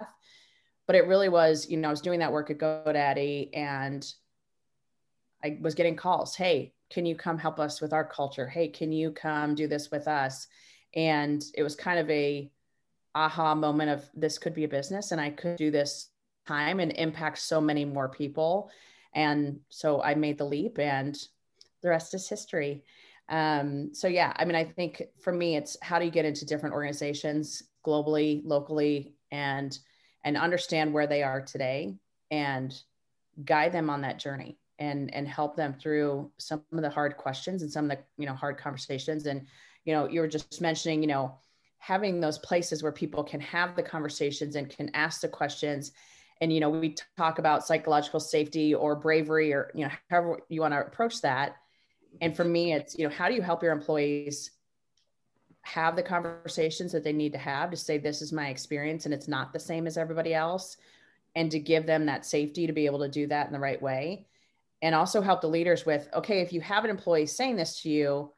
But 0.88 0.96
it 0.96 1.08
really 1.08 1.30
was, 1.30 1.70
you 1.70 1.78
know, 1.78 1.89
I 1.89 1.92
was 1.92 2.02
doing 2.02 2.20
that 2.20 2.32
work 2.32 2.50
at 2.50 2.58
GoDaddy 2.58 3.50
and 3.54 4.06
I 5.44 5.58
was 5.62 5.76
getting 5.76 5.96
calls. 5.96 6.36
Hey, 6.36 6.74
can 6.89 7.06
you 7.06 7.15
come 7.15 7.38
help 7.38 7.60
us 7.60 7.82
with 7.82 7.94
our 7.94 8.04
culture? 8.04 8.48
Hey, 8.48 8.70
can 8.70 8.92
you 8.92 9.12
come 9.12 9.56
do 9.56 9.68
this 9.68 9.92
with 9.92 10.08
us? 10.08 10.48
And 10.96 11.44
it 11.56 11.63
was 11.63 11.76
kind 11.76 12.00
of 12.00 12.10
a 12.10 12.52
aha 13.15 13.56
moment 13.56 13.89
of 13.89 14.10
this 14.15 14.38
could 14.38 14.54
be 14.54 14.63
a 14.63 14.68
business 14.68 15.12
and 15.12 15.20
I 15.20 15.32
could 15.32 15.58
do 15.58 15.72
this 15.72 16.10
time 16.48 16.80
and 16.80 16.92
impact 16.94 17.39
so 17.39 17.60
many 17.62 17.86
more 17.86 18.10
people. 18.10 18.72
And 19.13 19.60
so 19.69 20.02
I 20.02 20.15
made 20.15 20.38
the 20.38 20.45
leap 20.45 20.80
and 20.80 21.17
the 21.82 21.89
rest 21.89 22.13
is 22.13 22.28
history. 22.28 22.84
Um, 23.30 23.93
so 23.93 24.08
yeah, 24.08 24.34
I 24.36 24.45
mean, 24.45 24.56
I 24.56 24.63
think 24.63 25.04
for 25.22 25.32
me, 25.32 25.56
it's 25.56 25.78
how 25.82 26.00
do 26.00 26.06
you 26.06 26.12
get 26.12 26.26
into 26.26 26.45
different 26.45 26.74
organizations 26.74 27.63
globally, 27.86 28.41
locally, 28.43 29.13
and 29.32 29.78
and 30.24 30.36
understand 30.36 30.93
where 30.93 31.08
they 31.08 31.24
are 31.24 31.41
today 31.41 31.95
and 32.32 32.78
guide 33.45 33.72
them 33.72 33.89
on 33.89 34.02
that 34.02 34.19
journey 34.19 34.58
and 34.80 35.13
and 35.13 35.28
help 35.28 35.56
them 35.56 35.74
through 35.74 36.32
some 36.38 36.63
of 36.72 36.82
the 36.82 36.89
hard 36.89 37.17
questions 37.17 37.62
and 37.62 37.72
some 37.72 37.89
of 37.89 37.98
the 37.98 38.04
you 38.17 38.26
know 38.26 38.34
hard 38.34 38.58
conversations 38.58 39.26
and 39.26 39.45
you 39.86 39.93
know 39.93 40.08
you 40.08 40.19
were 40.19 40.28
just 40.28 40.62
mentioning 40.62 41.02
you 41.02 41.08
know 41.08 41.38
having 41.78 42.19
those 42.19 42.38
places 42.39 42.84
where 42.84 42.91
people 42.91 43.24
can 43.24 43.39
have 43.39 43.76
the 43.76 43.84
conversations 43.84 44.56
and 44.56 44.69
can 44.69 44.89
ask 44.93 45.22
the 45.22 45.28
questions 45.28 45.91
and 46.41 46.54
you 46.54 46.60
know 46.60 46.69
we 46.69 46.95
talk 47.17 47.39
about 47.39 47.65
psychological 47.65 48.19
safety 48.19 48.73
or 48.73 48.95
bravery 48.95 49.54
or 49.54 49.71
you 49.73 49.86
know 49.86 49.91
however 50.10 50.39
you 50.49 50.62
want 50.62 50.73
to 50.73 50.80
approach 50.80 51.21
that. 51.21 51.56
And 52.21 52.36
for 52.36 52.43
me 52.43 52.73
it's 52.73 52.97
you 52.97 53.08
know 53.08 53.13
how 53.13 53.28
do 53.28 53.36
you 53.36 53.41
help 53.41 53.63
your 53.63 53.71
employees 53.71 54.52
have 55.62 55.95
the 55.95 56.04
conversations 56.04 56.91
that 56.91 57.04
they 57.04 57.13
need 57.13 57.34
to 57.34 57.38
have 57.38 57.69
to 57.71 57.78
say 57.78 57.97
this 57.97 58.21
is 58.21 58.32
my 58.32 58.49
experience 58.49 59.06
and 59.06 59.13
it's 59.13 59.28
not 59.28 59.54
the 59.54 59.60
same 59.60 59.86
as 59.86 59.97
everybody 59.97 60.34
else 60.34 60.78
and 61.36 61.52
to 61.52 61.60
give 61.60 61.86
them 61.86 62.06
that 62.06 62.25
safety 62.25 62.65
to 62.65 62.73
be 62.73 62.86
able 62.86 62.99
to 62.99 63.10
do 63.10 63.28
that 63.28 63.45
in 63.45 63.54
the 63.54 63.60
right 63.60 63.82
way. 63.82 64.25
And 64.82 64.95
also 64.95 65.21
help 65.21 65.41
the 65.41 65.47
leaders 65.47 65.86
with 65.86 66.08
okay 66.13 66.41
if 66.41 66.54
you 66.54 66.62
have 66.62 66.84
an 66.84 66.89
employee 66.89 67.25
saying 67.25 67.56
this 67.56 67.82
to 67.82 67.89
you 67.89 68.32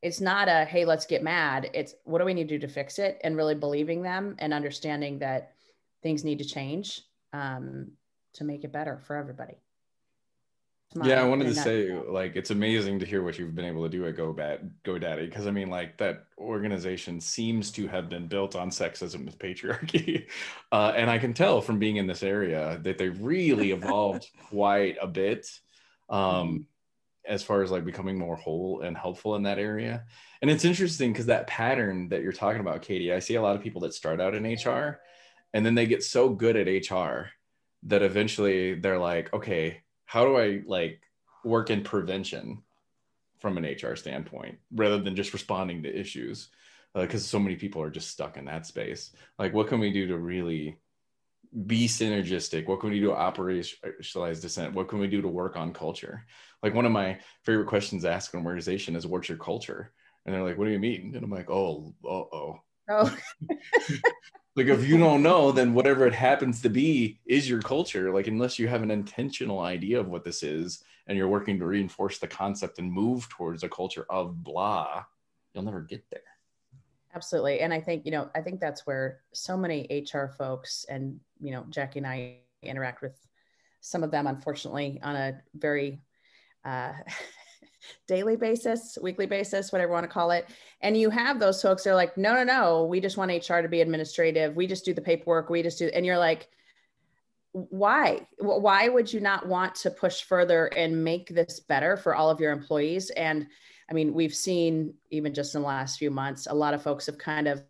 it's 0.00 0.20
not 0.20 0.48
a 0.48 0.64
hey 0.64 0.84
let's 0.84 1.06
get 1.06 1.22
mad. 1.22 1.70
It's 1.74 1.94
what 2.04 2.18
do 2.18 2.24
we 2.24 2.34
need 2.34 2.48
to 2.48 2.58
do 2.58 2.66
to 2.66 2.72
fix 2.72 2.98
it? 2.98 3.20
And 3.24 3.36
really 3.36 3.54
believing 3.54 4.02
them 4.02 4.36
and 4.38 4.54
understanding 4.54 5.18
that 5.18 5.52
things 6.02 6.24
need 6.24 6.38
to 6.38 6.44
change 6.44 7.02
um, 7.32 7.92
to 8.34 8.44
make 8.44 8.64
it 8.64 8.72
better 8.72 8.98
for 8.98 9.16
everybody 9.16 9.58
yeah, 11.04 11.20
I 11.20 11.24
wanted 11.24 11.44
to 11.44 11.54
say 11.54 11.92
like 11.92 12.34
it's 12.34 12.50
amazing 12.50 12.98
to 13.00 13.06
hear 13.06 13.22
what 13.22 13.38
you've 13.38 13.54
been 13.54 13.66
able 13.66 13.82
to 13.82 13.90
do 13.90 14.06
at 14.06 14.16
GoDaddy 14.16 15.28
because 15.28 15.46
I 15.46 15.50
mean 15.50 15.68
like 15.68 15.98
that 15.98 16.24
organization 16.38 17.20
seems 17.20 17.70
to 17.72 17.86
have 17.88 18.08
been 18.08 18.26
built 18.26 18.56
on 18.56 18.70
sexism 18.70 19.26
and 19.26 19.38
patriarchy, 19.38 20.28
uh, 20.72 20.94
and 20.96 21.10
I 21.10 21.18
can 21.18 21.34
tell 21.34 21.60
from 21.60 21.78
being 21.78 21.96
in 21.96 22.06
this 22.06 22.22
area 22.22 22.80
that 22.82 22.96
they've 22.96 23.20
really 23.20 23.70
evolved 23.72 24.28
quite 24.48 24.96
a 25.00 25.06
bit 25.06 25.46
um, 26.08 26.22
mm-hmm. 26.22 26.56
as 27.26 27.42
far 27.42 27.62
as 27.62 27.70
like 27.70 27.84
becoming 27.84 28.18
more 28.18 28.36
whole 28.36 28.80
and 28.80 28.96
helpful 28.96 29.36
in 29.36 29.42
that 29.42 29.58
area. 29.58 30.04
And 30.40 30.50
it's 30.50 30.64
interesting 30.64 31.12
because 31.12 31.26
that 31.26 31.48
pattern 31.48 32.08
that 32.08 32.22
you're 32.22 32.32
talking 32.32 32.60
about, 32.60 32.82
Katee, 32.82 33.12
I 33.12 33.18
see 33.18 33.34
a 33.34 33.42
lot 33.42 33.56
of 33.56 33.62
people 33.62 33.82
that 33.82 33.92
start 33.92 34.22
out 34.22 34.34
in 34.34 34.44
HR, 34.44 35.00
and 35.54 35.64
then 35.64 35.74
they 35.74 35.86
get 35.86 36.02
so 36.02 36.28
good 36.28 36.56
at 36.56 36.90
HR 36.90 37.30
that 37.84 38.02
eventually 38.02 38.74
they're 38.74 38.98
like, 38.98 39.32
okay 39.32 39.82
how 40.08 40.24
do 40.24 40.38
I 40.38 40.62
like 40.66 41.02
work 41.44 41.68
in 41.68 41.82
prevention 41.82 42.62
from 43.40 43.58
an 43.58 43.64
hr 43.64 43.94
standpoint 43.94 44.58
rather 44.72 44.98
than 44.98 45.14
just 45.14 45.34
responding 45.34 45.82
to 45.82 46.00
issues? 46.00 46.48
Uh, 46.94 47.02
because 47.02 47.26
so 47.26 47.38
many 47.38 47.56
people 47.56 47.82
are 47.82 47.90
just 47.90 48.08
stuck 48.08 48.38
in 48.38 48.46
that 48.46 48.66
space. 48.66 49.12
Like 49.38 49.52
what 49.52 49.68
can 49.68 49.80
we 49.80 49.92
do 49.92 50.06
to 50.06 50.16
really 50.16 50.78
be 51.66 51.86
synergistic? 51.86 52.66
What 52.66 52.80
can 52.80 52.88
we 52.88 53.00
do 53.00 53.08
to 53.08 53.12
operationalize 53.12 54.40
dissent? 54.40 54.72
What 54.72 54.88
can 54.88 54.98
we 54.98 55.08
do 55.08 55.20
to 55.20 55.28
work 55.28 55.58
on 55.58 55.74
culture? 55.74 56.24
Like 56.62 56.72
one 56.72 56.86
of 56.86 56.92
my 56.92 57.18
favorite 57.44 57.66
questions 57.66 58.06
asked 58.06 58.28
ask 58.28 58.34
an 58.34 58.46
organization 58.46 58.96
is 58.96 59.06
what's 59.06 59.28
your 59.28 59.36
culture? 59.36 59.92
And 60.24 60.34
they're 60.34 60.42
like 60.42 60.56
what 60.56 60.64
do 60.64 60.70
you 60.70 60.78
mean? 60.78 61.12
And 61.14 61.22
i'm 61.22 61.30
like 61.30 61.50
oh 61.50 61.94
oh 62.02 62.60
Oh, 62.90 63.14
like 64.56 64.66
if 64.66 64.88
you 64.88 64.98
don't 64.98 65.22
know 65.22 65.52
then 65.52 65.74
whatever 65.74 66.06
it 66.06 66.14
happens 66.14 66.62
to 66.62 66.68
be 66.68 67.18
is 67.26 67.48
your 67.48 67.60
culture 67.60 68.12
like 68.12 68.26
unless 68.26 68.58
you 68.58 68.68
have 68.68 68.82
an 68.82 68.90
intentional 68.90 69.60
idea 69.60 69.98
of 69.98 70.08
what 70.08 70.24
this 70.24 70.42
is 70.42 70.82
and 71.06 71.16
you're 71.16 71.28
working 71.28 71.58
to 71.58 71.66
reinforce 71.66 72.18
the 72.18 72.26
concept 72.26 72.78
and 72.78 72.92
move 72.92 73.28
towards 73.28 73.62
a 73.62 73.68
culture 73.68 74.06
of 74.10 74.42
blah 74.42 75.04
you'll 75.54 75.64
never 75.64 75.80
get 75.80 76.04
there 76.10 76.22
absolutely. 77.14 77.60
And 77.60 77.72
I 77.72 77.80
think, 77.80 78.04
you 78.04 78.12
know, 78.12 78.30
I 78.34 78.40
think 78.40 78.60
that's 78.60 78.86
where 78.86 79.20
so 79.32 79.56
many 79.56 80.06
HR 80.12 80.26
folks 80.26 80.86
and, 80.88 81.18
you 81.40 81.50
know, 81.50 81.64
Jackye 81.68 81.96
and 81.96 82.06
I 82.06 82.36
interact 82.62 83.02
with 83.02 83.18
some 83.80 84.02
of 84.02 84.10
them, 84.12 84.26
unfortunately, 84.28 85.00
on 85.02 85.16
a 85.16 85.40
very 85.54 86.00
uh, 86.64 86.92
daily 88.06 88.36
basis, 88.36 88.98
weekly 89.00 89.26
basis, 89.26 89.72
whatever 89.72 89.90
you 89.90 89.94
want 89.94 90.04
to 90.04 90.08
call 90.08 90.30
it. 90.30 90.48
And 90.80 90.96
you 90.96 91.10
have 91.10 91.38
those 91.38 91.62
folks 91.62 91.84
that 91.84 91.90
are 91.90 91.94
like, 91.94 92.16
no, 92.16 92.34
no, 92.34 92.44
no, 92.44 92.84
we 92.84 93.00
just 93.00 93.16
want 93.16 93.30
HR 93.30 93.60
to 93.60 93.68
be 93.68 93.80
administrative. 93.80 94.56
We 94.56 94.66
just 94.66 94.84
do 94.84 94.94
the 94.94 95.00
paperwork. 95.00 95.50
We 95.50 95.62
just 95.62 95.78
do, 95.78 95.86
and 95.88 96.04
you're 96.04 96.18
like, 96.18 96.48
why? 97.52 98.26
Why 98.38 98.88
would 98.88 99.12
you 99.12 99.20
not 99.20 99.48
want 99.48 99.74
to 99.76 99.90
push 99.90 100.22
further 100.22 100.66
and 100.66 101.02
make 101.02 101.28
this 101.28 101.60
better 101.60 101.96
for 101.96 102.14
all 102.14 102.30
of 102.30 102.40
your 102.40 102.52
employees? 102.52 103.10
And 103.10 103.46
I 103.90 103.94
mean, 103.94 104.12
we've 104.12 104.34
seen 104.34 104.94
even 105.10 105.32
just 105.32 105.54
in 105.54 105.62
the 105.62 105.66
last 105.66 105.98
few 105.98 106.10
months, 106.10 106.46
a 106.48 106.54
lot 106.54 106.74
of 106.74 106.82
folks 106.82 107.06
have 107.06 107.18
kind 107.18 107.48
of 107.48 107.64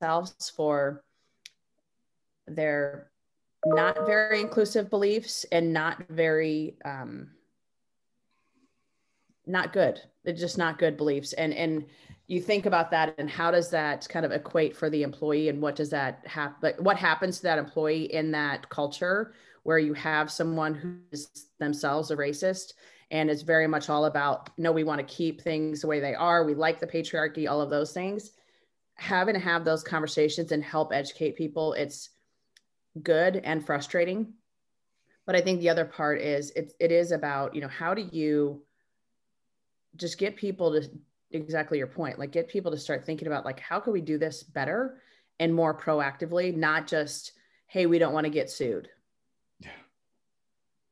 themselves 0.00 0.52
for 0.54 1.02
their 2.46 3.10
not 3.66 4.06
very 4.06 4.40
inclusive 4.40 4.88
beliefs 4.88 5.44
and 5.50 5.72
not 5.72 6.04
very 6.08 6.76
um, 6.84 7.30
not 9.48 9.72
good. 9.72 10.00
They're 10.24 10.34
just 10.34 10.58
not 10.58 10.78
good 10.78 10.96
beliefs. 10.96 11.32
And 11.32 11.52
and 11.54 11.86
you 12.28 12.42
think 12.42 12.66
about 12.66 12.90
that 12.90 13.14
and 13.18 13.28
how 13.28 13.50
does 13.50 13.70
that 13.70 14.06
kind 14.08 14.26
of 14.26 14.32
equate 14.32 14.76
for 14.76 14.90
the 14.90 15.02
employee 15.02 15.48
and 15.48 15.60
what 15.60 15.74
does 15.74 15.90
that 15.90 16.22
happen 16.26 16.74
what 16.78 16.96
happens 16.96 17.38
to 17.38 17.42
that 17.44 17.58
employee 17.58 18.12
in 18.12 18.30
that 18.30 18.68
culture 18.68 19.32
where 19.62 19.78
you 19.78 19.94
have 19.94 20.30
someone 20.30 20.74
who 20.74 20.98
is 21.10 21.46
themselves 21.58 22.10
a 22.10 22.16
racist 22.16 22.74
and 23.10 23.30
it's 23.30 23.42
very 23.42 23.66
much 23.66 23.88
all 23.88 24.04
about 24.04 24.50
no 24.58 24.70
we 24.70 24.84
want 24.84 25.00
to 25.00 25.14
keep 25.14 25.40
things 25.40 25.80
the 25.80 25.86
way 25.86 25.98
they 25.98 26.14
are. 26.14 26.44
We 26.44 26.54
like 26.54 26.78
the 26.78 26.86
patriarchy 26.86 27.50
all 27.50 27.60
of 27.60 27.70
those 27.70 27.92
things. 27.92 28.32
Having 28.94 29.34
to 29.34 29.40
have 29.40 29.64
those 29.64 29.82
conversations 29.82 30.52
and 30.52 30.62
help 30.62 30.92
educate 30.92 31.36
people 31.36 31.72
it's 31.72 32.10
good 33.02 33.36
and 33.36 33.64
frustrating. 33.64 34.34
But 35.24 35.36
i 35.36 35.40
think 35.40 35.60
the 35.60 35.70
other 35.70 35.86
part 35.86 36.20
is 36.20 36.50
it, 36.50 36.74
it 36.78 36.92
is 36.92 37.10
about 37.12 37.54
you 37.54 37.62
know 37.62 37.68
how 37.68 37.94
do 37.94 38.06
you 38.12 38.62
just 39.96 40.18
get 40.18 40.36
people 40.36 40.72
to 40.72 40.88
exactly 41.30 41.78
your 41.78 41.86
point 41.86 42.18
like 42.18 42.32
get 42.32 42.48
people 42.48 42.70
to 42.70 42.78
start 42.78 43.04
thinking 43.04 43.26
about 43.28 43.44
like 43.44 43.60
how 43.60 43.78
can 43.78 43.92
we 43.92 44.00
do 44.00 44.16
this 44.16 44.42
better 44.42 45.00
and 45.40 45.54
more 45.54 45.78
proactively 45.78 46.54
not 46.56 46.86
just 46.86 47.32
hey 47.66 47.86
we 47.86 47.98
don't 47.98 48.14
want 48.14 48.24
to 48.24 48.30
get 48.30 48.48
sued 48.48 48.88
Yeah. 49.60 49.70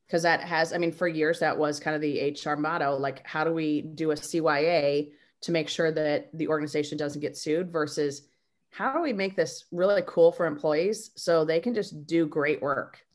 because 0.07 0.23
that 0.25 0.41
has 0.43 0.75
i 0.75 0.79
mean 0.79 0.93
for 0.93 1.09
years 1.09 1.39
that 1.41 1.57
was 1.57 1.81
kind 1.81 1.95
of 1.95 2.03
the 2.03 2.37
hr 2.45 2.55
motto 2.55 2.97
like 2.97 3.27
how 3.27 3.45
do 3.45 3.53
we 3.53 3.81
do 3.81 4.11
a 4.11 4.15
cya 4.15 5.11
to 5.41 5.53
make 5.53 5.69
sure 5.69 5.91
that 5.93 6.29
the 6.37 6.49
organization 6.49 6.99
doesn't 6.99 7.21
get 7.23 7.37
sued 7.37 7.73
versus 7.73 8.29
how 8.71 8.93
do 8.93 9.01
we 9.01 9.15
make 9.15 9.37
this 9.37 9.65
really 9.73 10.03
cool 10.07 10.33
for 10.33 10.45
employees 10.45 11.13
so 11.17 11.45
they 11.47 11.61
can 11.61 11.73
just 11.73 12.07
do 12.07 12.27
great 12.27 12.61
work 12.61 13.06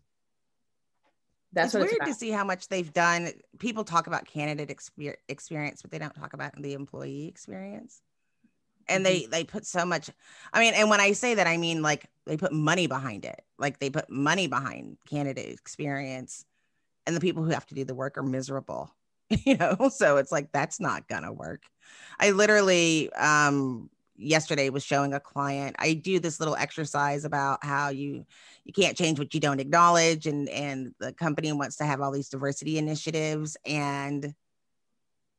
that's 1.53 1.73
it's 1.73 1.75
weird 1.75 1.97
it's 2.01 2.05
to 2.05 2.13
see 2.13 2.29
how 2.31 2.43
much 2.43 2.67
they've 2.69 2.91
done. 2.93 3.31
People 3.59 3.83
talk 3.83 4.07
about 4.07 4.25
candidate 4.25 4.69
exper- 4.75 5.15
experience, 5.27 5.81
but 5.81 5.91
they 5.91 5.99
don't 5.99 6.15
talk 6.15 6.33
about 6.33 6.53
the 6.61 6.73
employee 6.73 7.27
experience. 7.27 8.01
And 8.87 9.05
they 9.05 9.21
Mm-hmm. 9.21 9.31
they 9.31 9.43
put 9.43 9.65
so 9.65 9.85
much. 9.85 10.09
I 10.53 10.59
mean, 10.59 10.73
and 10.73 10.89
when 10.89 10.99
I 10.99 11.13
say 11.13 11.35
that, 11.35 11.47
I 11.47 11.57
mean 11.57 11.81
like 11.81 12.07
they 12.25 12.37
put 12.37 12.51
money 12.51 12.87
behind 12.87 13.25
it. 13.25 13.41
Like 13.57 13.79
they 13.79 13.89
put 13.89 14.09
money 14.09 14.47
behind 14.47 14.97
candidate 15.09 15.49
experience, 15.59 16.45
and 17.07 17.15
the 17.15 17.21
people 17.21 17.43
who 17.43 17.51
have 17.51 17.65
to 17.67 17.75
do 17.75 17.85
the 17.85 17.95
work 17.95 18.17
are 18.17 18.23
miserable. 18.23 18.91
You 19.45 19.57
know, 19.57 19.89
so 19.93 20.17
it's 20.17 20.31
like 20.31 20.51
that's 20.51 20.79
not 20.79 21.07
gonna 21.07 21.31
work. 21.33 21.63
I 22.19 22.31
literally 22.31 23.11
um 23.13 23.89
yesterday 24.21 24.69
was 24.69 24.83
showing 24.83 25.13
a 25.13 25.19
client 25.19 25.75
i 25.79 25.93
do 25.93 26.19
this 26.19 26.39
little 26.39 26.55
exercise 26.55 27.25
about 27.25 27.63
how 27.63 27.89
you 27.89 28.25
you 28.63 28.73
can't 28.73 28.97
change 28.97 29.19
what 29.19 29.33
you 29.33 29.39
don't 29.39 29.59
acknowledge 29.59 30.27
and 30.27 30.47
and 30.49 30.93
the 30.99 31.11
company 31.13 31.51
wants 31.51 31.77
to 31.77 31.85
have 31.85 32.01
all 32.01 32.11
these 32.11 32.29
diversity 32.29 32.77
initiatives 32.77 33.57
and 33.65 34.33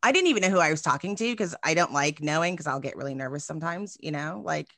i 0.03 0.13
didn't 0.13 0.29
even 0.29 0.43
know 0.43 0.51
who 0.51 0.59
i 0.59 0.71
was 0.71 0.83
talking 0.83 1.15
to 1.15 1.31
because 1.31 1.55
i 1.63 1.75
don't 1.75 1.93
like 1.93 2.21
knowing 2.21 2.55
because 2.55 2.67
i'll 2.67 2.81
get 2.81 2.97
really 2.97 3.15
nervous 3.15 3.45
sometimes 3.45 3.97
you 4.01 4.11
know 4.11 4.43
like 4.45 4.69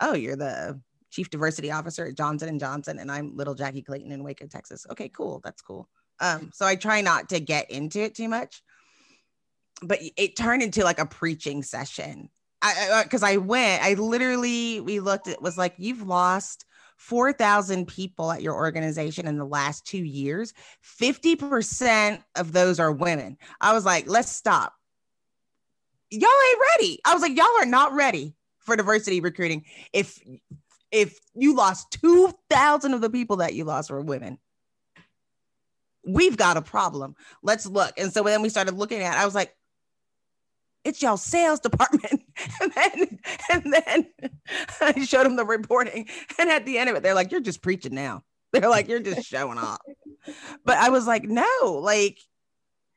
oh 0.00 0.14
you're 0.14 0.36
the 0.36 0.80
chief 1.10 1.28
diversity 1.28 1.70
officer 1.70 2.06
at 2.06 2.16
johnson 2.16 2.48
and 2.48 2.60
johnson 2.60 2.98
and 2.98 3.12
i'm 3.12 3.36
little 3.36 3.54
jackye 3.54 3.84
clayton 3.84 4.12
in 4.12 4.24
waco 4.24 4.46
texas. 4.46 4.86
Okay 4.90 5.10
cool 5.10 5.40
that's 5.44 5.60
cool. 5.60 5.88
Um 6.20 6.50
so 6.54 6.64
i 6.64 6.74
try 6.74 7.02
not 7.02 7.28
to 7.28 7.40
get 7.40 7.70
into 7.70 8.00
it 8.00 8.14
too 8.14 8.28
much 8.28 8.62
but 9.82 9.98
it 10.16 10.36
turned 10.36 10.62
into 10.62 10.84
like 10.84 10.98
a 10.98 11.06
preaching 11.06 11.62
session 11.62 12.30
I 12.62 13.02
because 13.02 13.22
uh, 13.22 13.26
I, 13.26 13.36
went, 13.38 13.82
I 13.82 13.94
literally 13.94 14.80
we 14.80 15.00
looked 15.00 15.28
It 15.28 15.42
was 15.42 15.58
like 15.58 15.74
you've 15.78 16.06
lost 16.06 16.64
four 16.96 17.32
thousand 17.32 17.88
people 17.88 18.30
at 18.30 18.42
your 18.42 18.54
organization 18.54 19.26
in 19.26 19.36
the 19.36 19.44
last 19.44 19.84
two 19.84 20.02
years. 20.02 20.54
Fifty 20.80 21.34
percent 21.34 22.22
of 22.36 22.52
those 22.52 22.78
are 22.78 22.92
women. 22.92 23.36
I 23.60 23.72
was 23.72 23.84
like, 23.84 24.06
let's 24.06 24.30
stop. 24.30 24.72
Y'all 26.10 26.28
ain't 26.28 26.60
ready. 26.78 27.00
I 27.04 27.14
was 27.14 27.22
like, 27.22 27.36
y'all 27.36 27.46
are 27.58 27.66
not 27.66 27.92
ready 27.92 28.34
for 28.60 28.76
diversity 28.76 29.20
recruiting. 29.20 29.64
If 29.92 30.20
if 30.92 31.18
you 31.34 31.56
lost 31.56 31.90
two 32.00 32.32
thousand 32.48 32.94
of 32.94 33.00
the 33.00 33.10
people 33.10 33.36
that 33.38 33.54
you 33.54 33.64
lost 33.64 33.90
were 33.90 34.00
women. 34.00 34.38
We've 36.04 36.36
got 36.36 36.56
a 36.56 36.62
problem. 36.62 37.14
Let's 37.42 37.64
look. 37.64 37.92
And 37.96 38.12
so 38.12 38.24
then 38.24 38.42
we 38.42 38.48
started 38.48 38.74
looking 38.74 39.02
at. 39.02 39.16
I 39.16 39.24
was 39.24 39.36
like, 39.36 39.54
it's 40.84 41.02
y'all 41.02 41.16
sales 41.16 41.60
department. 41.60 42.22
and 42.60 42.72
then 42.74 43.18
and 43.50 43.72
then 43.72 44.06
I 44.80 45.04
showed 45.04 45.24
them 45.24 45.36
the 45.36 45.44
reporting. 45.44 46.08
And 46.38 46.50
at 46.50 46.66
the 46.66 46.78
end 46.78 46.90
of 46.90 46.96
it, 46.96 47.02
they're 47.02 47.14
like, 47.14 47.30
you're 47.32 47.40
just 47.40 47.62
preaching 47.62 47.94
now. 47.94 48.24
They're 48.52 48.68
like, 48.68 48.86
you're 48.88 49.00
just 49.00 49.22
showing 49.22 49.56
off. 49.58 49.80
But 50.64 50.76
I 50.76 50.90
was 50.90 51.06
like, 51.06 51.24
no, 51.24 51.80
like 51.82 52.18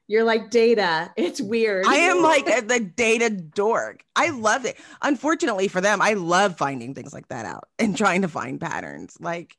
You're 0.08 0.24
like 0.24 0.52
data. 0.52 1.12
It's 1.18 1.42
weird. 1.42 1.86
I 1.88 1.96
am 1.98 2.22
like 2.22 2.46
the 2.68 2.80
data 2.80 3.30
dork. 3.30 4.04
I 4.16 4.30
love 4.30 4.66
it. 4.66 4.78
Unfortunately 5.02 5.68
for 5.68 5.82
them, 5.82 6.02
I 6.02 6.14
love 6.14 6.58
finding 6.58 6.94
things 6.94 7.14
like 7.14 7.28
that 7.30 7.46
out 7.46 7.70
and 7.80 7.98
trying 7.98 8.22
to 8.24 8.28
find 8.28 8.62
patterns. 8.62 9.18
Like, 9.20 9.58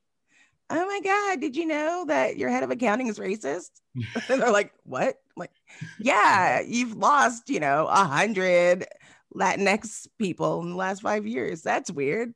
oh 0.71 0.87
my 0.87 1.01
God, 1.03 1.41
did 1.41 1.57
you 1.57 1.67
know 1.67 2.05
that 2.09 2.37
your 2.37 2.51
head 2.51 2.63
of 2.63 2.71
accounting 2.71 3.09
is 3.09 3.19
racist? 3.19 3.71
and 3.95 4.15
they're 4.41 4.51
like, 4.53 4.73
what? 4.85 5.09
I'm 5.09 5.41
like, 5.41 5.53
yeah, 5.99 6.61
you've 6.61 6.97
lost, 6.97 7.49
you 7.51 7.61
know, 7.61 7.87
a 7.87 8.05
hundred 8.05 8.87
Latinx 9.35 10.09
people 10.19 10.63
in 10.63 10.71
the 10.71 10.77
last 10.77 11.03
five 11.03 11.27
years. 11.27 11.63
That's 11.63 11.91
weird, 11.91 12.35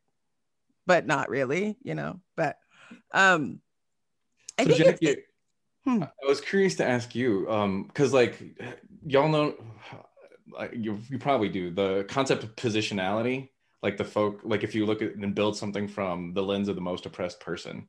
but 0.87 1.07
not 1.07 1.29
really, 1.31 1.77
you 1.83 1.95
know. 1.95 2.21
But 2.37 2.57
um 3.13 3.61
I 4.59 4.65
So 4.65 4.71
think 4.71 5.01
Jackye, 5.01 5.17
Hmm. 5.85 6.03
I 6.03 6.27
was 6.27 6.41
curious 6.41 6.75
to 6.77 6.87
ask 6.87 7.15
you, 7.15 7.51
um, 7.51 7.85
because 7.85 8.13
like 8.13 8.43
y'all 9.07 9.29
know, 9.29 9.55
you 10.73 11.01
you 11.09 11.19
probably 11.19 11.49
do 11.49 11.71
the 11.71 12.05
concept 12.09 12.45
of 12.45 12.55
positionality, 12.57 13.49
like 13.83 13.97
the 13.97 14.05
folk, 14.05 14.41
like 14.45 14.63
if 14.63 14.75
you 14.75 14.85
look 14.85 15.01
at 15.01 15.15
and 15.15 15.35
build 15.35 15.57
something 15.57 15.89
from 15.89 16.35
the 16.35 16.43
lens 16.43 16.69
of 16.69 16.75
the 16.75 16.83
most 16.83 17.07
oppressed 17.07 17.41
person, 17.41 17.89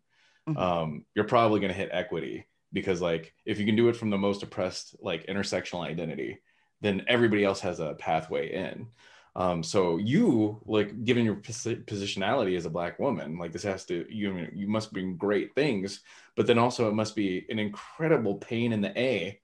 Mhm. 0.55 0.61
um, 0.61 1.05
you're 1.15 1.25
probably 1.25 1.59
going 1.59 1.71
to 1.71 1.77
hit 1.77 1.89
equity 1.91 2.47
because 2.73 3.01
like 3.01 3.33
if 3.45 3.59
you 3.59 3.65
can 3.65 3.75
do 3.75 3.89
it 3.89 3.95
from 3.95 4.09
the 4.09 4.17
most 4.17 4.43
oppressed 4.43 4.95
like 5.01 5.27
intersectional 5.27 5.85
identity, 5.85 6.39
then 6.81 7.03
everybody 7.07 7.43
else 7.43 7.59
has 7.61 7.79
a 7.79 7.95
pathway 7.95 8.53
in. 8.53 8.87
Um, 9.35 9.63
so 9.63 9.97
you 9.97 10.59
like 10.65 11.05
given 11.05 11.23
your 11.23 11.35
posi- 11.35 11.85
positionality 11.85 12.57
as 12.57 12.65
a 12.65 12.69
black 12.69 12.99
woman, 12.99 13.37
like 13.37 13.53
this 13.53 13.63
has 13.63 13.85
to 13.85 14.05
you 14.09 14.47
you 14.53 14.67
must 14.67 14.91
bring 14.91 15.15
great 15.15 15.55
things 15.55 16.01
but 16.35 16.47
then 16.47 16.57
also 16.57 16.89
it 16.89 16.93
must 16.93 17.15
be 17.15 17.45
an 17.49 17.59
incredible 17.59 18.35
pain 18.35 18.73
in 18.73 18.81
the 18.81 18.97
a 18.99 19.39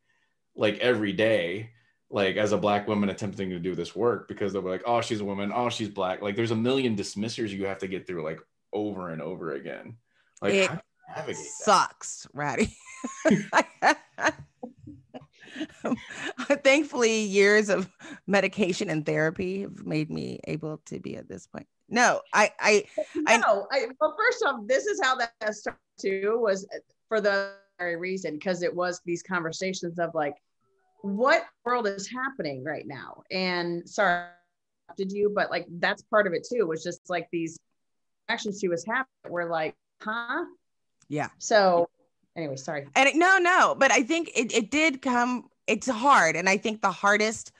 like 0.55 0.77
every 0.79 1.13
day 1.13 1.71
like 2.09 2.37
as 2.37 2.51
a 2.51 2.57
black 2.57 2.87
woman 2.87 3.09
attempting 3.09 3.49
to 3.49 3.59
do 3.59 3.75
this 3.75 3.95
work 3.95 4.27
because 4.27 4.53
they'll 4.53 4.61
be 4.61 4.69
like 4.69 4.83
oh 4.85 5.01
she's 5.01 5.19
a 5.21 5.25
woman 5.25 5.51
oh 5.53 5.69
she's 5.69 5.89
black 5.89 6.21
like 6.21 6.35
there's 6.35 6.51
a 6.51 6.55
million 6.55 6.95
dismissers 6.95 7.53
you 7.53 7.65
have 7.65 7.79
to 7.79 7.87
get 7.87 8.07
through 8.07 8.23
like 8.23 8.39
over 8.73 9.09
and 9.09 9.21
over 9.21 9.53
again 9.53 9.97
like 10.41 10.53
It 10.53 10.71
how 11.07 11.21
do 11.21 11.27
navigate 11.27 11.37
that? 11.37 11.63
sucks, 11.63 12.27
Rowdy. 12.33 12.75
thankfully 16.63 17.21
years 17.21 17.69
of 17.69 17.89
medication 18.27 18.89
and 18.89 19.05
therapy 19.05 19.61
have 19.61 19.85
made 19.85 20.09
me 20.09 20.39
able 20.45 20.81
to 20.85 20.99
be 20.99 21.15
at 21.15 21.27
this 21.27 21.47
point 21.47 21.67
no 21.89 22.21
i 22.33 22.51
i 22.59 22.83
I- 23.27 23.37
no 23.37 23.67
I, 23.71 23.87
well 23.99 24.15
first 24.17 24.43
off 24.45 24.61
this 24.67 24.85
is 24.85 24.99
how 25.01 25.15
that 25.15 25.55
started 25.55 25.79
too 25.99 26.37
was 26.41 26.65
uh, 26.75 26.79
for 27.07 27.21
the 27.21 27.51
very 27.79 27.95
reason 27.95 28.33
because 28.33 28.63
it 28.63 28.73
was 28.73 29.01
these 29.05 29.23
conversations 29.23 29.99
of 29.99 30.13
like 30.13 30.35
what 31.01 31.45
world 31.63 31.87
is 31.87 32.09
happening 32.09 32.63
right 32.63 32.85
now 32.87 33.23
and 33.31 33.87
sorry 33.87 34.27
did 34.97 35.11
you 35.11 35.31
but 35.33 35.49
like 35.51 35.65
that's 35.79 36.01
part 36.03 36.27
of 36.27 36.33
it 36.33 36.45
too 36.49 36.65
was 36.65 36.83
just 36.83 37.01
like 37.09 37.27
these 37.31 37.57
actions 38.29 38.59
she 38.59 38.67
was 38.67 38.85
having 38.85 39.05
were 39.29 39.49
like 39.49 39.75
huh 40.01 40.43
Yeah. 41.09 41.29
so 41.37 41.89
anyway 42.35 42.55
sorry. 42.55 42.87
And 42.95 43.09
it, 43.09 43.15
no 43.15 43.37
no 43.37 43.75
but 43.77 43.91
i 43.91 44.03
think 44.03 44.31
it, 44.35 44.53
it 44.53 44.71
did 44.71 45.01
come 45.01 45.49
it's 45.67 45.87
hard 45.87 46.35
and 46.35 46.49
i 46.49 46.57
think 46.57 46.81
the 46.81 46.91
hardest 46.91 47.51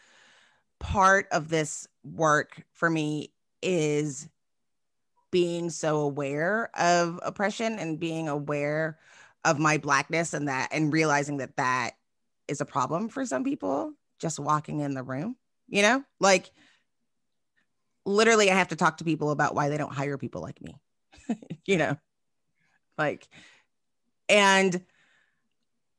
part 0.80 1.28
of 1.32 1.50
this 1.50 1.88
work 2.04 2.64
for 2.74 2.90
me 2.90 3.32
is 3.62 4.30
being 5.32 5.70
so 5.70 5.98
aware 5.98 6.70
of 6.80 7.20
oppression 7.24 7.80
and 7.80 8.00
being 8.00 8.30
aware 8.30 8.98
of 9.44 9.60
my 9.60 9.78
blackness 9.78 10.34
and 10.34 10.48
that 10.48 10.70
and 10.72 10.94
realizing 10.94 11.38
that 11.38 11.56
that 11.58 11.92
is 12.48 12.62
a 12.62 12.66
problem 12.66 13.10
for 13.10 13.26
some 13.26 13.44
people 13.44 13.94
just 14.20 14.40
walking 14.40 14.80
in 14.80 14.94
the 14.94 15.04
room 15.04 15.36
you 15.70 15.82
know? 15.82 16.02
Like 16.20 16.52
literally 18.06 18.50
i 18.50 18.56
have 18.56 18.70
to 18.70 18.76
talk 18.78 18.98
to 18.98 19.04
people 19.04 19.32
about 19.32 19.54
why 19.54 19.68
they 19.68 19.78
don't 19.78 19.94
hire 19.94 20.18
people 20.18 20.42
like 20.42 20.62
me 20.62 20.80
you 21.66 21.78
know 21.78 21.98
like 22.98 23.28
and 24.30 24.84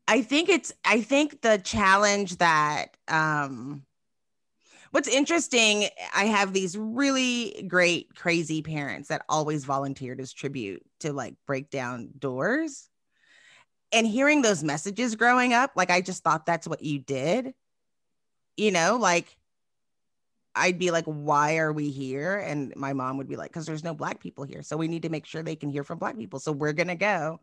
i 0.06 0.22
think 0.22 0.48
it's 0.48 0.72
i 0.84 1.00
think 1.00 1.40
the 1.42 1.58
challenge 1.58 2.36
that 2.38 2.96
um 3.08 3.82
what's 4.90 5.08
interesting 5.08 5.88
i 6.14 6.24
have 6.24 6.52
these 6.52 6.76
really 6.76 7.64
great 7.68 8.14
crazy 8.14 8.62
parents 8.62 9.08
that 9.08 9.24
always 9.28 9.64
volunteered 9.64 10.20
as 10.20 10.32
tribute 10.32 10.82
to 11.00 11.12
like 11.12 11.34
break 11.46 11.70
down 11.70 12.10
doors. 12.18 12.88
And 13.90 14.06
hearing 14.06 14.42
those 14.42 14.62
messages 14.62 15.16
growing 15.16 15.54
up 15.54 15.72
like 15.74 15.90
i 15.90 16.00
just 16.02 16.22
thought 16.22 16.44
that's 16.44 16.68
what 16.68 16.82
you 16.82 16.98
did. 16.98 17.54
You 18.56 18.70
know 18.70 18.98
like 19.00 19.36
i'd 20.58 20.78
be 20.78 20.90
like 20.90 21.04
why 21.04 21.58
are 21.58 21.72
we 21.72 21.90
here? 21.90 22.38
And 22.38 22.74
my 22.76 22.92
mom 22.92 23.16
would 23.18 23.28
be 23.28 23.36
like 23.36 23.50
because 23.50 23.66
there's 23.66 23.84
no 23.84 23.94
black 23.94 24.20
people 24.20 24.44
here 24.44 24.62
so 24.62 24.76
we 24.76 24.88
need 24.88 25.02
to 25.02 25.08
make 25.08 25.26
sure 25.26 25.42
they 25.42 25.56
can 25.56 25.70
hear 25.70 25.84
from 25.84 25.98
black 25.98 26.16
people 26.16 26.38
so 26.38 26.52
we're 26.52 26.72
gonna 26.72 26.96
go. 26.96 27.40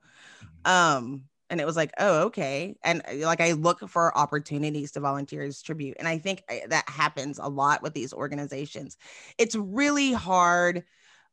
Um 0.65 1.23
and 1.49 1.61
it 1.61 1.65
was 1.65 1.75
like 1.75 1.91
oh 1.99 2.23
okay. 2.25 2.75
And 2.83 3.01
uh, 3.07 3.25
like 3.25 3.41
i 3.41 3.53
look 3.53 3.87
for 3.89 4.17
opportunities 4.17 4.91
to 4.93 4.99
volunteer 4.99 5.43
as 5.43 5.61
tribute 5.61 5.97
and 5.99 6.07
i 6.07 6.17
think 6.17 6.43
that 6.67 6.87
happens 6.89 7.39
a 7.39 7.47
lot 7.47 7.81
with 7.81 7.93
these 7.93 8.13
organizations. 8.13 8.97
It's 9.37 9.55
really 9.55 10.13
hard 10.13 10.83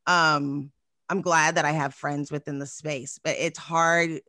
um 0.07 0.71
i'm 1.09 1.21
glad 1.21 1.55
that 1.55 1.65
i 1.65 1.71
have 1.71 1.93
friends 1.93 2.31
within 2.31 2.59
the 2.59 2.65
space 2.65 3.19
but 3.23 3.35
it's 3.39 3.59
hard 3.59 4.19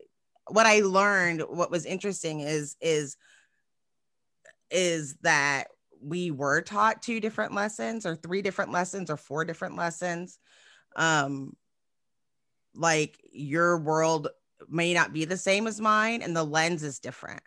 what 0.48 0.66
i 0.66 0.80
learned 0.80 1.42
what 1.48 1.70
was 1.70 1.84
interesting 1.84 2.40
is 2.40 2.76
is 2.80 3.16
is 4.70 5.16
that 5.22 5.68
we 6.04 6.30
were 6.30 6.60
taught 6.60 7.02
two 7.02 7.20
different 7.20 7.54
lessons 7.54 8.06
or 8.06 8.14
three 8.14 8.42
different 8.42 8.72
lessons 8.72 9.10
or 9.10 9.16
four 9.16 9.44
different 9.44 9.76
lessons 9.76 10.38
um 10.96 11.56
like 12.74 13.20
your 13.32 13.78
world 13.78 14.28
may 14.68 14.94
not 14.94 15.12
be 15.12 15.24
the 15.24 15.36
same 15.36 15.66
as 15.66 15.80
mine 15.80 16.22
and 16.22 16.36
the 16.36 16.44
lens 16.44 16.82
is 16.82 16.98
different 16.98 17.42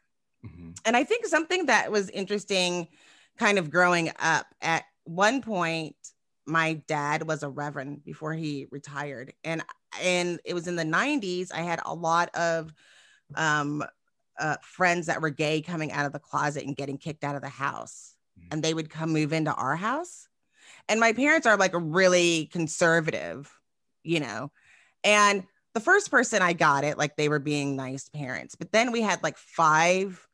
Mhm. 0.46 0.78
and 0.86 0.96
i 0.96 1.04
think 1.04 1.26
something 1.26 1.66
that 1.66 1.92
was 1.92 2.10
interesting 2.10 2.88
kind 3.38 3.58
of 3.58 3.70
growing 3.70 4.12
up 4.20 4.48
at 4.62 4.86
one 5.06 5.42
point 5.42 5.96
my 6.46 6.74
dad 6.88 7.28
was 7.28 7.44
a 7.44 7.50
reverend 7.50 8.04
before 8.04 8.34
he 8.34 8.68
retired 8.72 9.34
and 9.44 9.64
and 10.02 10.40
it 10.46 10.54
was 10.54 10.68
in 10.68 10.76
the 10.76 10.86
90s 10.86 11.52
i 11.52 11.62
had 11.62 11.80
a 11.86 11.94
lot 11.94 12.34
of 12.36 12.74
um 13.36 13.84
uh, 14.40 14.58
friends 14.64 15.08
that 15.08 15.22
were 15.22 15.32
gay 15.32 15.62
coming 15.62 15.92
out 15.92 16.06
of 16.06 16.14
the 16.14 16.20
closet 16.20 16.66
and 16.66 16.76
getting 16.76 17.00
kicked 17.00 17.24
out 17.24 17.36
of 17.36 17.42
the 17.42 17.50
house. 17.50 18.17
Mm-hmm. 18.38 18.48
and 18.52 18.64
they 18.64 18.74
would 18.74 18.90
come 18.90 19.12
move 19.12 19.34
into 19.34 19.54
our 19.54 19.76
house. 19.76 20.28
And 20.90 21.00
my 21.00 21.14
parents 21.14 21.48
are 21.48 21.58
like 21.58 21.74
really 21.74 22.46
conservative 22.52 23.52
you 24.04 24.22
know? 24.22 24.52
And 25.04 25.44
the 25.78 25.82
first 25.82 26.10
person 26.10 26.42
i 26.42 26.54
got 26.54 26.84
it 26.84 26.98
like 26.98 27.16
they 27.16 27.30
were 27.30 27.38
being 27.38 27.76
nice 27.76 28.10
parents 28.10 28.56
but 28.56 28.72
then 28.72 28.92
we 28.92 29.00
had 29.00 29.22
like 29.22 29.38
five 29.38 30.28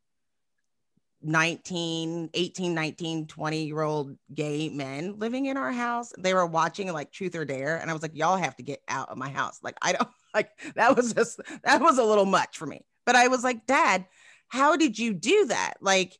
19 1.21 2.29
18 2.33 2.73
19 2.73 3.27
20 3.27 3.63
year 3.65 3.81
old 3.81 4.15
gay 4.33 4.69
men 4.69 5.19
living 5.19 5.47
in 5.47 5.57
our 5.57 5.73
house. 5.73 6.13
They 6.17 6.33
were 6.33 6.45
watching 6.45 6.93
like 6.93 7.11
truth 7.11 7.35
or 7.35 7.43
dare 7.43 7.75
and 7.75 7.89
i 7.89 7.93
was 7.93 8.01
like 8.01 8.15
y'all 8.15 8.37
have 8.37 8.55
to 8.55 8.63
get 8.63 8.81
out 8.87 9.09
of 9.09 9.17
my 9.17 9.27
house. 9.27 9.59
Like 9.61 9.75
i 9.81 9.91
don't 9.91 10.07
like 10.33 10.49
that 10.75 10.95
was 10.95 11.13
just 11.13 11.41
that 11.65 11.81
was 11.81 11.97
a 11.97 12.05
little 12.05 12.25
much 12.25 12.57
for 12.57 12.65
me. 12.65 12.85
But 13.05 13.17
i 13.17 13.27
was 13.27 13.43
like 13.43 13.65
dad 13.65 14.05
how 14.47 14.77
did 14.77 14.97
you 14.97 15.13
do 15.13 15.47
that? 15.47 15.73
Like 15.81 16.17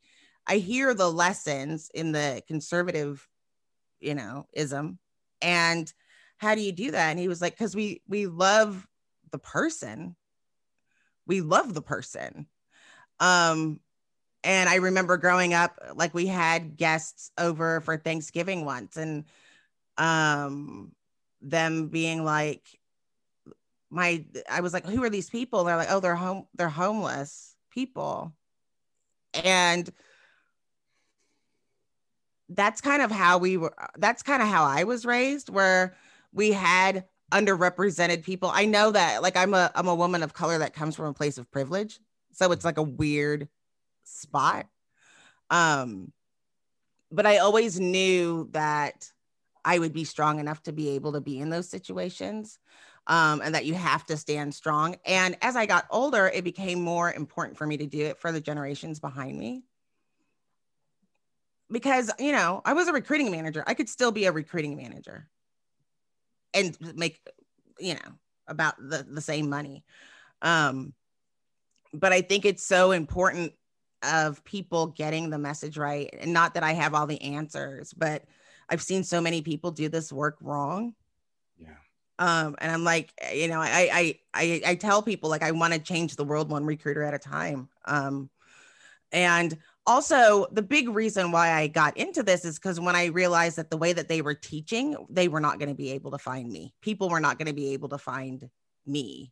i 0.48 0.58
hear 0.58 0.94
the 0.94 1.10
lessons 1.10 1.89
in 1.94 2.12
the 2.12 2.41
conservative 2.48 3.28
you 4.00 4.16
know 4.16 4.46
ism 4.54 5.00
and 5.41 5.94
how 6.38 6.56
do 6.56 6.62
you 6.62 6.72
do 6.72 6.91
that? 6.91 7.10
And 7.10 7.20
he 7.20 7.28
was 7.28 7.41
like 7.41 7.54
because 7.54 7.76
we 7.76 8.02
we 8.08 8.28
love 8.28 8.88
the 9.32 9.39
person. 9.39 10.16
We 11.26 11.41
love 11.41 11.74
the 11.74 11.82
person. 11.82 12.48
Um 13.20 13.80
and 14.46 14.68
i 14.68 14.76
remember 14.76 15.16
growing 15.16 15.54
up 15.54 15.80
like 15.96 16.14
we 16.14 16.28
had 16.28 16.76
guests 16.76 17.32
over 17.38 17.80
for 17.80 17.96
thanksgiving 17.96 18.66
once 18.66 18.98
and 18.98 19.24
um 19.98 20.91
them 21.41 21.88
being 21.88 22.26
like 22.26 22.62
my 23.89 24.26
i 24.50 24.60
was 24.60 24.74
like 24.74 24.86
who 24.86 25.02
are 25.04 25.10
these 25.10 25.30
people? 25.30 25.60
And 25.60 25.70
they're 25.70 25.78
like 25.78 25.91
oh 25.91 26.02
they're 26.02 26.16
home 26.16 26.48
they're 26.56 26.68
homeless 26.68 27.56
people. 27.72 28.34
And 29.46 29.89
that's 32.50 32.82
kind 32.82 33.02
of 33.02 33.12
how 33.12 33.38
we 33.38 33.58
were 33.58 33.74
that's 33.98 34.22
kind 34.22 34.41
of 34.41 34.48
how 34.48 34.64
i 34.64 34.84
was 34.84 35.06
raised 35.06 35.50
where 35.50 35.96
we 36.34 36.52
had 36.52 37.06
underrepresented 37.34 38.24
people. 38.24 38.52
I 38.54 38.66
know 38.66 38.91
that 38.91 39.24
like 39.24 39.36
i'm 39.36 39.54
a 39.54 39.72
i'm 39.76 39.88
a 39.88 39.96
woman 39.96 40.24
of 40.24 40.34
color 40.34 40.60
that 40.60 40.74
comes 40.74 40.96
from 40.96 41.06
a 41.06 41.14
place 41.14 41.38
of 41.38 41.52
privilege 41.52 42.00
so 42.32 42.52
it's 42.52 42.66
like 42.66 42.78
a 42.78 42.84
weird 42.84 43.50
spot. 44.04 44.68
Um 45.50 46.12
but 47.12 47.26
i 47.26 47.38
always 47.38 47.80
knew 47.80 48.50
that 48.52 49.12
i 49.66 49.80
would 49.80 49.94
be 49.94 50.04
strong 50.04 50.39
enough 50.39 50.62
to 50.64 50.72
be 50.72 50.89
able 50.89 51.14
to 51.14 51.22
be 51.22 51.39
in 51.39 51.50
those 51.50 51.70
situations 51.70 52.60
um, 53.08 53.41
and 53.41 53.54
that 53.54 53.66
you 53.66 53.74
have 53.74 54.06
to 54.06 54.16
stand 54.16 54.54
strong. 54.54 54.96
And 55.06 55.36
as 55.41 55.56
i 55.56 55.66
got 55.66 55.86
older 55.89 56.28
it 56.28 56.44
became 56.44 56.82
more 56.82 57.12
important 57.12 57.58
for 57.58 57.66
me 57.66 57.78
to 57.78 57.88
do 57.88 58.06
it 58.06 58.20
for 58.20 58.32
the 58.32 58.41
generations 58.41 59.00
behind 59.00 59.39
me 59.39 59.64
because 61.74 62.11
you 62.19 62.32
know 62.32 62.61
i 62.63 62.71
was 62.71 62.88
a 62.88 62.93
recruiting 62.93 63.32
manager. 63.32 63.63
I 63.67 63.74
could 63.74 63.89
still 63.89 64.11
be 64.11 64.26
a 64.26 64.32
recruiting 64.32 64.78
manager 64.78 65.28
and 66.53 66.78
make 66.95 67.19
you 67.80 67.95
know 67.95 68.11
about 68.47 68.76
the, 68.78 69.05
the 69.09 69.21
same 69.21 69.49
money. 69.49 69.84
Um 70.41 70.93
but 71.93 72.13
i 72.13 72.21
think 72.21 72.45
it's 72.45 72.65
so 72.65 72.91
important 72.91 73.53
of 74.03 74.43
people 74.43 74.88
getting 74.88 75.30
the 75.30 75.38
message 75.38 75.78
right. 75.78 76.13
And 76.19 76.32
not 76.32 76.53
that 76.53 76.63
i 76.63 76.74
have 76.74 76.93
all 76.93 77.07
the 77.07 77.21
answers 77.21 77.93
but 77.93 78.24
i've 78.69 78.82
seen 78.82 79.03
so 79.03 79.19
many 79.19 79.41
people 79.41 79.71
do 79.71 79.89
this 79.89 80.13
work 80.13 80.38
wrong. 80.41 80.93
Yeah. 81.57 81.76
um 82.19 82.55
and 82.59 82.71
i'm 82.71 82.84
like 82.84 83.11
you 83.34 83.47
know 83.47 83.59
i 83.59 83.89
i 83.91 84.19
i, 84.34 84.61
I 84.67 84.76
tell 84.76 85.01
people 85.01 85.30
like 85.30 85.43
i 85.43 85.51
want 85.51 85.74
to 85.74 85.80
change 85.80 86.15
the 86.15 86.26
world 86.26 86.51
one 86.51 86.65
recruiter 86.65 87.03
at 87.03 87.15
a 87.15 87.19
time. 87.19 87.69
Um 87.86 88.30
and 89.11 89.55
also 89.86 90.45
the 90.51 90.61
big 90.61 90.88
reason 90.89 91.31
why 91.31 91.51
i 91.53 91.67
got 91.67 91.97
into 91.97 92.23
this 92.23 92.45
is 92.45 92.57
because 92.57 92.79
when 92.79 92.95
i 92.95 93.05
realized 93.07 93.57
that 93.57 93.69
the 93.69 93.77
way 93.77 93.91
that 93.93 94.07
they 94.07 94.21
were 94.21 94.34
teaching 94.34 94.95
they 95.09 95.27
were 95.27 95.41
not 95.41 95.59
going 95.59 95.69
to 95.69 95.75
be 95.75 95.91
able 95.91 96.11
to 96.11 96.17
find 96.17 96.49
me. 96.49 96.73
People 96.81 97.09
were 97.09 97.19
not 97.19 97.38
going 97.38 97.47
to 97.47 97.53
be 97.53 97.73
able 97.73 97.89
to 97.89 97.97
find 97.97 98.49
me. 98.86 99.31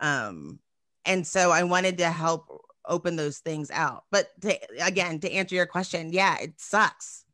Um 0.00 0.58
and 1.04 1.26
so 1.26 1.50
i 1.50 1.62
wanted 1.62 1.98
to 1.98 2.10
help 2.10 2.46
open 2.86 3.16
those 3.16 3.38
things 3.38 3.70
out. 3.70 4.04
But 4.10 4.28
to, 4.42 4.58
again 4.84 5.20
to 5.20 5.32
answer 5.32 5.54
your 5.54 5.66
question 5.66 6.12
yeah 6.12 6.36
it 6.40 6.60
sucks. 6.60 7.24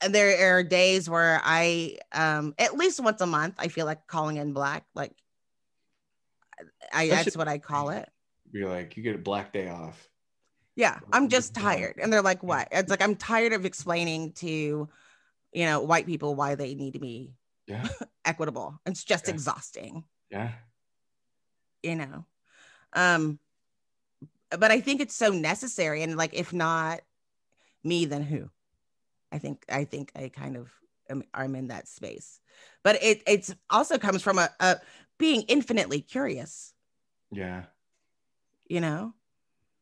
And 0.00 0.14
there 0.14 0.56
are 0.56 0.62
days 0.62 1.08
where 1.10 1.40
i 1.44 1.98
um 2.12 2.54
at 2.58 2.76
least 2.76 2.98
once 3.02 3.20
a 3.20 3.26
month 3.26 3.54
i 3.58 3.68
feel 3.68 3.86
like 3.86 4.06
calling 4.06 4.36
in 4.36 4.52
black 4.52 4.84
like 4.94 5.12
i 6.92 7.08
That 7.08 7.14
that's 7.14 7.24
should- 7.24 7.36
what 7.36 7.48
i 7.48 7.58
call 7.58 7.90
it. 7.90 8.08
You're 8.52 8.70
like, 8.70 8.96
you 8.96 9.02
get 9.02 9.16
a 9.16 9.18
black 9.18 9.52
day 9.52 9.68
off. 9.68 10.08
Yeah 10.76 10.98
i'm 11.12 11.28
just 11.28 11.54
tired 11.54 11.98
and 12.00 12.12
they're 12.12 12.22
like 12.22 12.42
what 12.42 12.68
it's 12.70 12.90
like 12.90 13.02
i'm 13.02 13.16
tired 13.16 13.52
of 13.52 13.64
explaining 13.64 14.32
to 14.32 14.88
you 15.52 15.64
know 15.64 15.80
white 15.80 16.06
people 16.06 16.34
why 16.34 16.54
they 16.54 16.74
need 16.74 16.92
to 16.92 17.00
be 17.00 17.32
Yeah. 17.66 17.88
equitable 18.24 18.78
it's 18.86 19.02
just 19.04 19.26
Yeah. 19.26 19.34
exhausting 19.34 20.04
Yeah. 20.30 20.52
you 21.82 21.96
know 21.96 22.24
um 22.92 23.38
but 24.50 24.70
I 24.70 24.80
think 24.80 25.00
it's 25.00 25.14
so 25.14 25.30
necessary. 25.30 26.02
And 26.02 26.16
like, 26.16 26.34
if 26.34 26.52
not 26.52 27.00
me, 27.82 28.04
then 28.04 28.22
who? 28.22 28.50
I 29.32 29.38
think 29.38 29.64
I 29.68 29.84
think 29.84 30.12
I 30.14 30.28
kind 30.28 30.56
of 30.56 30.70
am, 31.10 31.24
I'm 31.34 31.54
in 31.56 31.68
that 31.68 31.88
space. 31.88 32.40
But 32.84 33.02
it 33.02 33.22
it's 33.26 33.54
also 33.70 33.98
comes 33.98 34.22
from 34.22 34.38
a, 34.38 34.48
a 34.60 34.76
being 35.18 35.42
infinitely 35.42 36.00
curious. 36.00 36.72
Yeah. 37.30 37.64
You 38.68 38.80
know. 38.80 39.14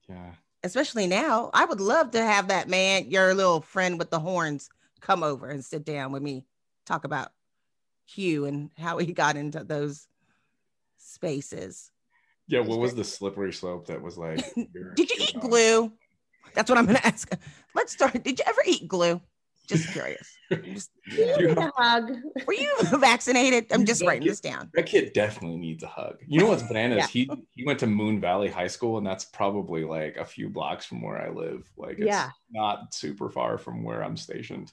Yeah. 0.08 0.32
Especially 0.64 1.06
now, 1.06 1.50
I 1.52 1.66
would 1.66 1.80
love 1.80 2.12
to 2.12 2.22
have 2.22 2.48
that 2.48 2.70
man, 2.70 3.10
your 3.10 3.34
little 3.34 3.60
friend 3.60 3.98
with 3.98 4.08
the 4.10 4.18
horns, 4.18 4.70
come 5.02 5.22
over 5.22 5.50
and 5.50 5.62
sit 5.62 5.84
down 5.84 6.10
with 6.10 6.22
me, 6.22 6.46
talk 6.86 7.04
about 7.04 7.32
Hugh 8.06 8.46
and 8.46 8.70
how 8.78 8.96
he 8.96 9.12
got 9.12 9.36
into 9.36 9.62
those 9.62 10.08
spaces. 10.96 11.90
Yeah, 12.48 12.60
what 12.60 12.78
was 12.78 12.94
the 12.94 13.04
slippery 13.04 13.52
slope 13.52 13.88
that 13.88 14.00
was 14.00 14.16
like? 14.16 14.42
Did 14.54 15.10
you 15.10 15.16
eat 15.20 15.38
glue? 15.38 15.92
That's 16.54 16.70
what 16.70 16.78
I'm 16.78 16.86
going 16.86 16.96
to 17.00 17.06
ask. 17.06 17.30
Let's 17.74 17.92
start. 17.92 18.24
Did 18.24 18.38
you 18.38 18.44
ever 18.46 18.62
eat 18.66 18.88
glue? 18.88 19.20
Just 19.66 19.92
curious. 19.92 20.36
Just, 20.64 20.90
you 21.06 21.26
know, 21.26 21.38
You 21.38 21.48
need 21.48 21.58
a 21.58 21.72
hug. 21.76 22.12
were 22.46 22.52
you 22.54 22.72
vaccinated? 22.98 23.66
I'm 23.72 23.84
just 23.86 24.02
Yeah, 24.02 24.08
writing 24.08 24.22
you- 24.24 24.30
this 24.30 24.40
down. 24.40 24.70
That 24.74 24.84
kid 24.86 25.12
definitely 25.14 25.56
needs 25.58 25.82
a 25.82 25.86
hug. 25.88 26.18
You 26.26 26.40
know 26.40 26.46
what's 26.46 26.62
bananas? 26.62 26.98
Yeah. 26.98 27.06
He 27.06 27.30
he 27.56 27.64
went 27.64 27.78
to 27.80 27.86
Moon 27.86 28.20
Valley 28.20 28.48
High 28.50 28.66
School, 28.66 28.98
and 28.98 29.06
that's 29.06 29.24
probably 29.24 29.84
like 29.84 30.16
a 30.16 30.24
few 30.24 30.48
blocks 30.50 30.84
from 30.84 31.00
where 31.02 31.16
I 31.20 31.30
live. 31.30 31.70
Like, 31.76 31.98
it's 31.98 32.06
Yeah. 32.06 32.30
not 32.50 32.92
super 32.94 33.30
far 33.30 33.56
from 33.58 33.82
where 33.84 34.04
I'm 34.04 34.16
stationed. 34.16 34.72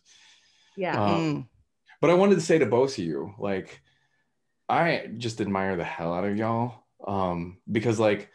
Yeah. 0.75 1.01
Um, 1.01 1.11
Mm. 1.21 1.47
But 2.01 2.09
I 2.09 2.15
wanted 2.15 2.35
to 2.35 2.41
say 2.41 2.57
to 2.59 2.65
both 2.65 2.97
of 2.97 3.03
you, 3.03 3.33
like, 3.39 3.79
I 4.67 5.07
just 5.17 5.39
admire 5.41 5.75
the 5.77 5.83
hell 5.83 6.13
out 6.13 6.25
of 6.25 6.35
y'all. 6.37 6.83
Um, 7.05 7.57
because 7.71 7.99
like 7.99 8.29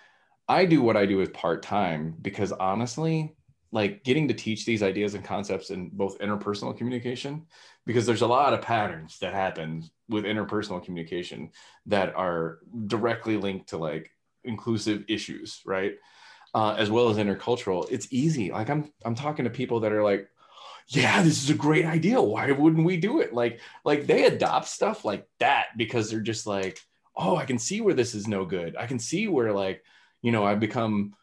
I 0.48 0.64
do 0.64 0.82
what 0.82 0.96
I 0.96 1.06
do 1.06 1.20
as 1.20 1.28
part-time 1.30 2.14
because 2.20 2.52
honestly, 2.52 3.36
like 3.72 4.04
getting 4.04 4.28
to 4.28 4.34
teach 4.34 4.64
these 4.64 4.82
ideas 4.82 5.14
and 5.14 5.24
concepts 5.24 5.70
in 5.70 5.90
both 5.92 6.18
interpersonal 6.18 6.76
communication, 6.76 7.46
because 7.84 8.06
there's 8.06 8.22
a 8.22 8.26
lot 8.26 8.54
of 8.54 8.62
patterns 8.62 9.18
that 9.20 9.34
happen 9.34 9.84
with 10.08 10.24
interpersonal 10.24 10.82
communication 10.82 11.50
that 11.86 12.14
are 12.14 12.58
directly 12.86 13.36
linked 13.36 13.68
to 13.68 13.76
like 13.76 14.10
inclusive 14.44 15.04
issues, 15.08 15.60
right? 15.66 15.94
Uh, 16.54 16.74
as 16.78 16.90
well 16.90 17.10
as 17.10 17.16
intercultural. 17.16 17.86
It's 17.90 18.08
easy. 18.10 18.50
Like 18.50 18.70
I'm 18.70 18.92
I'm 19.04 19.14
talking 19.14 19.44
to 19.44 19.50
people 19.50 19.80
that 19.80 19.92
are 19.92 20.02
like, 20.02 20.28
yeah, 20.88 21.22
this 21.22 21.42
is 21.42 21.50
a 21.50 21.54
great 21.54 21.84
idea. 21.84 22.22
Why 22.22 22.50
wouldn't 22.52 22.86
we 22.86 22.96
do 22.96 23.20
it? 23.20 23.34
Like, 23.34 23.60
like 23.84 24.06
they 24.06 24.24
adopt 24.24 24.68
stuff 24.68 25.04
like 25.04 25.26
that 25.40 25.66
because 25.76 26.08
they're 26.08 26.20
just 26.20 26.46
like, 26.46 26.78
oh, 27.16 27.36
I 27.36 27.44
can 27.44 27.58
see 27.58 27.80
where 27.80 27.94
this 27.94 28.14
is 28.14 28.28
no 28.28 28.44
good. 28.44 28.76
I 28.76 28.86
can 28.86 29.00
see 29.00 29.26
where 29.26 29.52
like, 29.52 29.82
you 30.22 30.30
know, 30.30 30.44
I've 30.44 30.60
become 30.60 31.14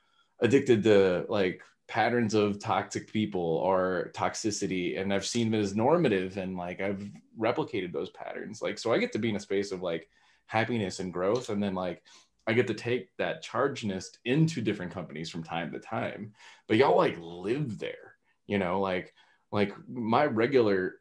addicted 0.42 0.84
to 0.84 1.26
like 1.30 1.62
patterns 1.88 2.34
of 2.34 2.60
toxic 2.60 3.12
people 3.12 3.42
or 3.42 4.12
toxicity 4.14 5.00
and 5.00 5.14
I've 5.14 5.26
seen 5.26 5.54
it 5.54 5.60
as 5.60 5.76
normative 5.76 6.38
and 6.38 6.58
like 6.58 6.82
I've 6.82 7.10
replicated 7.38 7.92
those 7.92 8.10
patterns. 8.12 8.62
Like, 8.62 8.80
so 8.80 8.94
I 8.94 8.98
get 8.98 9.12
to 9.14 9.20
be 9.20 9.30
in 9.30 9.36
a 9.36 9.40
space 9.40 9.72
of 9.72 9.82
like 9.82 10.08
happiness 10.48 11.00
and 11.00 11.14
growth. 11.14 11.50
And 11.50 11.62
then 11.62 11.76
like 11.76 12.02
I 12.48 12.54
get 12.54 12.68
to 12.68 12.74
take 12.74 13.10
that 13.18 13.44
chargedness 13.44 14.06
into 14.26 14.62
different 14.62 14.92
companies 14.92 15.30
from 15.30 15.44
time 15.44 15.72
to 15.72 15.80
time. 15.80 16.34
But 16.68 16.78
y'all 16.78 16.98
like 16.98 17.18
live 17.20 17.80
there, 17.80 18.16
you 18.48 18.58
know, 18.58 18.80
like 18.80 19.14
like 19.52 19.74
my 19.88 20.26
regular 20.26 20.96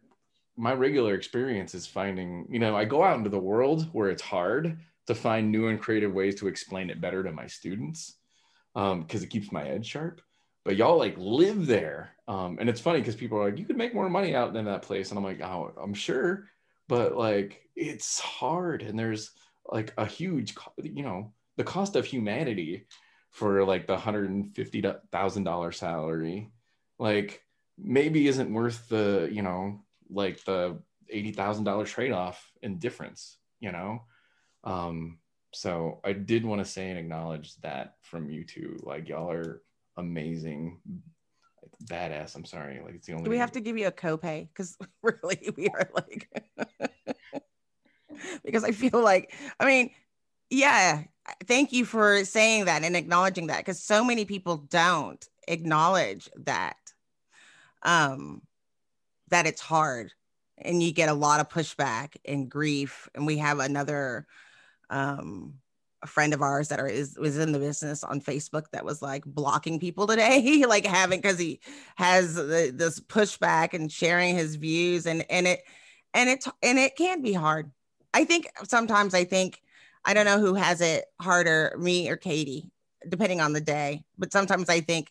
my 0.57 0.75
regular 0.75 1.15
experience 1.15 1.75
is 1.75 1.87
finding 1.87 2.47
you 2.51 2.59
know 2.59 2.77
i 2.77 2.85
go 2.85 3.03
out 3.03 3.17
into 3.17 3.31
the 3.31 3.39
world 3.39 3.89
where 3.93 4.11
it's 4.11 4.23
hard 4.23 4.79
to 5.07 5.15
find 5.15 5.51
new 5.51 5.69
and 5.69 5.81
creative 5.81 6.13
ways 6.13 6.35
to 6.37 6.47
explain 6.47 6.91
it 6.91 7.01
better 7.01 7.25
to 7.25 7.33
my 7.33 7.47
students 7.47 8.19
um, 8.77 9.01
because 9.01 9.23
it 9.23 9.31
keeps 9.31 9.51
my 9.51 9.65
head 9.65 9.85
sharp 9.85 10.21
but 10.65 10.77
y'all 10.77 10.99
like 10.99 11.15
live 11.17 11.67
there. 11.67 12.11
Um, 12.29 12.59
and 12.61 12.69
it's 12.69 12.81
funny 12.81 13.01
because 13.01 13.17
people 13.17 13.39
are 13.39 13.51
like 13.51 13.59
you 13.59 13.65
could 13.65 13.77
make 13.77 13.95
more 13.95 14.09
money 14.09 14.35
out 14.35 14.55
in 14.57 14.65
that 14.65 14.83
place. 14.83 15.11
And 15.11 15.19
i'm 15.19 15.25
like 15.25 15.41
oh 15.41 15.73
i'm 15.81 15.95
sure. 15.95 16.49
But 16.89 17.17
like 17.17 17.69
it's 17.75 18.21
hard. 18.21 18.83
And 18.83 18.99
there's 18.99 19.33
like 19.67 19.93
a 19.97 20.07
huge 20.07 20.55
you 20.83 21.03
know 21.03 21.33
the 21.57 21.65
cost 21.65 21.97
of 21.97 22.05
humanity 22.05 22.87
for 23.31 23.65
like 23.65 23.87
the 23.87 23.97
$150000 23.97 25.75
salary 25.75 26.51
like 26.99 27.43
maybe 27.79 28.29
isn't 28.29 28.53
worth 28.53 28.89
the 28.89 29.29
you 29.33 29.43
know 29.43 29.81
like 30.11 30.45
the 30.45 30.79
$80000 31.13 31.87
trade-off 31.87 32.51
in 32.63 32.79
difference 32.79 33.39
you 33.61 33.73
know? 33.73 34.03
Um 34.65 35.19
so 35.55 36.01
i 36.05 36.13
did 36.13 36.45
want 36.47 36.65
to 36.65 36.71
say 36.71 36.89
and 36.89 36.99
acknowledge 36.99 37.55
that 37.61 37.97
from 38.01 38.31
you 38.31 38.45
two. 38.45 38.79
Like 38.83 39.09
y'all 39.09 39.31
are 39.31 39.63
amazing 39.97 40.81
badass 41.85 42.35
i'm 42.37 42.45
sorry 42.45 42.81
like 42.85 42.95
it's 42.95 43.07
the 43.07 43.13
only 43.13 43.25
Do 43.25 43.31
we 43.31 43.39
have 43.39 43.53
to 43.53 43.61
give 43.61 43.77
you 43.77 43.87
a 43.87 43.93
copay? 43.93 44.49
Because 44.49 44.77
really, 45.03 45.51
we 45.57 45.69
are 45.69 45.89
like, 45.95 46.29
because 48.45 48.65
I 48.65 48.73
feel 48.73 49.03
like, 49.03 49.35
I 49.59 49.67
mean, 49.67 49.91
yeah, 50.51 51.03
thank 51.45 51.73
you 51.73 51.85
for 51.85 52.25
saying 52.25 52.67
that 52.67 52.85
and 52.85 52.97
acknowledging 52.97 53.49
that 53.49 53.59
because 53.59 53.83
so 53.83 54.05
many 54.05 54.25
people 54.25 54.59
don't 54.59 55.25
acknowledge 55.49 56.29
that, 56.45 56.77
um, 57.83 58.43
that 59.29 59.47
it's 59.47 59.61
hard 59.61 60.13
and 60.59 60.83
you 60.83 60.93
get 60.93 61.09
a 61.09 61.15
lot 61.15 61.41
of 61.41 61.49
pushback 61.49 62.17
and 62.25 62.51
grief. 62.51 63.09
And 63.15 63.27
we 63.27 63.39
have 63.39 63.59
another, 63.59 64.27
um, 64.91 65.55
a 66.03 66.07
friend 66.07 66.35
of 66.35 66.43
ours 66.43 66.69
that 66.69 66.81
are, 66.81 66.89
is 66.89 67.17
was 67.19 67.39
in 67.39 67.53
the 67.53 67.59
business 67.59 68.03
on 68.03 68.21
Facebook 68.21 68.65
that 68.73 68.85
was 68.85 69.03
like 69.03 69.25
blocking 69.25 69.79
people 69.79 70.07
today, 70.07 70.65
like 70.69 70.85
having 70.85 71.21
because 71.21 71.39
he 71.39 71.61
has 71.97 72.35
the, 72.35 72.73
this 72.75 73.01
pushback 73.01 73.73
and 73.73 73.91
sharing 73.91 74.35
his 74.35 74.57
views 74.57 75.07
and 75.07 75.25
and 75.31 75.47
it 75.47 75.63
and 76.15 76.29
it 76.29 76.45
and 76.63 76.79
it 76.79 76.97
can 76.97 77.23
be 77.23 77.33
hard. 77.33 77.71
I 78.15 78.25
think 78.25 78.49
sometimes 78.65 79.15
I 79.15 79.25
think 79.25 79.63
I 80.05 80.15
don't 80.15 80.27
know 80.27 80.41
who 80.41 80.55
has 80.55 80.81
it 80.81 81.05
harder, 81.21 81.77
me 81.79 82.09
or 82.09 82.17
Katee, 82.17 82.71
depending 83.09 83.41
on 83.41 83.53
the 83.53 83.61
day. 83.61 84.05
But 84.19 84.33
sometimes 84.33 84.69
I 84.69 84.81
think, 84.81 85.11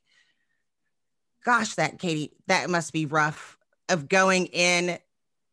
gosh, 1.46 1.76
that 1.76 1.98
Katee, 1.98 2.32
that 2.48 2.70
must 2.70 2.92
be 2.92 3.06
rough 3.06 3.58
of 3.88 4.10
going 4.10 4.48
in. 4.48 4.98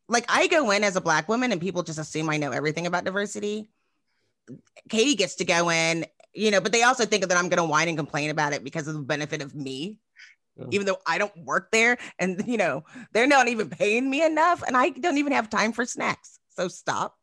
Like 0.09 0.25
I 0.27 0.47
go 0.47 0.71
in 0.71 0.83
as 0.83 0.95
a 0.95 1.01
black 1.01 1.29
woman 1.29 1.51
and 1.51 1.61
people 1.61 1.83
just 1.83 1.99
assume 1.99 2.29
I 2.29 2.37
know 2.37 2.51
everything 2.51 2.87
about 2.87 3.05
diversity. 3.05 3.69
Katee 4.89 5.17
gets 5.17 5.35
to 5.35 5.45
go 5.45 5.69
in, 5.69 6.05
you 6.33 6.51
know, 6.51 6.61
but 6.61 6.71
they 6.71 6.83
also 6.83 7.05
think 7.05 7.27
that 7.27 7.37
I'm 7.37 7.49
going 7.49 7.57
to 7.57 7.69
whine 7.69 7.87
and 7.87 7.97
complain 7.97 8.29
about 8.29 8.53
it 8.53 8.63
because 8.63 8.87
of 8.87 8.93
the 8.95 9.01
benefit 9.01 9.41
of 9.41 9.55
me, 9.55 9.99
Yeah. 10.55 10.65
even 10.71 10.85
though 10.85 10.99
I 11.05 11.17
don't 11.17 11.35
work 11.45 11.71
there 11.71 11.97
and, 12.17 12.43
you 12.47 12.57
know, 12.57 12.83
they're 13.13 13.27
not 13.27 13.47
even 13.47 13.69
paying 13.69 14.09
me 14.09 14.23
enough 14.23 14.63
and 14.63 14.75
I 14.77 14.89
don't 14.89 15.17
even 15.17 15.33
have 15.33 15.49
time 15.49 15.73
for 15.73 15.85
snacks. 15.85 16.39
So 16.49 16.67
stop. 16.67 17.15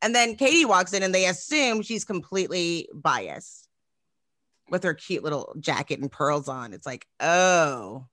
And 0.00 0.14
then 0.14 0.36
Katee 0.36 0.66
walks 0.66 0.92
in 0.92 1.02
and 1.02 1.14
they 1.14 1.26
assume 1.26 1.82
she's 1.82 2.04
completely 2.04 2.88
biased 2.92 3.68
with 4.68 4.82
her 4.82 4.94
cute 4.94 5.22
little 5.22 5.54
jacket 5.60 6.00
and 6.00 6.10
pearls 6.10 6.48
on. 6.48 6.72
It's 6.72 6.86
like, 6.86 7.06
oh, 7.20 8.06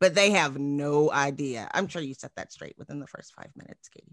but 0.00 0.14
they 0.14 0.30
have 0.30 0.58
no 0.58 1.10
idea. 1.10 1.70
I'm 1.72 1.88
sure 1.88 2.02
you 2.02 2.14
set 2.14 2.34
that 2.36 2.52
straight 2.52 2.74
within 2.76 2.98
the 2.98 3.06
first 3.06 3.32
five 3.34 3.50
minutes, 3.56 3.88
Katee. 3.88 4.12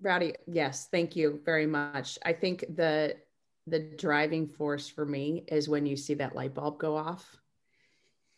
Rowdy, 0.00 0.34
yes, 0.46 0.88
thank 0.90 1.16
you 1.16 1.40
very 1.44 1.66
much. 1.66 2.18
I 2.24 2.32
think 2.32 2.64
the 2.76 3.16
the 3.66 3.80
driving 3.80 4.46
force 4.46 4.88
for 4.88 5.04
me 5.04 5.44
is 5.48 5.68
when 5.68 5.84
you 5.84 5.96
see 5.96 6.14
that 6.14 6.34
light 6.34 6.54
bulb 6.54 6.78
go 6.78 6.96
off. 6.96 7.36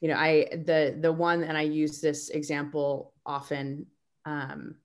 You 0.01 0.09
know, 0.09 0.17
I 0.17 0.49
the 0.51 0.97
the 0.99 1.13
one, 1.13 1.45
and 1.45 1.57
I 1.57 1.63
use 1.63 2.01
this 2.01 2.31
example 2.31 3.13
often. 3.25 3.87
Um, 4.25 4.77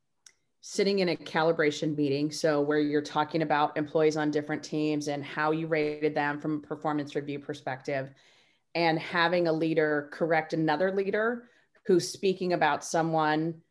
sitting 0.67 0.97
in 0.97 1.09
a 1.09 1.15
calibration 1.15 1.95
meeting, 1.95 2.31
so 2.31 2.59
where 2.59 2.79
you're 2.79 2.99
talking 2.99 3.43
about 3.43 3.77
employees 3.77 4.17
on 4.17 4.31
different 4.31 4.63
teams 4.63 5.07
and 5.07 5.23
how 5.23 5.51
you 5.51 5.67
rated 5.67 6.15
them 6.15 6.39
from 6.39 6.55
a 6.55 6.67
performance 6.67 7.15
review 7.15 7.37
perspective, 7.37 8.09
and 8.73 8.97
having 8.97 9.47
a 9.47 9.53
leader 9.53 10.09
correct 10.11 10.53
another 10.53 10.91
leader 10.91 11.49
who's 11.85 12.09
speaking 12.09 12.53
about 12.53 12.83
someone 12.83 13.61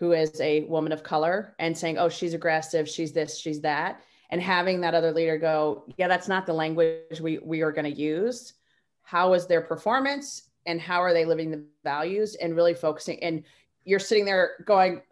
who 0.00 0.12
is 0.12 0.40
a 0.40 0.62
woman 0.62 0.92
of 0.92 1.02
color 1.02 1.54
and 1.58 1.76
saying, 1.76 1.98
oh, 1.98 2.08
she's 2.08 2.32
aggressive, 2.32 2.88
she's 2.88 3.12
this, 3.12 3.38
she's 3.38 3.60
that. 3.60 4.02
And 4.30 4.40
having 4.40 4.80
that 4.80 4.94
other 4.94 5.12
leader 5.12 5.36
go, 5.36 5.84
yeah, 5.98 6.08
that's 6.08 6.26
not 6.26 6.46
the 6.46 6.54
language 6.54 7.20
we, 7.20 7.38
we 7.38 7.60
are 7.60 7.70
going 7.70 7.84
to 7.84 8.00
use. 8.00 8.54
How 9.02 9.34
is 9.34 9.46
their 9.46 9.60
performance 9.60 10.48
and 10.64 10.80
how 10.80 11.02
are 11.02 11.12
they 11.12 11.26
living 11.26 11.50
the 11.50 11.62
values 11.84 12.34
and 12.34 12.56
really 12.56 12.72
focusing? 12.72 13.22
And 13.22 13.44
you're 13.84 13.98
sitting 13.98 14.24
there 14.24 14.64
going, 14.64 15.02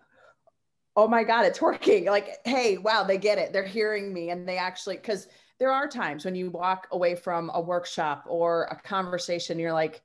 oh 0.97 1.07
my 1.07 1.23
God, 1.23 1.45
it's 1.45 1.61
working. 1.61 2.07
Like, 2.11 2.39
hey, 2.47 2.79
wow, 2.79 3.05
they 3.05 3.19
get 3.19 3.37
it. 3.37 3.53
They're 3.53 3.67
hearing 3.67 4.11
me. 4.11 4.31
And 4.31 4.49
they 4.49 4.57
actually, 4.57 4.97
because 4.97 5.29
there 5.59 5.71
are 5.71 5.87
times 5.87 6.25
when 6.25 6.35
you 6.35 6.49
walk 6.49 6.89
away 6.93 7.15
from 7.15 7.51
a 7.53 7.61
workshop 7.61 8.25
or 8.27 8.65
a 8.71 8.77
conversation, 8.77 9.59
you're 9.59 9.75
like, 9.75 10.01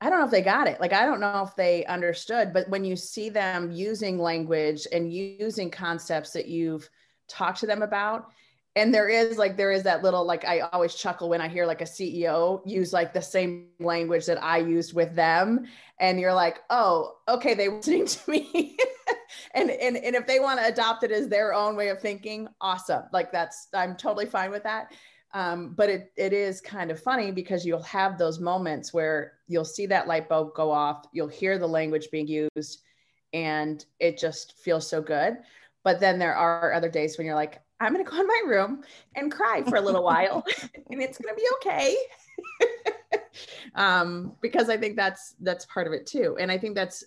I 0.00 0.10
don't 0.10 0.18
know 0.18 0.26
if 0.26 0.30
they 0.30 0.42
got 0.42 0.68
it. 0.68 0.80
Like, 0.80 0.92
I 0.92 1.06
don't 1.06 1.20
know 1.20 1.42
if 1.42 1.56
they 1.56 1.84
understood, 1.86 2.52
but 2.52 2.68
when 2.68 2.84
you 2.84 2.96
see 2.96 3.30
them 3.30 3.70
using 3.72 4.18
language 4.18 4.86
and 4.92 5.12
using 5.12 5.70
concepts 5.70 6.32
that 6.32 6.48
you've 6.48 6.88
talked 7.28 7.60
to 7.60 7.66
them 7.66 7.82
about, 7.82 8.28
and 8.76 8.92
there 8.92 9.08
is 9.08 9.38
like, 9.38 9.56
there 9.56 9.72
is 9.72 9.84
that 9.84 10.02
little, 10.02 10.26
like, 10.26 10.44
I 10.44 10.60
always 10.60 10.94
chuckle 10.94 11.30
when 11.30 11.40
I 11.40 11.48
hear 11.48 11.64
like 11.64 11.80
a 11.80 11.84
CEO 11.84 12.60
use 12.66 12.92
like 12.92 13.14
the 13.14 13.22
same 13.22 13.68
language 13.80 14.26
that 14.26 14.42
I 14.42 14.58
used 14.58 14.92
with 14.92 15.14
them. 15.14 15.66
And 15.98 16.20
you're 16.20 16.34
like, 16.34 16.58
oh, 16.68 17.16
okay, 17.26 17.54
they 17.54 17.70
were 17.70 17.76
listening 17.78 18.04
to 18.06 18.30
me. 18.30 18.76
and, 19.54 19.70
and, 19.70 19.96
and 19.96 20.14
if 20.14 20.26
they 20.26 20.40
want 20.40 20.60
to 20.60 20.66
adopt 20.66 21.04
it 21.04 21.10
as 21.10 21.28
their 21.28 21.54
own 21.54 21.74
way 21.74 21.88
of 21.88 22.02
thinking, 22.02 22.48
awesome. 22.60 23.04
Like, 23.14 23.32
that's, 23.32 23.68
I'm 23.72 23.96
totally 23.96 24.26
fine 24.26 24.50
with 24.50 24.64
that. 24.64 24.92
Um, 25.34 25.74
but 25.76 25.90
it, 25.90 26.12
it 26.16 26.32
is 26.32 26.60
kind 26.60 26.90
of 26.90 27.02
funny 27.02 27.30
because 27.30 27.66
you'll 27.66 27.82
have 27.82 28.16
those 28.16 28.40
moments 28.40 28.94
where 28.94 29.34
you'll 29.48 29.64
see 29.64 29.86
that 29.86 30.08
light 30.08 30.28
bulb 30.28 30.54
go 30.54 30.70
off, 30.70 31.06
you'll 31.12 31.28
hear 31.28 31.58
the 31.58 31.66
language 31.66 32.08
being 32.10 32.26
used, 32.26 32.82
and 33.32 33.84
it 33.98 34.18
just 34.18 34.58
feels 34.58 34.88
so 34.88 35.02
good. 35.02 35.36
But 35.84 36.00
then 36.00 36.18
there 36.18 36.34
are 36.34 36.72
other 36.72 36.88
days 36.88 37.18
when 37.18 37.26
you're 37.26 37.36
like, 37.36 37.60
I'm 37.80 37.92
going 37.92 38.04
to 38.04 38.10
go 38.10 38.18
in 38.20 38.26
my 38.26 38.42
room 38.46 38.82
and 39.14 39.30
cry 39.30 39.62
for 39.62 39.76
a 39.76 39.80
little 39.80 40.02
while, 40.12 40.44
and 40.90 41.02
it's 41.02 41.18
going 41.18 41.34
to 41.34 41.40
be 41.40 41.48
okay. 41.56 41.96
um, 43.74 44.32
because 44.40 44.68
I 44.68 44.76
think 44.76 44.96
that's 44.96 45.34
that's 45.40 45.66
part 45.66 45.86
of 45.86 45.92
it 45.92 46.06
too, 46.06 46.36
and 46.40 46.50
I 46.50 46.58
think 46.58 46.74
that's 46.74 47.04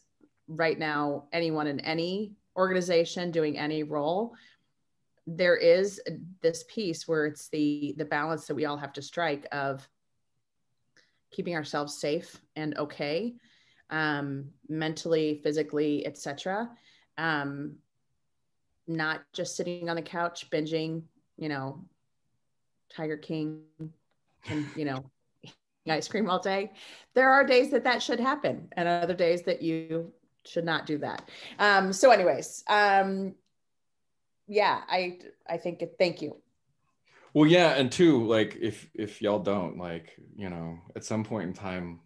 right 0.48 0.78
now 0.78 1.26
anyone 1.32 1.68
in 1.68 1.80
any 1.82 2.34
organization 2.58 3.32
doing 3.32 3.58
any 3.58 3.84
role 3.84 4.34
there 5.38 5.56
is 5.56 6.02
this 6.42 6.64
piece 6.68 7.08
where 7.08 7.26
it's 7.26 7.50
the 7.50 7.94
the 7.98 8.06
balance 8.06 8.48
that 8.48 8.56
we 8.56 8.66
all 8.66 8.78
have 8.78 8.94
to 8.94 9.02
strike 9.02 9.48
of 9.52 9.88
keeping 11.32 11.56
ourselves 11.56 12.00
safe 12.00 12.40
and 12.56 12.78
okay 12.78 13.36
um, 13.90 14.46
mentally 14.68 15.40
physically 15.44 16.06
etc 16.06 16.70
um, 17.18 17.76
not 18.88 19.22
just 19.34 19.56
sitting 19.56 19.90
on 19.90 19.96
the 19.96 20.02
couch 20.02 20.50
binging 20.50 21.04
you 21.38 21.50
know 21.50 21.84
tiger 22.90 23.18
king 23.18 23.62
and 24.50 24.66
you 24.76 24.86
know 24.86 25.04
ice 25.90 26.08
cream 26.08 26.30
all 26.30 26.40
day. 26.40 26.72
There 27.14 27.32
are 27.32 27.44
days 27.44 27.72
that 27.72 27.84
that 27.84 28.04
should 28.04 28.20
happen 28.20 28.68
and 28.74 28.88
other 28.88 29.14
days 29.14 29.44
that 29.44 29.62
you 29.62 30.12
should 30.46 30.66
not 30.66 30.86
do 30.86 30.98
that. 31.00 31.30
Um, 31.58 31.94
so 31.94 32.12
anyways 32.12 32.64
um, 32.68 33.36
yeah, 34.50 34.82
I 34.90 35.20
I 35.48 35.58
think 35.58 35.82
it, 35.82 35.96
thank 35.98 36.22
you. 36.22 36.36
Well, 37.34 37.46
yeah, 37.46 37.76
and 37.76 37.92
two, 37.92 38.26
like 38.26 38.58
if 38.60 38.90
if 38.96 39.22
y'all 39.22 39.40
don't 39.40 39.78
like, 39.78 40.20
you 40.36 40.50
know, 40.50 40.80
at 40.96 41.06
some 41.06 41.24
point 41.24 41.48
in 41.48 41.54
time, 41.54 42.00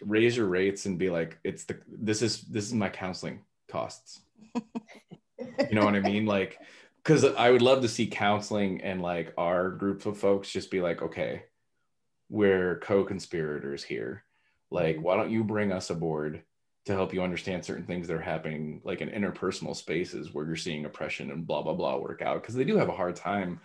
raise 0.00 0.36
your 0.36 0.48
rates 0.48 0.84
and 0.86 0.98
be 0.98 1.08
like, 1.08 1.38
it's 1.44 1.64
the 1.64 1.78
this 1.86 2.20
is 2.20 2.42
this 2.42 2.66
is 2.66 2.74
my 2.74 2.88
counseling 2.88 3.44
costs. 3.70 4.20
you 4.54 5.72
know 5.72 5.84
what 5.84 5.94
I 5.94 6.00
mean? 6.00 6.26
Like, 6.26 6.58
because 6.96 7.24
I 7.24 7.50
would 7.50 7.62
love 7.62 7.82
to 7.82 7.88
see 7.88 8.08
counseling 8.08 8.82
and 8.82 9.00
like 9.00 9.32
our 9.38 9.70
group 9.70 10.04
of 10.06 10.18
folks 10.18 10.50
just 10.50 10.72
be 10.72 10.80
like, 10.80 11.02
okay, 11.02 11.44
we're 12.28 12.80
co-conspirators 12.80 13.84
here. 13.84 14.24
Like, 14.72 14.96
mm-hmm. 14.96 15.04
why 15.04 15.16
don't 15.16 15.30
you 15.30 15.44
bring 15.44 15.70
us 15.70 15.90
aboard? 15.90 16.42
To 16.84 16.92
help 16.92 17.14
you 17.14 17.22
understand 17.22 17.64
certain 17.64 17.86
things 17.86 18.08
that 18.08 18.16
are 18.16 18.20
happening 18.20 18.80
like 18.84 19.00
in 19.00 19.08
interpersonal 19.08 19.76
spaces 19.76 20.32
where 20.32 20.46
you're 20.46 20.56
seeing 20.56 20.84
oppression 20.84 21.30
and 21.30 21.46
blah 21.46 21.62
blah 21.62 21.74
blah 21.74 21.96
work 21.96 22.22
out 22.22 22.42
because 22.42 22.54
they 22.54 22.64
do 22.64 22.76
have 22.76 22.88
a 22.88 22.96
hard 22.96 23.16
time 23.16 23.60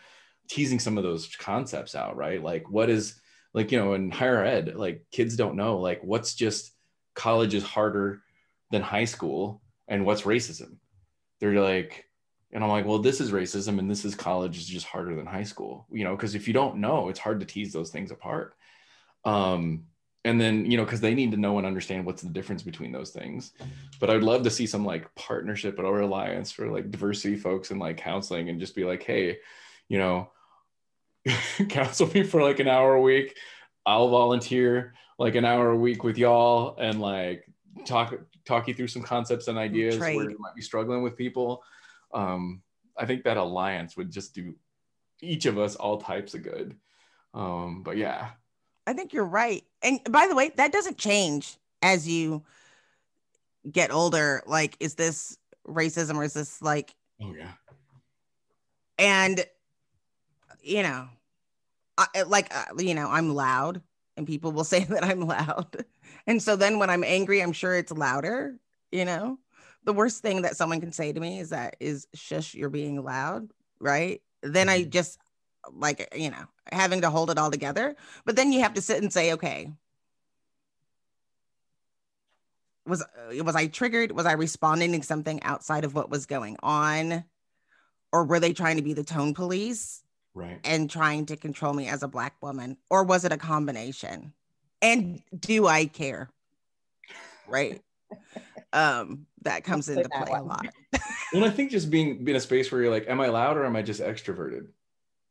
teasing 0.49 0.79
some 0.79 0.97
of 0.97 1.03
those 1.03 1.27
concepts 1.35 1.95
out 1.95 2.15
right? 2.15 2.43
Like 2.43 2.69
what 2.69 2.89
is 2.89 3.19
like 3.53 3.71
you 3.71 3.79
know 3.79 3.93
in 3.93 4.11
higher 4.11 4.43
ed 4.43 4.75
like 4.75 5.05
kids 5.11 5.35
don't 5.35 5.55
know 5.55 5.79
like 5.79 6.01
what's 6.03 6.35
just 6.35 6.73
college 7.15 7.53
is 7.53 7.63
harder 7.63 8.21
than 8.71 8.81
high 8.81 9.05
school 9.05 9.61
and 9.87 10.05
what's 10.05 10.21
racism? 10.23 10.77
They're 11.39 11.61
like 11.61 12.05
and 12.51 12.63
i'm 12.63 12.69
like 12.69 12.85
well 12.85 12.99
this 12.99 13.19
is 13.19 13.31
racism 13.31 13.79
and 13.79 13.91
this 13.91 14.05
is 14.05 14.15
college 14.15 14.57
is 14.57 14.65
just 14.65 14.85
harder 14.85 15.15
than 15.15 15.25
high 15.25 15.43
school 15.43 15.85
you 15.91 16.03
know 16.05 16.15
because 16.15 16.33
if 16.33 16.47
you 16.47 16.53
don't 16.53 16.77
know 16.77 17.09
it's 17.09 17.19
hard 17.19 17.39
to 17.39 17.45
tease 17.45 17.73
those 17.73 17.89
things 17.89 18.11
apart. 18.11 18.55
Um 19.25 19.87
and 20.25 20.39
then 20.39 20.69
you 20.69 20.77
know 20.77 20.83
because 20.83 21.01
they 21.01 21.13
need 21.13 21.31
to 21.31 21.37
know 21.37 21.57
and 21.57 21.67
understand 21.67 22.05
what's 22.05 22.21
the 22.21 22.29
difference 22.29 22.63
between 22.63 22.91
those 22.91 23.11
things. 23.11 23.53
But 23.99 24.09
i'd 24.09 24.23
love 24.23 24.43
to 24.43 24.49
see 24.49 24.67
some 24.67 24.85
like 24.85 25.13
partnership 25.15 25.79
or 25.79 26.01
alliance 26.01 26.51
for 26.51 26.69
like 26.69 26.91
diversity 26.91 27.35
folks 27.35 27.71
and 27.71 27.79
like 27.79 27.97
counseling 27.97 28.49
and 28.49 28.59
just 28.59 28.75
be 28.75 28.83
like 28.83 29.03
hey 29.03 29.37
you 29.89 29.97
know 29.97 30.29
counsel 31.69 32.09
me 32.13 32.23
for 32.23 32.41
like 32.41 32.59
an 32.59 32.67
hour 32.67 32.95
a 32.95 33.01
week. 33.01 33.37
I'll 33.85 34.09
volunteer 34.09 34.93
like 35.17 35.35
an 35.35 35.45
hour 35.45 35.71
a 35.71 35.77
week 35.77 36.03
with 36.03 36.17
y'all 36.17 36.77
and 36.77 36.99
like 36.99 37.45
talk 37.85 38.13
talk 38.45 38.67
you 38.67 38.73
through 38.73 38.87
some 38.87 39.03
concepts 39.03 39.47
and 39.47 39.57
ideas 39.57 39.97
Trade. 39.97 40.15
where 40.15 40.29
you 40.29 40.37
might 40.39 40.55
be 40.55 40.61
struggling 40.61 41.03
with 41.03 41.17
people. 41.17 41.63
Um 42.13 42.61
i 42.99 43.05
think 43.05 43.23
that 43.23 43.37
alliance 43.37 43.95
would 43.95 44.11
just 44.11 44.33
do 44.33 44.55
each 45.21 45.45
of 45.45 45.57
us 45.57 45.75
all 45.75 46.01
types 46.01 46.33
of 46.33 46.43
good. 46.43 46.75
Um 47.33 47.83
but 47.83 47.97
yeah 47.97 48.31
I 48.87 48.93
think 48.93 49.11
you're 49.11 49.25
right. 49.25 49.63
And 49.83 49.99
by 50.09 50.27
the 50.27 50.35
way, 50.35 50.51
that 50.55 50.71
doesn't 50.71 50.97
change 50.97 51.57
as 51.81 52.07
you 52.07 52.43
get 53.69 53.91
older. 53.91 54.41
Like, 54.47 54.77
is 54.79 54.95
this 54.95 55.37
racism 55.67 56.15
or 56.15 56.23
is 56.23 56.33
this 56.33 56.61
like, 56.61 56.95
oh, 57.21 57.35
yeah. 57.37 57.51
And, 58.97 59.45
you 60.63 60.83
know, 60.83 61.09
I, 61.97 62.23
like, 62.23 62.55
uh, 62.55 62.73
you 62.79 62.95
know, 62.95 63.09
I'm 63.09 63.35
loud 63.35 63.81
and 64.15 64.25
people 64.25 64.53
will 64.53 64.63
say 64.63 64.85
that 64.85 65.03
I'm 65.03 65.27
loud. 65.27 65.85
And 66.25 66.41
so 66.41 66.55
then 66.55 66.79
when 66.79 66.89
I'm 66.89 67.03
angry, 67.03 67.41
I'm 67.41 67.53
sure 67.53 67.75
it's 67.75 67.91
louder, 67.91 68.55
you 68.91 69.03
know? 69.03 69.37
The 69.83 69.93
worst 69.93 70.21
thing 70.21 70.41
that 70.41 70.57
someone 70.57 70.81
can 70.81 70.91
say 70.91 71.13
to 71.13 71.19
me 71.19 71.39
is 71.39 71.49
that 71.49 71.75
is 71.79 72.07
shush, 72.13 72.53
you're 72.53 72.69
being 72.69 73.03
loud, 73.03 73.49
right? 73.79 74.21
Then 74.41 74.69
I 74.69 74.81
mm-hmm. 74.81 74.89
just 74.89 75.19
like, 75.71 76.13
you 76.15 76.29
know, 76.29 76.45
having 76.71 77.01
to 77.01 77.09
hold 77.09 77.29
it 77.29 77.37
all 77.37 77.51
together. 77.51 77.95
But 78.25 78.35
then 78.35 78.51
you 78.51 78.61
have 78.61 78.73
to 78.75 78.81
sit 78.81 79.01
and 79.01 79.11
say, 79.11 79.33
okay, 79.33 79.71
was 82.85 83.03
was 83.43 83.55
I 83.55 83.67
triggered? 83.67 84.11
Was 84.11 84.25
I 84.25 84.33
responding 84.33 84.93
to 84.93 85.05
something 85.05 85.43
outside 85.43 85.83
of 85.83 85.93
what 85.93 86.09
was 86.09 86.25
going 86.25 86.57
on? 86.63 87.23
Or 88.11 88.23
were 88.23 88.39
they 88.39 88.53
trying 88.53 88.77
to 88.77 88.81
be 88.81 88.93
the 88.93 89.03
tone 89.03 89.33
police? 89.33 90.03
Right. 90.33 90.59
And 90.63 90.89
trying 90.89 91.25
to 91.27 91.35
control 91.35 91.73
me 91.73 91.87
as 91.87 92.03
a 92.03 92.07
black 92.07 92.35
woman? 92.41 92.77
Or 92.89 93.03
was 93.03 93.25
it 93.25 93.31
a 93.31 93.37
combination? 93.37 94.33
And 94.81 95.21
do 95.37 95.67
I 95.67 95.85
care? 95.85 96.29
Right. 97.47 97.81
um, 98.73 99.25
that 99.41 99.63
comes 99.63 99.89
into 99.89 100.07
play 100.09 100.37
a 100.37 100.43
lot. 100.43 100.67
well, 101.33 101.43
I 101.43 101.49
think 101.49 101.71
just 101.71 101.89
being 101.89 102.27
in 102.27 102.35
a 102.35 102.39
space 102.39 102.71
where 102.71 102.81
you're 102.81 102.91
like, 102.91 103.09
am 103.09 103.19
I 103.19 103.27
loud 103.27 103.57
or 103.57 103.65
am 103.65 103.75
I 103.75 103.81
just 103.81 104.01
extroverted? 104.01 104.67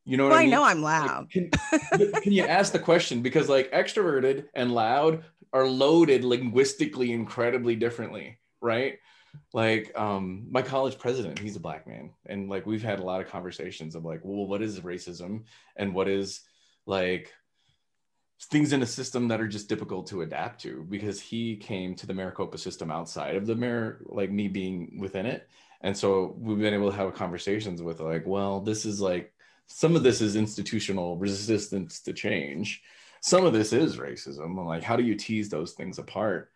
You 0.07 0.17
know 0.17 0.25
what 0.25 0.31
well, 0.31 0.39
I 0.39 0.45
mean? 0.45 0.55
I 0.55 0.57
know 0.57 0.63
I'm 0.63 0.83
loud. 0.83 1.29
Like, 1.35 1.53
can, 1.93 2.13
can 2.23 2.33
you 2.33 2.45
ask 2.45 2.73
the 2.73 2.79
question? 2.79 3.23
Because 3.23 3.49
like 3.49 3.73
extroverted 3.73 4.45
and 4.55 4.73
loud 4.73 5.25
are 5.53 5.67
loaded 5.67 6.25
linguistically 6.25 7.13
incredibly 7.13 7.75
differently, 7.75 8.39
right? 8.61 8.99
Like 9.53 9.93
um 9.99 10.47
my 10.49 10.63
college 10.63 10.97
president, 10.99 11.41
he's 11.41 11.57
a 11.57 11.61
black 11.61 11.89
man. 11.89 12.13
And 12.25 12.49
like 12.49 12.67
we've 12.67 12.85
had 12.85 13.01
a 13.01 13.05
lot 13.05 13.21
of 13.21 13.29
conversations 13.29 13.97
of 13.97 14.05
like, 14.05 14.21
well, 14.23 14.47
what 14.47 14.63
is 14.63 14.81
racism 14.81 15.43
and 15.75 15.93
what 15.93 16.09
is 16.09 16.41
like 16.87 17.35
things 18.45 18.73
in 18.73 18.83
a 18.83 18.87
system 18.87 19.27
that 19.29 19.41
are 19.41 19.49
just 19.49 19.69
difficult 19.69 20.07
to 20.09 20.23
adapt 20.23 20.61
to 20.61 20.87
because 20.89 21.21
he 21.21 21.57
came 21.57 21.97
to 21.97 22.07
the 22.07 22.15
Maricopa 22.15 22.59
system 22.59 22.93
outside 22.93 23.35
of 23.35 23.47
the 23.47 23.57
Mar 23.57 23.99
like 24.07 24.31
me 24.31 24.47
being 24.47 24.99
within 25.01 25.27
it. 25.27 25.49
And 25.81 25.97
so 25.97 26.37
we've 26.39 26.59
been 26.59 26.75
able 26.75 26.91
to 26.91 26.97
have 26.97 27.15
conversations 27.15 27.83
with 27.83 27.99
like, 27.99 28.25
well, 28.25 28.61
this 28.61 28.85
is 28.87 29.01
like 29.01 29.33
some 29.67 29.97
of 29.97 30.03
this 30.03 30.21
is 30.21 30.37
institutional 30.37 31.17
resistance 31.17 32.01
to 32.03 32.13
change. 32.13 32.83
Some 33.21 33.45
of 33.45 33.53
this 33.53 33.73
is 33.73 33.97
racism. 33.97 34.65
Like 34.65 34.83
how 34.83 34.97
do 34.97 35.03
you 35.03 35.15
tease 35.15 35.49
those 35.49 35.73
things 35.73 35.99
apart? 35.99 36.51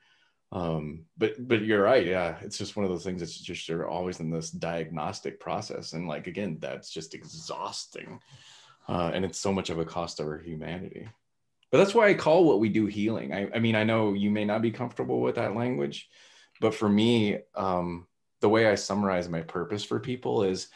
Um, 0.53 1.05
but 1.17 1.35
but 1.47 1.63
you're 1.63 1.83
right. 1.83 2.07
Yeah 2.07 2.37
it's 2.41 2.59
just 2.59 2.77
one 2.77 2.85
of 2.85 2.91
those 2.91 3.05
things 3.05 3.21
that's 3.21 3.39
just 3.39 3.69
you're 3.69 3.89
always 3.89 4.21
in 4.21 4.31
this 4.31 4.51
diagnostic 4.51 5.41
process. 5.41 5.93
And 5.93 6.09
like 6.09 6.27
again 6.27 6.59
that's 6.61 6.91
just 6.91 7.15
exhausting. 7.15 8.21
Uh, 8.89 9.11
and 9.15 9.25
it's 9.25 9.39
so 9.39 9.53
much 9.53 9.71
of 9.71 9.79
a 9.79 9.85
cost 9.85 10.19
of 10.21 10.27
our 10.27 10.39
humanity. 10.39 11.09
But 11.71 11.79
that's 11.79 11.95
why 11.95 12.09
I 12.09 12.15
call 12.15 12.45
what 12.45 12.59
we 12.59 12.69
do 12.69 12.87
healing. 12.87 13.33
I, 13.33 13.49
I 13.55 13.59
mean, 13.61 13.77
I 13.77 13.85
know 13.85 14.13
you 14.13 14.31
may 14.31 14.45
not 14.45 14.63
be 14.63 14.73
comfortable 14.73 15.21
with 15.21 15.37
that 15.37 15.55
language, 15.55 16.09
but 16.61 16.75
for 16.75 16.89
me, 16.89 17.39
um, 17.55 18.09
the 18.41 18.49
way 18.49 18.67
I 18.67 18.75
summarize 18.75 19.29
my 19.29 19.43
purpose 19.43 19.85
for 19.85 20.01
people 20.01 20.43
is 20.43 20.69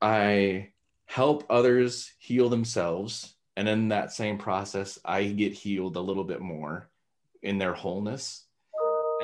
I 0.00 0.70
help 1.08 1.44
others 1.48 2.12
heal 2.18 2.48
themselves. 2.48 3.34
And 3.56 3.66
in 3.68 3.88
that 3.88 4.12
same 4.12 4.38
process, 4.38 4.98
I 5.04 5.24
get 5.24 5.52
healed 5.52 5.96
a 5.96 6.00
little 6.00 6.22
bit 6.22 6.40
more 6.40 6.90
in 7.42 7.58
their 7.58 7.72
wholeness. 7.72 8.44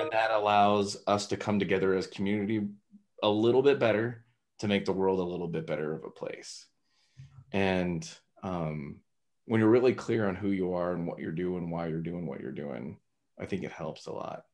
And 0.00 0.10
that 0.10 0.32
allows 0.32 0.96
us 1.06 1.26
to 1.28 1.36
come 1.36 1.58
together 1.58 1.94
as 1.94 2.08
community 2.08 2.66
a 3.22 3.28
little 3.28 3.62
bit 3.62 3.78
better 3.78 4.24
to 4.58 4.66
make 4.66 4.86
the 4.86 4.92
world 4.92 5.20
a 5.20 5.22
little 5.22 5.46
bit 5.46 5.66
better 5.66 5.94
of 5.94 6.04
a 6.04 6.10
place. 6.10 6.66
And 7.52 8.08
um, 8.42 8.96
when 9.44 9.60
you're 9.60 9.70
really 9.70 9.94
clear 9.94 10.26
on 10.26 10.34
who 10.34 10.48
you 10.48 10.72
are 10.72 10.94
and 10.94 11.06
what 11.06 11.18
you're 11.18 11.32
doing, 11.32 11.70
why 11.70 11.86
you're 11.86 12.00
doing 12.00 12.26
what 12.26 12.40
you're 12.40 12.50
doing, 12.50 12.98
I 13.38 13.44
think 13.44 13.62
it 13.62 13.72
helps 13.72 14.06
a 14.06 14.12
lot. 14.12 14.44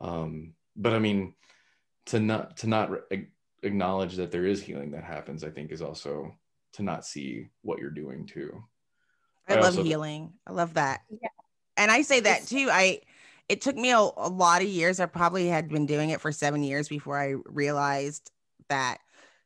Um, 0.00 0.54
but 0.74 0.92
I 0.92 0.98
mean, 0.98 1.34
to 2.06 2.20
not 2.20 2.58
to 2.58 2.66
not 2.66 2.90
acknowledge 3.62 4.16
that 4.16 4.30
there 4.30 4.46
is 4.46 4.62
healing 4.62 4.90
that 4.90 5.04
happens, 5.04 5.42
I 5.44 5.50
think 5.50 5.70
is 5.70 5.80
also 5.80 6.36
to 6.76 6.82
not 6.82 7.04
see 7.04 7.48
what 7.62 7.78
you're 7.78 7.90
doing 7.90 8.26
too. 8.26 8.62
I, 9.48 9.54
I 9.54 9.56
love 9.56 9.64
also, 9.78 9.82
healing. 9.82 10.32
I 10.46 10.52
love 10.52 10.74
that. 10.74 11.02
Yeah. 11.10 11.28
And 11.76 11.90
I 11.90 12.02
say 12.02 12.20
that 12.20 12.46
too. 12.46 12.68
I 12.70 13.00
it 13.48 13.60
took 13.60 13.76
me 13.76 13.92
a, 13.92 13.98
a 13.98 14.28
lot 14.28 14.62
of 14.62 14.68
years. 14.68 14.98
I 14.98 15.06
probably 15.06 15.46
had 15.46 15.68
been 15.68 15.86
doing 15.86 16.10
it 16.10 16.20
for 16.20 16.32
seven 16.32 16.62
years 16.62 16.88
before 16.88 17.18
I 17.18 17.34
realized 17.44 18.30
that 18.68 18.98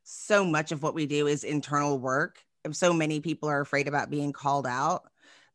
so 0.04 0.44
much 0.44 0.72
of 0.72 0.82
what 0.82 0.94
we 0.94 1.06
do 1.06 1.26
is 1.26 1.44
internal 1.44 1.98
work. 1.98 2.38
And 2.64 2.74
so 2.74 2.92
many 2.92 3.20
people 3.20 3.48
are 3.48 3.60
afraid 3.60 3.88
about 3.88 4.10
being 4.10 4.32
called 4.32 4.66
out 4.66 5.02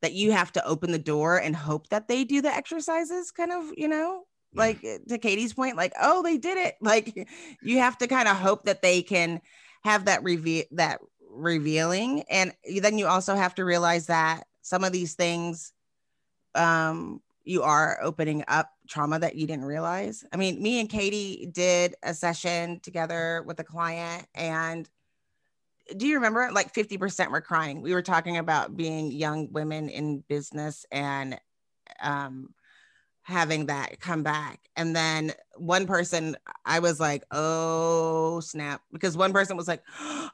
that 0.01 0.13
you 0.13 0.31
have 0.31 0.51
to 0.53 0.65
open 0.65 0.91
the 0.91 0.99
door 0.99 1.37
and 1.37 1.55
hope 1.55 1.89
that 1.89 2.07
they 2.07 2.23
do 2.23 2.41
the 2.41 2.53
exercises, 2.53 3.31
kind 3.31 3.51
of, 3.51 3.71
you 3.75 3.87
know, 3.87 4.23
mm. 4.53 4.59
like 4.59 4.83
eh, 4.83 4.99
to 5.09 5.17
Katee's 5.17 5.53
point, 5.53 5.77
like, 5.77 5.93
oh, 5.99 6.21
they 6.21 6.37
did 6.37 6.57
it. 6.57 6.75
Like 6.81 7.27
you 7.61 7.79
have 7.79 7.97
to 7.99 8.07
kind 8.07 8.27
of 8.27 8.37
hope 8.37 8.65
that 8.65 8.81
they 8.81 9.01
can 9.01 9.41
have 9.83 10.05
that 10.05 10.23
reveal 10.23 10.63
that 10.71 10.99
revealing. 11.35 12.23
And 12.29 12.53
then 12.81 12.97
you 12.97 13.07
also 13.07 13.35
have 13.35 13.55
to 13.55 13.65
realize 13.65 14.07
that 14.07 14.45
some 14.61 14.83
of 14.83 14.91
these 14.91 15.13
things 15.13 15.73
um 16.55 17.21
you 17.43 17.61
are 17.61 17.99
opening 18.01 18.43
up 18.47 18.71
trauma 18.89 19.19
that 19.19 19.35
you 19.35 19.45
didn't 19.45 19.65
realize. 19.65 20.23
I 20.33 20.37
mean, 20.37 20.61
me 20.61 20.79
and 20.79 20.89
Katee 20.89 21.53
did 21.53 21.95
a 22.01 22.13
session 22.13 22.79
together 22.79 23.43
with 23.45 23.59
a 23.59 23.63
client 23.63 24.25
and 24.33 24.89
do 25.95 26.07
you 26.07 26.15
remember 26.15 26.49
like 26.51 26.73
50% 26.73 27.29
were 27.29 27.41
crying. 27.41 27.81
We 27.81 27.93
were 27.93 28.01
talking 28.01 28.37
about 28.37 28.75
being 28.75 29.11
young 29.11 29.51
women 29.51 29.89
in 29.89 30.23
business 30.27 30.85
and 30.91 31.39
um 32.01 32.53
having 33.25 33.65
that 33.65 33.99
come 33.99 34.21
back. 34.21 34.59
And 34.75 34.95
then 34.95 35.33
one 35.55 35.87
person, 35.87 36.37
I 36.63 36.77
was 36.77 36.99
like, 36.99 37.23
oh, 37.31 38.39
snap. 38.39 38.81
Because 38.93 39.17
one 39.17 39.33
person 39.33 39.57
was 39.57 39.67
like, 39.67 39.81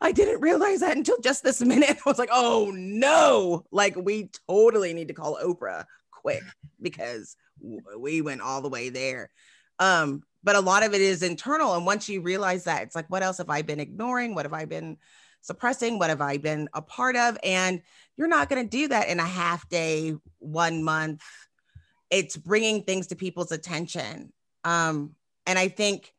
I 0.01 0.11
didn't 0.11 0.41
realize 0.41 0.81
that 0.81 0.97
until 0.97 1.17
just 1.21 1.41
this 1.41 1.61
minute. 1.61 1.97
I 2.05 2.09
was 2.09 2.19
like, 2.19 2.29
oh, 2.33 2.69
no. 2.75 3.63
Like, 3.71 3.95
we 3.95 4.29
totally 4.49 4.93
need 4.93 5.07
to 5.07 5.13
call 5.13 5.39
Oprah 5.41 5.85
quick 6.11 6.43
because 6.81 7.37
we 7.97 8.21
went 8.21 8.41
all 8.41 8.61
the 8.61 8.67
way 8.67 8.89
there. 8.89 9.31
Um, 9.79 10.23
but 10.43 10.57
a 10.57 10.61
lot 10.61 10.83
of 10.83 10.93
it 10.93 10.99
is 10.99 11.23
internal. 11.23 11.75
And 11.75 11.85
once 11.85 12.09
you 12.09 12.19
realize 12.19 12.65
that, 12.65 12.83
it's 12.83 12.95
like, 12.95 13.09
what 13.09 13.23
else 13.23 13.37
have 13.37 13.49
I 13.49 13.61
been 13.61 13.79
ignoring? 13.79 14.35
What 14.35 14.43
have 14.43 14.53
I 14.53 14.65
been 14.65 14.97
suppressing? 15.39 15.97
What 15.97 16.09
have 16.09 16.21
I 16.21 16.35
been 16.35 16.67
a 16.73 16.81
part 16.81 17.15
of? 17.15 17.37
And 17.41 17.81
you're 18.17 18.27
not 18.27 18.49
going 18.49 18.61
to 18.61 18.69
do 18.69 18.89
that 18.89 19.07
in 19.07 19.21
a 19.21 19.25
half 19.25 19.69
day, 19.69 20.13
one 20.39 20.83
month 20.83 21.23
it's 22.11 22.37
bringing 22.37 22.83
things 22.83 23.07
to 23.07 23.15
people's 23.15 23.51
attention. 23.51 24.31
Um, 24.63 25.15
and 25.47 25.57
I 25.57 25.69
think 25.69 26.13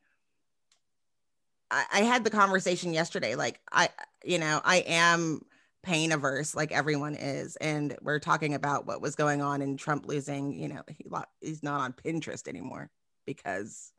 I, 1.70 1.84
I 1.92 2.00
had 2.00 2.24
the 2.24 2.30
conversation 2.30 2.92
yesterday. 2.92 3.36
Like 3.36 3.60
I, 3.70 3.90
you 4.24 4.38
know, 4.38 4.60
I 4.64 4.78
am 4.78 5.42
pain 5.82 6.12
averse 6.12 6.54
like 6.54 6.70
everyone 6.70 7.14
is 7.16 7.56
and 7.56 7.96
we're 8.02 8.20
talking 8.20 8.54
about 8.54 8.86
what 8.86 9.02
was 9.02 9.16
going 9.16 9.42
on 9.42 9.60
in 9.60 9.76
trump 9.76 10.06
losing 10.06 10.52
you 10.52 10.68
know 10.68 10.80
he, 10.88 11.04
he's 11.40 11.62
not 11.62 11.80
on 11.80 11.92
pinterest 11.92 12.46
anymore 12.46 12.88
because 13.26 13.92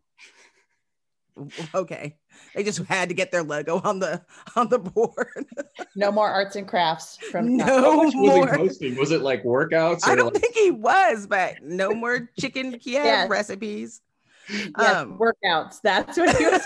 okay. 1.75 2.17
They 2.55 2.63
just 2.63 2.79
had 2.85 3.09
to 3.09 3.15
get 3.15 3.31
their 3.31 3.43
logo 3.43 3.81
on 3.83 3.99
the 3.99 4.21
on 4.55 4.69
the 4.69 4.79
board. 4.79 5.45
No 5.95 6.11
more 6.11 6.29
arts 6.29 6.55
and 6.55 6.67
crafts 6.67 7.17
from 7.17 7.57
no 7.57 8.11
more. 8.13 8.41
was 8.41 8.51
he 8.53 8.57
posting? 8.57 8.95
Was 8.95 9.11
it 9.11 9.21
like 9.21 9.43
workouts 9.43 10.07
i 10.07 10.15
don't 10.15 10.33
like- 10.33 10.41
think 10.41 10.55
he 10.55 10.71
was 10.71 11.27
but 11.27 11.61
no 11.61 11.93
more 11.93 12.29
chicken 12.39 12.79
kiev 12.79 13.05
yes. 13.05 13.29
recipes. 13.29 14.01
Yes, 14.49 14.95
um, 14.95 15.19
workouts. 15.19 15.81
That's 15.81 16.17
what 16.17 16.35
he 16.35 16.45
was 16.45 16.61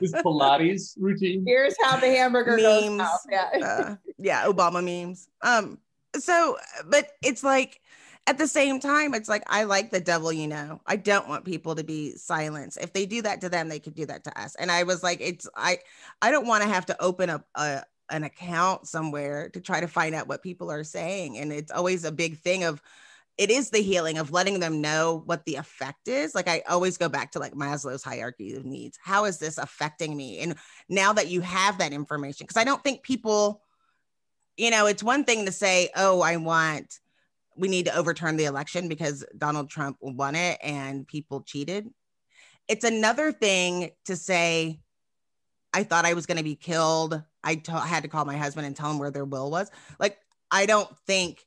his 0.00 0.12
pilates 0.14 0.94
routine? 0.98 1.44
Here's 1.46 1.74
how 1.82 1.96
the 1.96 2.06
hamburger 2.06 2.56
memes, 2.56 2.98
goes 2.98 3.26
yeah. 3.30 3.50
uh, 3.64 3.96
yeah 4.18 4.44
obama 4.44 4.82
memes. 4.82 5.28
Um 5.42 5.78
so 6.16 6.58
but 6.86 7.10
it's 7.22 7.44
like 7.44 7.80
at 8.26 8.38
the 8.38 8.46
same 8.46 8.78
time, 8.78 9.14
it's 9.14 9.28
like 9.28 9.42
I 9.48 9.64
like 9.64 9.90
the 9.90 10.00
devil, 10.00 10.32
you 10.32 10.46
know. 10.46 10.80
I 10.86 10.96
don't 10.96 11.28
want 11.28 11.44
people 11.44 11.74
to 11.74 11.84
be 11.84 12.12
silenced. 12.16 12.78
If 12.80 12.92
they 12.92 13.04
do 13.04 13.22
that 13.22 13.40
to 13.40 13.48
them, 13.48 13.68
they 13.68 13.80
could 13.80 13.94
do 13.94 14.06
that 14.06 14.24
to 14.24 14.40
us. 14.40 14.54
And 14.54 14.70
I 14.70 14.84
was 14.84 15.02
like, 15.02 15.20
it's 15.20 15.48
I 15.56 15.78
I 16.20 16.30
don't 16.30 16.46
want 16.46 16.62
to 16.62 16.68
have 16.68 16.86
to 16.86 17.02
open 17.02 17.30
up 17.30 17.46
a 17.56 17.82
an 18.10 18.24
account 18.24 18.86
somewhere 18.86 19.48
to 19.48 19.60
try 19.60 19.80
to 19.80 19.88
find 19.88 20.14
out 20.14 20.28
what 20.28 20.42
people 20.42 20.70
are 20.70 20.84
saying. 20.84 21.38
And 21.38 21.52
it's 21.52 21.72
always 21.72 22.04
a 22.04 22.12
big 22.12 22.38
thing 22.38 22.64
of 22.64 22.80
it 23.38 23.50
is 23.50 23.70
the 23.70 23.82
healing 23.82 24.18
of 24.18 24.30
letting 24.30 24.60
them 24.60 24.80
know 24.80 25.22
what 25.24 25.44
the 25.46 25.56
effect 25.56 26.06
is. 26.06 26.34
Like 26.34 26.48
I 26.48 26.62
always 26.68 26.98
go 26.98 27.08
back 27.08 27.32
to 27.32 27.38
like 27.38 27.54
Maslow's 27.54 28.04
hierarchy 28.04 28.54
of 28.54 28.64
needs. 28.64 28.98
How 29.02 29.24
is 29.24 29.38
this 29.38 29.58
affecting 29.58 30.16
me? 30.16 30.40
And 30.40 30.54
now 30.88 31.14
that 31.14 31.28
you 31.28 31.40
have 31.40 31.78
that 31.78 31.92
information, 31.92 32.44
because 32.44 32.60
I 32.60 32.64
don't 32.64 32.84
think 32.84 33.02
people, 33.02 33.62
you 34.56 34.70
know, 34.70 34.86
it's 34.86 35.02
one 35.02 35.24
thing 35.24 35.46
to 35.46 35.52
say, 35.52 35.88
oh, 35.96 36.20
I 36.20 36.36
want 36.36 37.00
we 37.56 37.68
need 37.68 37.86
to 37.86 37.96
overturn 37.96 38.36
the 38.36 38.44
election 38.44 38.88
because 38.88 39.24
Donald 39.36 39.70
Trump 39.70 39.96
won 40.00 40.34
it 40.34 40.58
and 40.62 41.06
people 41.06 41.42
cheated. 41.42 41.88
It's 42.68 42.84
another 42.84 43.32
thing 43.32 43.90
to 44.06 44.16
say, 44.16 44.80
I 45.72 45.84
thought 45.84 46.04
I 46.04 46.14
was 46.14 46.26
going 46.26 46.38
to 46.38 46.44
be 46.44 46.54
killed. 46.54 47.22
I 47.42 47.56
t- 47.56 47.72
had 47.72 48.02
to 48.02 48.08
call 48.08 48.24
my 48.24 48.36
husband 48.36 48.66
and 48.66 48.76
tell 48.76 48.90
him 48.90 48.98
where 48.98 49.10
their 49.10 49.24
will 49.24 49.50
was. 49.50 49.70
Like, 49.98 50.18
I 50.50 50.66
don't 50.66 50.88
think 51.06 51.44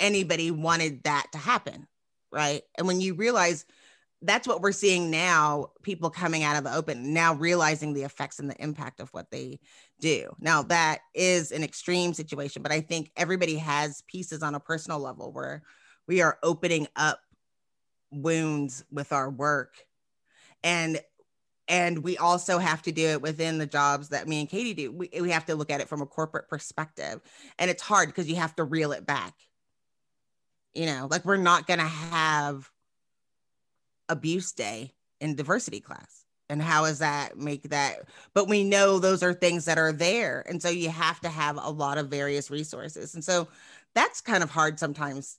anybody 0.00 0.50
wanted 0.50 1.04
that 1.04 1.26
to 1.32 1.38
happen. 1.38 1.86
Right. 2.30 2.62
And 2.76 2.86
when 2.86 3.00
you 3.00 3.14
realize 3.14 3.64
that's 4.22 4.48
what 4.48 4.60
we're 4.60 4.72
seeing 4.72 5.10
now 5.10 5.70
people 5.82 6.10
coming 6.10 6.42
out 6.42 6.56
of 6.56 6.64
the 6.64 6.74
open 6.74 7.12
now 7.12 7.34
realizing 7.34 7.92
the 7.94 8.02
effects 8.02 8.40
and 8.40 8.50
the 8.50 8.60
impact 8.62 8.98
of 9.00 9.08
what 9.10 9.30
they 9.30 9.60
do. 10.00 10.34
Now 10.40 10.62
that 10.64 11.00
is 11.14 11.52
an 11.52 11.62
extreme 11.62 12.14
situation 12.14 12.62
but 12.62 12.72
i 12.72 12.80
think 12.80 13.10
everybody 13.16 13.56
has 13.56 14.02
pieces 14.08 14.42
on 14.42 14.54
a 14.54 14.60
personal 14.60 14.98
level 14.98 15.32
where 15.32 15.62
we 16.08 16.22
are 16.22 16.38
opening 16.42 16.88
up 16.96 17.20
wounds 18.10 18.84
with 18.90 19.12
our 19.12 19.30
work. 19.30 19.74
And 20.64 21.00
and 21.70 22.02
we 22.02 22.16
also 22.16 22.56
have 22.56 22.80
to 22.82 22.92
do 22.92 23.08
it 23.08 23.20
within 23.20 23.58
the 23.58 23.66
jobs 23.66 24.08
that 24.08 24.26
me 24.26 24.40
and 24.40 24.48
katee 24.48 24.74
do. 24.74 24.90
We, 24.90 25.10
we 25.20 25.30
have 25.32 25.44
to 25.46 25.54
look 25.54 25.70
at 25.70 25.82
it 25.82 25.88
from 25.88 26.00
a 26.00 26.06
corporate 26.06 26.48
perspective 26.48 27.20
and 27.58 27.70
it's 27.70 27.82
hard 27.82 28.08
because 28.08 28.26
you 28.26 28.36
have 28.36 28.56
to 28.56 28.64
reel 28.64 28.92
it 28.92 29.06
back. 29.06 29.34
You 30.74 30.86
know 30.86 31.08
like 31.10 31.24
we're 31.24 31.36
not 31.36 31.66
going 31.66 31.80
to 31.80 31.84
have 31.84 32.70
abuse 34.08 34.52
day 34.52 34.94
in 35.20 35.34
diversity 35.34 35.80
class. 35.80 36.24
And 36.50 36.62
how 36.62 36.86
does 36.86 37.00
that 37.00 37.36
make 37.36 37.68
that 37.70 38.08
but 38.34 38.48
we 38.48 38.64
know 38.64 38.98
those 38.98 39.22
are 39.22 39.34
things 39.34 39.66
that 39.66 39.76
are 39.78 39.92
there. 39.92 40.44
And 40.48 40.62
so 40.62 40.70
you 40.70 40.88
have 40.88 41.20
to 41.20 41.28
have 41.28 41.58
a 41.60 41.70
lot 41.70 41.98
of 41.98 42.08
various 42.08 42.50
resources. 42.50 43.14
And 43.14 43.22
so 43.22 43.48
that's 43.94 44.20
kind 44.20 44.42
of 44.42 44.50
hard 44.50 44.78
sometimes 44.78 45.38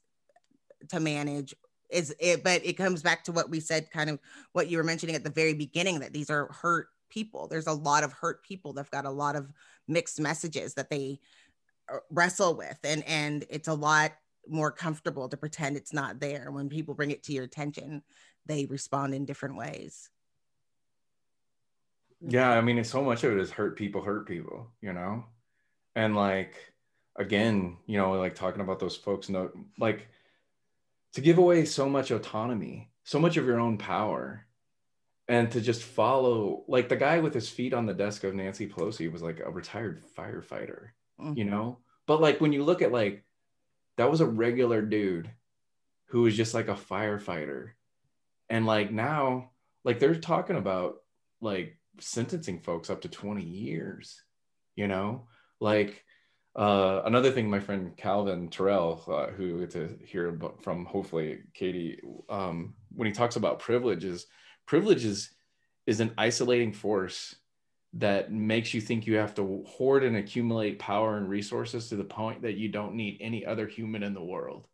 to 0.90 1.00
manage. 1.00 1.56
Is 1.90 2.16
it 2.20 2.44
but 2.44 2.64
it 2.64 2.74
comes 2.74 3.02
back 3.02 3.24
to 3.24 3.32
what 3.32 3.50
we 3.50 3.60
said 3.60 3.90
kind 3.90 4.12
of 4.12 4.20
what 4.54 4.68
you 4.68 4.78
were 4.78 4.84
mentioning 4.84 5.16
at 5.16 5.24
the 5.24 5.32
very 5.32 5.56
beginning 5.56 6.00
that 6.02 6.14
these 6.14 6.30
are 6.30 6.52
hurt 6.52 6.90
people. 7.10 7.48
There's 7.48 7.68
a 7.68 7.74
lot 7.74 8.04
of 8.04 8.14
hurt 8.14 8.44
people 8.44 8.74
that've 8.74 8.92
got 8.92 9.06
a 9.06 9.10
lot 9.10 9.36
of 9.36 9.52
mixed 9.88 10.20
messages 10.20 10.76
that 10.76 10.92
they 10.92 11.20
uh, 11.92 11.98
wrestle 12.12 12.56
with. 12.56 12.78
And 12.84 13.04
and 13.08 13.46
it's 13.50 13.68
a 13.68 13.74
lot 13.74 14.12
more 14.48 14.72
comfortable 14.72 15.30
to 15.30 15.38
pretend 15.38 15.76
it's 15.76 15.94
not 15.94 16.20
there 16.20 16.52
when 16.52 16.70
people 16.70 16.94
bring 16.94 17.12
it 17.12 17.24
to 17.24 17.34
your 17.34 17.44
attention 17.44 18.02
they 18.46 18.66
respond 18.66 19.14
in 19.14 19.26
different 19.26 19.58
ways. 19.58 20.10
Yeah, 22.22 22.50
I 22.52 22.62
mean, 22.62 22.84
so 22.84 23.04
much 23.04 23.24
of 23.24 23.32
it 23.32 23.40
is 23.40 23.52
hurt 23.52 23.78
people, 23.78 24.02
hurt 24.02 24.28
people, 24.28 24.68
you 24.82 24.92
know? 24.94 25.26
And 25.96 26.16
like, 26.16 26.56
again, 27.16 27.78
you 27.86 27.98
know, 27.98 28.12
like 28.14 28.36
talking 28.36 28.62
about 28.62 28.80
those 28.80 28.96
folks, 28.96 29.30
know, 29.30 29.52
like 29.78 30.08
to 31.14 31.22
give 31.22 31.38
away 31.38 31.66
so 31.66 31.88
much 31.88 32.12
autonomy, 32.12 32.92
so 33.04 33.20
much 33.20 33.38
of 33.38 33.46
your 33.46 33.60
own 33.60 33.78
power, 33.78 34.46
and 35.28 35.50
to 35.52 35.62
just 35.62 35.84
follow, 35.84 36.64
like 36.68 36.90
the 36.90 36.96
guy 36.96 37.20
with 37.20 37.34
his 37.34 37.50
feet 37.50 37.74
on 37.74 37.86
the 37.86 37.94
desk 37.94 38.24
of 38.24 38.36
Nancy 38.36 38.68
Pelosi 38.68 39.12
was 39.12 39.22
like 39.22 39.40
a 39.40 39.50
retired 39.50 40.04
firefighter, 40.18 40.90
mm-hmm. 41.20 41.34
you 41.38 41.46
know? 41.46 41.78
But 42.06 42.20
like 42.20 42.42
when 42.42 42.52
you 42.52 42.64
look 42.64 42.82
at 42.82 42.92
like 42.92 43.24
that 43.98 44.10
was 44.10 44.22
a 44.22 44.26
regular 44.26 44.82
dude 44.82 45.30
who 46.08 46.24
was 46.24 46.36
just 46.36 46.54
like 46.54 46.68
a 46.68 46.74
firefighter 46.74 47.72
and 48.50 48.66
like 48.66 48.92
now 48.92 49.52
like 49.84 50.00
they're 50.00 50.16
talking 50.16 50.58
about 50.58 50.96
like 51.42 51.78
sentencing 52.00 52.60
folks 52.60 52.90
up 52.90 53.02
to 53.02 53.10
20 53.10 53.44
years 53.44 54.22
you 54.80 54.88
know? 54.88 55.28
Like 55.60 56.06
uh, 56.56 57.02
another 57.06 57.32
thing 57.32 57.50
my 57.50 57.60
friend 57.60 57.96
calvin 57.98 58.50
terrell 58.50 59.04
uh, 59.08 59.28
who 59.28 59.56
we 59.56 59.60
get 59.62 59.72
to 59.72 59.98
hear 60.06 60.40
from 60.64 60.86
hopefully 60.86 61.40
katee 61.54 62.00
um, 62.30 62.74
when 62.96 63.06
he 63.06 63.12
talks 63.12 63.36
about 63.36 63.60
privileges 63.60 64.26
privilege 64.66 65.06
is, 65.06 65.32
is 65.86 66.00
an 66.00 66.12
isolating 66.18 66.74
force 66.74 67.36
that 67.94 68.32
makes 68.32 68.74
you 68.74 68.82
think 68.82 69.06
you 69.06 69.16
have 69.16 69.36
to 69.36 69.64
hoard 69.68 70.04
and 70.04 70.16
accumulate 70.16 70.80
power 70.80 71.18
and 71.18 71.30
resources 71.30 71.90
to 71.90 71.96
the 71.96 72.04
point 72.04 72.42
that 72.42 72.56
you 72.56 72.70
don't 72.70 72.96
need 72.96 73.18
any 73.20 73.46
other 73.46 73.68
human 73.68 74.04
in 74.04 74.14
the 74.14 74.24
world 74.24 74.68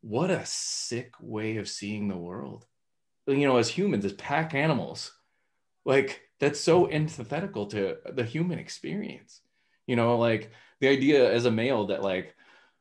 what 0.00 0.30
a 0.30 0.44
sick 0.44 1.14
way 1.20 1.56
of 1.58 1.68
seeing 1.68 2.08
the 2.08 2.16
world. 2.16 2.66
You 3.26 3.46
know 3.46 3.58
as 3.58 3.68
humans 3.68 4.04
as 4.04 4.12
pack 4.14 4.54
animals 4.54 5.12
like 5.84 6.22
that's 6.38 6.60
so 6.60 6.90
antithetical 6.90 7.66
to 7.66 7.96
the 8.12 8.24
human 8.24 8.58
experience. 8.58 9.40
You 9.86 9.96
know 9.96 10.16
like 10.18 10.50
the 10.80 10.88
idea 10.88 11.30
as 11.30 11.44
a 11.44 11.50
male 11.50 11.86
that 11.88 12.02
like 12.02 12.34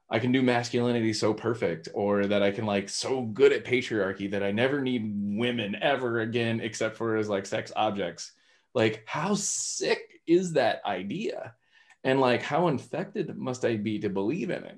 i 0.10 0.20
can 0.20 0.32
do 0.32 0.42
masculinity 0.42 1.14
so 1.14 1.34
perfect 1.34 1.90
or 1.94 2.26
that 2.26 2.42
i 2.42 2.50
can 2.50 2.66
like 2.66 2.90
so 2.90 3.22
good 3.22 3.52
at 3.52 3.66
patriarchy 3.66 4.32
that 4.32 4.42
i 4.42 4.52
never 4.52 4.82
need 4.82 5.12
women 5.38 5.76
ever 5.82 6.22
again 6.22 6.62
except 6.62 6.98
for 6.98 7.18
as 7.18 7.30
like 7.30 7.46
sex 7.46 7.72
objects. 7.76 8.32
Like 8.74 9.04
how 9.06 9.34
sick 9.36 10.22
is 10.28 10.54
that 10.54 10.82
idea? 10.86 11.56
And 12.04 12.22
like 12.22 12.42
how 12.42 12.68
infected 12.68 13.36
must 13.38 13.66
i 13.66 13.76
be 13.76 14.00
to 14.00 14.10
believe 14.10 14.50
in 14.50 14.64
it? 14.64 14.78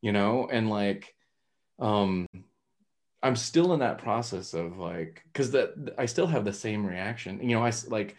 You 0.00 0.12
know 0.12 0.48
and 0.50 0.68
like 0.70 1.14
um 1.78 2.26
i'm 3.22 3.36
still 3.36 3.72
in 3.72 3.80
that 3.80 3.98
process 3.98 4.54
of 4.54 4.78
like 4.78 5.22
because 5.32 5.50
that 5.52 5.94
i 5.98 6.06
still 6.06 6.26
have 6.26 6.44
the 6.44 6.52
same 6.52 6.84
reaction. 6.84 7.40
You 7.42 7.56
know 7.56 7.64
i 7.64 7.72
like 7.88 8.16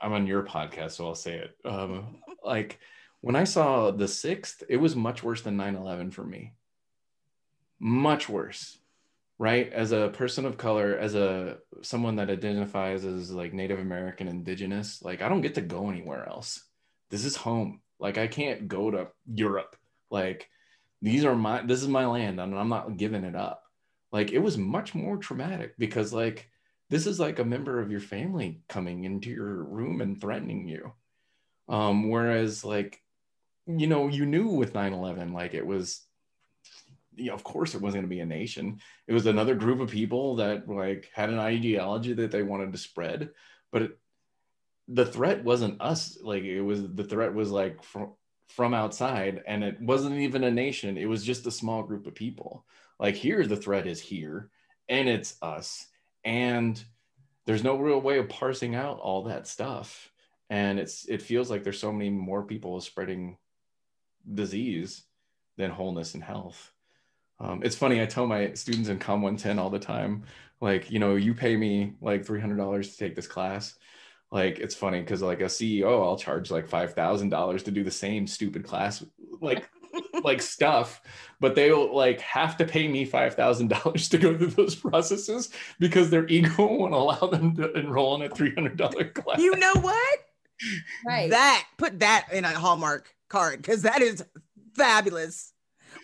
i'm 0.00 0.12
on 0.12 0.26
your 0.26 0.42
podcast 0.42 0.92
so 0.92 1.06
i'll 1.06 1.14
say 1.14 1.36
it. 1.36 1.56
Um 1.64 2.18
like 2.44 2.78
when 3.20 3.36
i 3.36 3.44
saw 3.44 3.90
the 3.90 4.08
sixth 4.08 4.62
it 4.68 4.76
was 4.76 4.94
much 4.94 5.22
worse 5.22 5.42
than 5.42 5.56
9-11 5.56 6.12
for 6.12 6.24
me. 6.24 6.52
Much 7.78 8.28
worse 8.28 8.78
right? 9.38 9.72
As 9.72 9.92
a 9.92 10.10
person 10.10 10.46
of 10.46 10.56
color 10.56 10.96
as 10.96 11.14
a 11.14 11.58
someone 11.82 12.16
that 12.16 12.30
identifies 12.30 13.04
as 13.04 13.30
like 13.30 13.52
native 13.52 13.80
american 13.80 14.28
indigenous 14.28 15.02
like 15.02 15.22
i 15.22 15.28
don't 15.28 15.40
get 15.40 15.56
to 15.56 15.60
go 15.60 15.90
anywhere 15.90 16.28
else. 16.28 16.62
This 17.10 17.24
is 17.24 17.36
home. 17.36 17.80
Like 17.98 18.18
i 18.18 18.26
can't 18.26 18.68
go 18.68 18.90
to 18.90 19.08
europe. 19.26 19.76
Like 20.10 20.48
these 21.04 21.24
are 21.24 21.36
my 21.36 21.60
this 21.62 21.82
is 21.82 21.88
my 21.88 22.06
land 22.06 22.40
and 22.40 22.54
i'm 22.58 22.70
not 22.70 22.96
giving 22.96 23.24
it 23.24 23.36
up 23.36 23.62
like 24.10 24.32
it 24.32 24.38
was 24.38 24.56
much 24.56 24.94
more 24.94 25.18
traumatic 25.18 25.74
because 25.78 26.12
like 26.12 26.48
this 26.88 27.06
is 27.06 27.20
like 27.20 27.38
a 27.38 27.44
member 27.44 27.78
of 27.78 27.90
your 27.90 28.00
family 28.00 28.62
coming 28.68 29.04
into 29.04 29.28
your 29.28 29.64
room 29.64 30.00
and 30.00 30.18
threatening 30.18 30.66
you 30.66 30.90
um 31.68 32.08
whereas 32.08 32.64
like 32.64 33.02
you 33.66 33.86
know 33.86 34.08
you 34.08 34.24
knew 34.24 34.48
with 34.48 34.72
9-11 34.72 35.34
like 35.34 35.52
it 35.52 35.66
was 35.66 36.00
you 37.16 37.26
know, 37.26 37.34
of 37.34 37.44
course 37.44 37.74
it 37.74 37.80
wasn't 37.80 38.02
going 38.02 38.10
to 38.10 38.16
be 38.16 38.20
a 38.20 38.26
nation. 38.26 38.80
It 39.06 39.12
was 39.12 39.26
another 39.26 39.54
group 39.54 39.80
of 39.80 39.88
people 39.88 40.36
that 40.36 40.68
like 40.68 41.10
had 41.14 41.30
an 41.30 41.38
ideology 41.38 42.12
that 42.14 42.32
they 42.32 42.42
wanted 42.42 42.72
to 42.72 42.78
spread, 42.78 43.30
but 43.70 43.82
it, 43.82 43.98
the 44.88 45.06
threat 45.06 45.44
wasn't 45.44 45.80
us. 45.80 46.18
Like 46.20 46.42
it 46.42 46.60
was 46.60 46.82
the 46.82 47.04
threat 47.04 47.32
was 47.32 47.52
like 47.52 47.84
from 47.84 48.14
from 48.48 48.74
outside, 48.74 49.42
and 49.46 49.64
it 49.64 49.80
wasn't 49.80 50.16
even 50.20 50.44
a 50.44 50.50
nation. 50.50 50.96
It 50.96 51.08
was 51.08 51.24
just 51.24 51.46
a 51.46 51.50
small 51.50 51.82
group 51.82 52.06
of 52.06 52.14
people. 52.14 52.64
Like 52.98 53.14
here, 53.14 53.46
the 53.46 53.56
threat 53.56 53.86
is 53.86 54.00
here, 54.00 54.50
and 54.88 55.08
it's 55.08 55.36
us, 55.42 55.86
and 56.24 56.82
there's 57.46 57.64
no 57.64 57.76
real 57.76 58.00
way 58.00 58.18
of 58.18 58.28
parsing 58.28 58.74
out 58.74 58.98
all 59.00 59.24
that 59.24 59.46
stuff. 59.46 60.10
And 60.50 60.78
it's 60.78 61.06
it 61.06 61.22
feels 61.22 61.50
like 61.50 61.64
there's 61.64 61.78
so 61.78 61.92
many 61.92 62.10
more 62.10 62.42
people 62.42 62.80
spreading 62.80 63.38
disease 64.32 65.02
than 65.56 65.70
wholeness 65.70 66.14
and 66.14 66.22
health. 66.22 66.72
Um, 67.40 67.62
it's 67.64 67.76
funny. 67.76 68.00
I 68.00 68.06
tell 68.06 68.26
my 68.26 68.52
students 68.54 68.88
in 68.88 68.98
Com 68.98 69.22
110 69.22 69.58
all 69.58 69.70
the 69.70 69.78
time, 69.78 70.24
like, 70.60 70.90
you 70.90 70.98
know, 70.98 71.16
you 71.16 71.34
pay 71.34 71.56
me 71.56 71.94
like 72.00 72.24
$300 72.24 72.90
to 72.90 72.96
take 72.96 73.16
this 73.16 73.26
class. 73.26 73.74
Like, 74.34 74.58
it's 74.58 74.74
funny 74.74 74.98
because 74.98 75.22
like 75.22 75.40
a 75.40 75.44
CEO, 75.44 76.04
I'll 76.04 76.18
charge 76.18 76.50
like 76.50 76.68
$5,000 76.68 77.64
to 77.64 77.70
do 77.70 77.84
the 77.84 77.90
same 77.92 78.26
stupid 78.26 78.64
class, 78.64 79.04
like, 79.40 79.70
like 80.24 80.42
stuff, 80.42 81.00
but 81.38 81.54
they'll 81.54 81.94
like 81.94 82.20
have 82.20 82.56
to 82.56 82.64
pay 82.64 82.88
me 82.88 83.06
$5,000 83.06 84.10
to 84.10 84.18
go 84.18 84.36
through 84.36 84.48
those 84.48 84.74
processes 84.74 85.50
because 85.78 86.10
their 86.10 86.26
ego 86.26 86.50
won't 86.58 86.92
allow 86.92 87.28
them 87.28 87.54
to 87.54 87.72
enroll 87.74 88.16
in 88.16 88.22
a 88.22 88.34
$300 88.34 89.14
class. 89.14 89.38
You 89.38 89.54
know 89.54 89.74
what? 89.74 90.18
Right. 91.06 91.30
That 91.30 91.64
put 91.78 92.00
that 92.00 92.26
in 92.32 92.44
a 92.44 92.48
Hallmark 92.48 93.14
card 93.28 93.58
because 93.58 93.82
that 93.82 94.02
is 94.02 94.24
fabulous. 94.74 95.52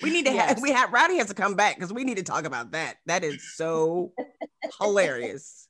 We 0.05 0.11
need 0.11 0.27
to 0.27 0.33
have 0.33 0.63
we 0.63 0.71
have 0.71 0.93
Rowdy 0.93 1.17
has 1.17 1.27
to 1.27 1.35
come 1.35 1.57
back 1.57 1.75
because 1.75 1.93
we 1.93 2.05
need 2.05 2.19
to 2.19 2.23
talk 2.23 2.45
about 2.45 2.71
that. 2.73 2.99
That 3.07 3.25
is 3.25 3.55
so 3.55 4.13
hilarious. 4.81 5.69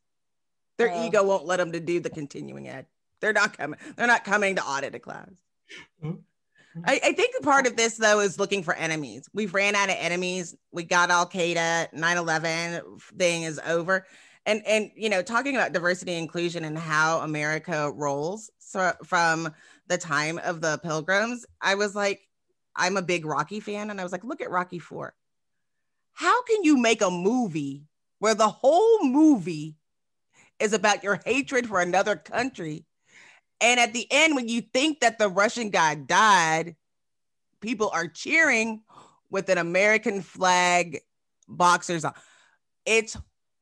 Their 0.81 0.93
Oh. 0.93 1.07
ego 1.07 1.23
won't 1.23 1.47
let 1.47 1.59
them 1.59 1.73
to 1.73 1.81
do 1.81 2.01
the 2.01 2.11
continuing 2.11 2.69
ed. 2.69 2.87
They're 3.21 3.33
not 3.35 3.57
coming. 3.57 3.79
They're 3.97 4.07
not 4.07 4.25
coming 4.25 4.57
to 4.57 4.65
audit 4.65 4.95
a 4.95 4.99
class. 4.99 5.29
Hmm. 6.03 6.13
I, 6.85 7.01
I 7.05 7.13
think 7.13 7.43
part 7.43 7.67
of 7.67 7.77
this 7.77 7.97
though 7.97 8.21
is 8.21 8.39
looking 8.39 8.63
for 8.63 8.75
enemies. 8.75 9.29
We've 9.35 9.53
ran 9.53 9.75
out 9.75 9.91
of 9.91 9.97
enemies. 9.99 10.55
We 10.73 10.85
got 10.85 11.11
Al 11.11 11.29
Qaeda, 11.29 11.93
9-11 11.93 13.01
thing 13.19 13.43
is 13.43 13.61
over. 13.67 14.07
And 14.47 14.63
and 14.67 14.91
you 14.97 15.11
know, 15.11 15.21
talking 15.21 15.55
about 15.55 15.73
diversity 15.73 16.15
inclusion 16.15 16.65
and 16.65 16.79
how 16.79 17.21
America 17.21 17.91
rolls 17.95 18.51
so 18.59 18.93
from 19.05 19.53
the 19.89 19.99
time 19.99 20.39
of 20.39 20.61
the 20.61 20.79
pilgrims, 20.79 21.45
I 21.61 21.75
was 21.75 21.95
like, 21.95 22.21
I'm 22.75 22.97
a 22.97 23.03
big 23.03 23.27
Rocky 23.27 23.61
fan, 23.61 23.91
and 23.91 24.01
I 24.01 24.05
was 24.05 24.13
like, 24.13 24.25
look 24.25 24.41
at 24.41 24.51
Rocky 24.51 24.79
Four. 24.79 25.13
How 26.13 26.43
can 26.45 26.63
you 26.63 26.77
make 26.79 27.03
a 27.03 27.11
movie 27.11 27.85
where 28.21 28.35
the 28.35 28.49
whole 28.49 29.05
movie 29.05 29.77
is 30.61 30.73
about 30.73 31.03
your 31.03 31.21
hatred 31.25 31.67
for 31.67 31.81
another 31.81 32.17
country? 32.17 32.85
And 33.61 33.81
at 33.81 33.93
the 33.93 34.07
end, 34.11 34.37
when 34.37 34.49
you 34.49 34.61
think 34.61 35.01
that 35.01 35.19
the 35.19 35.29
Russian 35.29 35.71
guy 35.71 35.95
died, 35.95 36.77
people 37.61 37.91
are 37.93 38.07
cheering 38.07 38.83
with 39.31 39.49
an 39.49 39.59
American 39.59 40.23
flag 40.23 41.01
boxers 41.49 42.05
on. 42.05 42.15
It's 42.87 43.17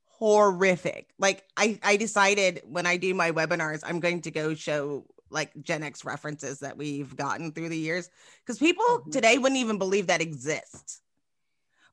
horrific. 0.04 1.10
Like 1.18 1.44
I, 1.56 1.78
I 1.82 1.96
decided 1.96 2.62
when 2.64 2.86
I 2.86 2.96
do 2.96 3.12
my 3.14 3.32
webinars, 3.32 3.82
I'm 3.84 4.00
going 4.00 4.22
to 4.22 4.30
go 4.30 4.54
show 4.54 5.06
like 5.30 5.52
Gen 5.62 5.82
X 5.82 6.04
references 6.04 6.60
that 6.60 6.76
we've 6.76 7.14
gotten 7.16 7.52
through 7.52 7.68
the 7.68 7.76
years 7.78 8.08
because 8.44 8.58
people 8.58 8.84
Mhm. 8.84 9.12
today 9.12 9.38
wouldn't 9.38 9.60
even 9.60 9.78
believe 9.78 10.06
that 10.06 10.22
exists. 10.22 11.00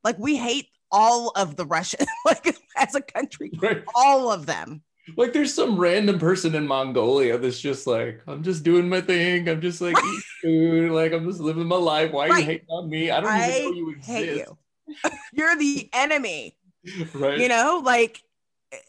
Like 0.03 0.18
we 0.20 0.38
hate 0.38 0.68
all 0.91 1.32
of 1.36 1.56
the 1.56 1.66
Russians, 1.66 2.08
like 2.26 2.56
as 2.78 2.95
a 2.95 3.01
country, 3.01 3.51
Right. 3.62 3.84
all 3.95 4.32
of 4.32 4.45
them. 4.45 4.84
Like 5.18 5.34
there's 5.34 5.53
some 5.53 5.78
random 5.80 6.18
person 6.20 6.56
in 6.56 6.66
Mongolia 6.68 7.38
that's 7.38 7.60
just 7.60 7.86
like, 7.88 8.22
I'm 8.28 8.41
just 8.43 8.64
doing 8.64 8.89
my 8.89 9.01
thing. 9.01 9.47
I'm 9.47 9.62
just 9.62 9.80
like 9.82 9.95
eating 9.97 10.22
food. 10.41 10.91
Like 10.91 11.14
I'm 11.14 11.26
just 11.28 11.39
living 11.39 11.68
my 11.68 11.76
life. 11.76 12.12
Why 12.12 12.28
are 12.28 12.30
Right. 12.32 12.39
you 12.39 12.45
hating 12.45 12.68
on 12.70 12.89
me? 12.89 13.12
I 13.12 13.22
don't 13.22 13.38
even 13.38 13.64
know 13.64 13.78
you 13.78 13.89
I 13.89 13.97
exist. 14.20 14.51
you. 14.88 15.10
You're 15.34 15.56
the 15.58 15.89
enemy. 15.93 16.58
Right. 17.16 17.39
you 17.39 17.47
know 17.47 17.82
like 17.84 18.22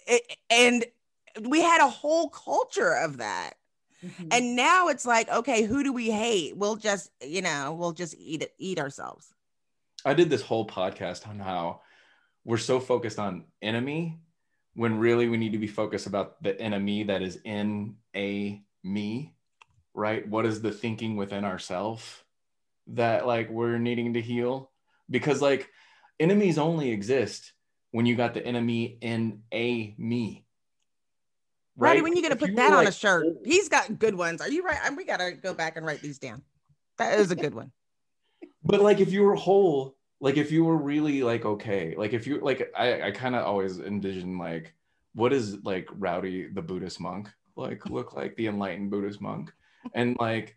it, 0.06 0.36
and 0.50 0.84
we 1.48 1.62
had 1.62 1.80
a 1.80 1.88
whole 1.88 2.28
culture 2.28 2.92
of 2.92 3.16
that 3.18 3.54
Mhm. 4.04 4.28
and 4.30 4.54
now 4.54 4.88
it's 4.88 5.06
like 5.06 5.30
okay 5.30 5.62
who 5.62 5.82
do 5.82 5.94
we 5.94 6.10
hate 6.10 6.54
we'll 6.58 6.76
just 6.76 7.10
you 7.22 7.40
know 7.40 7.72
we'll 7.72 7.92
just 7.92 8.14
eat 8.18 8.42
it 8.42 8.52
eat 8.58 8.78
ourselves 8.78 9.32
I 10.04 10.12
did 10.12 10.28
this 10.28 10.42
whole 10.42 10.66
podcast 10.66 11.26
on 11.26 11.38
how 11.38 11.80
we're 12.44 12.58
so 12.58 12.78
focused 12.80 13.18
on 13.18 13.44
enemy 13.62 14.18
when 14.76 14.98
really 14.98 15.28
we 15.28 15.38
need 15.38 15.52
to 15.52 15.58
be 15.58 15.66
focused 15.66 16.06
about 16.06 16.40
the 16.42 16.58
enemy 16.60 17.02
that 17.04 17.22
is 17.22 17.38
in 17.44 17.96
a 18.14 18.62
me, 18.84 19.34
right? 19.94 20.28
What 20.28 20.44
is 20.44 20.60
the 20.60 20.70
thinking 20.70 21.16
within 21.16 21.44
ourselves 21.44 22.04
that 22.88 23.26
like 23.26 23.48
we're 23.48 23.78
needing 23.78 24.12
to 24.14 24.20
heal? 24.20 24.70
Because 25.10 25.40
like 25.40 25.70
enemies 26.20 26.58
only 26.58 26.90
exist 26.90 27.52
when 27.90 28.04
you 28.04 28.16
got 28.16 28.34
the 28.34 28.46
enemy 28.46 28.98
in 29.00 29.42
a 29.52 29.94
me. 29.96 30.44
Rowdy, 31.78 32.02
when 32.02 32.14
you 32.14 32.22
gonna 32.22 32.36
put 32.36 32.54
that 32.56 32.72
on 32.72 32.84
like, 32.84 32.88
a 32.88 32.92
shirt 32.92 33.24
oh. 33.26 33.36
he's 33.44 33.68
got 33.68 33.98
good 33.98 34.14
ones 34.14 34.40
are 34.40 34.48
you 34.48 34.64
right 34.64 34.78
we 34.96 35.04
gotta 35.04 35.32
go 35.32 35.52
back 35.52 35.76
and 35.76 35.84
write 35.84 36.00
these 36.00 36.18
down 36.18 36.40
that 36.96 37.18
is 37.18 37.30
a 37.30 37.36
good 37.36 37.54
one 37.54 37.70
but 38.64 38.80
like 38.80 38.98
if 38.98 39.12
you 39.12 39.22
were 39.22 39.34
whole 39.34 39.94
like 40.20 40.36
if 40.36 40.50
you 40.50 40.64
were 40.64 40.76
really 40.76 41.22
like 41.22 41.44
okay 41.44 41.94
like 41.96 42.12
if 42.12 42.26
you 42.26 42.40
like 42.40 42.70
i 42.76 43.02
i 43.02 43.10
kind 43.10 43.34
of 43.34 43.44
always 43.44 43.78
envision 43.78 44.38
like 44.38 44.74
what 45.14 45.32
is 45.32 45.62
like 45.64 45.88
rowdy 45.98 46.48
the 46.48 46.62
buddhist 46.62 47.00
monk 47.00 47.28
like 47.56 47.84
look 47.90 48.14
like 48.14 48.34
the 48.36 48.46
enlightened 48.46 48.90
buddhist 48.90 49.20
monk 49.20 49.52
and 49.94 50.16
like 50.18 50.56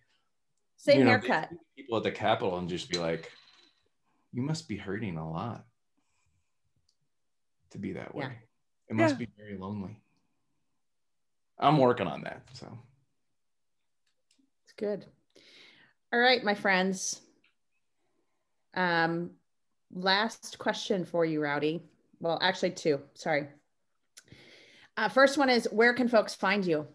Same 0.77 0.99
you 0.99 1.03
know, 1.05 1.11
haircut. 1.11 1.49
people 1.75 1.97
at 1.97 2.03
the 2.03 2.11
Capitol 2.11 2.57
and 2.57 2.67
just 2.67 2.89
be 2.89 2.97
like, 2.97 3.31
you 4.33 4.41
must 4.41 4.67
be 4.67 4.75
hurting 4.75 5.17
a 5.17 5.29
lot 5.29 5.65
to 7.71 7.77
be 7.77 7.93
that 7.93 8.13
way. 8.15 8.25
Yeah. 8.25 8.31
It 8.89 8.95
must 8.95 9.19
Yeah. 9.19 9.25
be 9.25 9.31
very 9.37 9.57
lonely. 9.57 10.01
I'm 11.59 11.77
working 11.77 12.07
on 12.07 12.21
that. 12.23 12.41
So 12.53 12.77
It's 14.63 14.73
good. 14.75 15.05
All 16.11 16.19
right, 16.19 16.43
my 16.43 16.55
friends. 16.55 17.21
Um, 18.73 19.31
last 19.93 20.57
question 20.59 21.05
for 21.05 21.25
you, 21.25 21.41
Rowdy. 21.41 21.81
Well, 22.19 22.39
actually, 22.41 22.71
two. 22.71 23.01
Sorry. 23.13 23.47
Uh, 24.97 25.09
first 25.09 25.37
one 25.37 25.49
is 25.49 25.67
where 25.71 25.93
can 25.93 26.07
folks 26.07 26.35
find 26.35 26.65
you? 26.65 26.87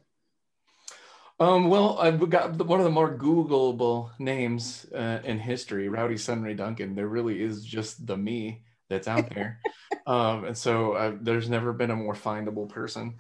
Um, 1.41 1.69
well, 1.69 1.99
I've 1.99 2.29
got 2.31 2.57
the- 2.59 2.65
one 2.65 2.79
of 2.79 2.85
the 2.85 2.91
more 2.91 3.17
Googleable 3.17 4.11
names 4.19 4.87
uh, 4.95 5.21
in 5.25 5.39
history, 5.39 5.89
Rowdy 5.89 6.17
Sunray 6.17 6.55
Duncan. 6.55 6.95
There 6.95 7.09
really 7.09 7.43
is 7.43 7.65
just 7.65 8.07
the 8.07 8.17
me 8.17 8.63
that's 8.89 9.09
out 9.09 9.31
there. 9.35 9.61
um, 10.07 10.45
and 10.45 10.57
so 10.57 10.93
uh, 10.93 11.13
there's 11.21 11.49
never 11.49 11.73
been 11.73 11.91
a 11.91 11.97
more 11.97 12.15
findable 12.15 12.69
person. 12.69 13.15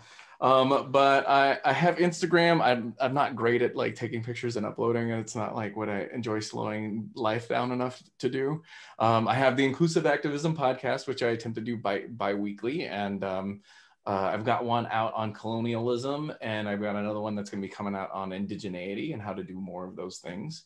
Um, 0.45 0.89
but 0.91 1.27
I, 1.27 1.59
I 1.65 1.73
have 1.73 1.97
Instagram. 1.97 2.61
I'm, 2.61 2.95
I'm 3.01 3.15
not 3.15 3.35
great 3.35 3.63
at 3.63 3.77
like 3.77 3.95
taking 3.95 4.23
pictures 4.23 4.59
and 4.59 4.67
uploading. 4.67 5.09
It's 5.09 5.35
not 5.35 5.57
like 5.57 5.75
what 5.75 5.89
I 5.89 6.07
enjoy 6.13 6.41
slowing 6.41 7.09
life 7.15 7.49
down 7.49 7.73
enough 7.73 8.03
to 8.19 8.29
do. 8.29 8.63
Um, 8.99 9.27
I 9.27 9.33
have 9.37 9.57
the 9.57 9.65
Inclusive 9.65 10.05
Activism 10.05 10.55
podcast, 10.55 11.07
which 11.07 11.23
I 11.23 11.29
attempt 11.29 11.57
to 11.57 11.63
do 11.63 11.79
bi 11.79 12.03
bi-weekly. 12.11 12.85
And 12.85 13.25
um, 13.25 13.63
uh, 14.07 14.33
I've 14.35 14.45
got 14.45 14.67
one 14.67 14.87
out 14.91 15.15
on 15.15 15.33
colonialism, 15.33 16.31
and 16.43 16.69
I've 16.69 16.83
got 16.83 16.95
another 16.95 17.21
one 17.21 17.35
that's 17.35 17.49
going 17.49 17.63
to 17.63 17.67
be 17.67 17.73
coming 17.73 17.95
out 17.95 18.11
on 18.13 18.29
indigeneity 18.29 19.15
and 19.15 19.23
how 19.23 19.33
to 19.33 19.43
do 19.43 19.55
more 19.55 19.87
of 19.87 19.97
those 19.97 20.19
things. 20.19 20.65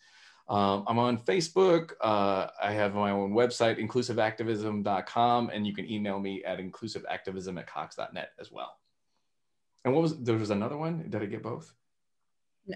Um, 0.48 0.86
I'm 0.88 0.98
on 0.98 1.18
Facebook. 1.18 1.92
Uh, 2.00 2.48
I 2.60 2.72
have 2.72 2.96
my 2.96 3.12
own 3.12 3.30
website, 3.30 3.78
inclusiveactivism.com, 3.78 5.50
and 5.54 5.64
you 5.64 5.72
can 5.72 5.88
email 5.88 6.18
me 6.18 6.42
at 6.42 6.58
inclusiveactivism 6.58 7.60
at 7.60 7.68
cox.net 7.68 8.30
as 8.40 8.50
well. 8.50 8.77
And 9.84 9.94
what 9.94 10.02
was 10.02 10.18
there 10.18 10.36
was 10.36 10.50
another 10.50 10.76
one? 10.76 11.08
Did 11.08 11.22
I 11.22 11.26
get 11.26 11.42
both? 11.42 11.72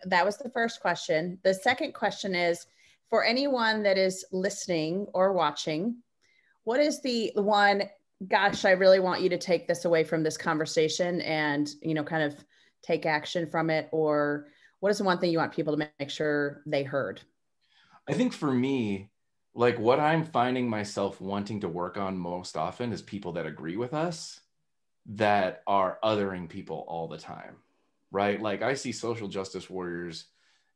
That 0.07 0.24
was 0.24 0.38
the 0.38 0.50
first 0.50 0.80
question. 0.80 1.38
The 1.42 1.55
second 1.55 1.92
question 1.92 2.34
is 2.34 2.66
for 3.11 3.24
anyone 3.24 3.82
that 3.82 3.98
is 3.98 4.24
listening 4.32 5.07
or 5.12 5.32
watching, 5.32 5.96
what 6.64 6.80
is 6.80 7.03
the 7.03 7.32
one, 7.34 7.82
gosh, 8.26 8.64
I 8.64 8.70
really 8.70 9.00
want 9.00 9.20
you 9.20 9.28
to 9.28 9.38
take 9.38 9.68
this 9.68 9.84
away 9.84 10.05
from 10.05 10.22
this 10.22 10.38
conversation 10.38 11.20
and, 11.20 11.68
you 11.82 11.92
know, 11.92 12.05
kind 12.05 12.22
of 12.22 12.42
take 12.82 13.05
action 13.05 13.46
from 13.46 13.68
it? 13.68 13.88
Or 13.92 14.46
what 14.80 14.90
is 14.90 14.98
the 14.98 15.05
one 15.05 15.18
thing 15.18 15.30
you 15.30 15.38
want 15.38 15.53
people 15.53 15.76
to 15.76 15.90
make 15.98 16.11
sure 16.11 16.62
they 16.64 16.84
heard? 16.84 17.20
I 18.09 18.14
think 18.14 18.32
for 18.32 18.50
me, 18.50 19.11
like 19.55 19.78
what 19.78 20.00
I'm 20.00 20.24
finding 20.24 20.68
myself 20.68 21.20
wanting 21.20 21.61
to 21.61 21.68
work 21.68 21.98
on 21.98 22.16
most 22.16 22.57
often 22.57 22.92
is 22.92 23.03
people 23.03 23.32
that 23.32 23.46
agree 23.46 23.76
with 23.76 23.92
us 23.92 24.40
that 25.07 25.62
are 25.66 25.98
othering 26.05 26.48
people 26.48 26.84
all 26.88 27.09
the 27.09 27.18
time, 27.18 27.57
right? 28.11 28.40
Like 28.40 28.62
I 28.62 28.74
see 28.74 28.92
social 28.92 29.28
justice 29.28 29.68
warriors 29.68 30.26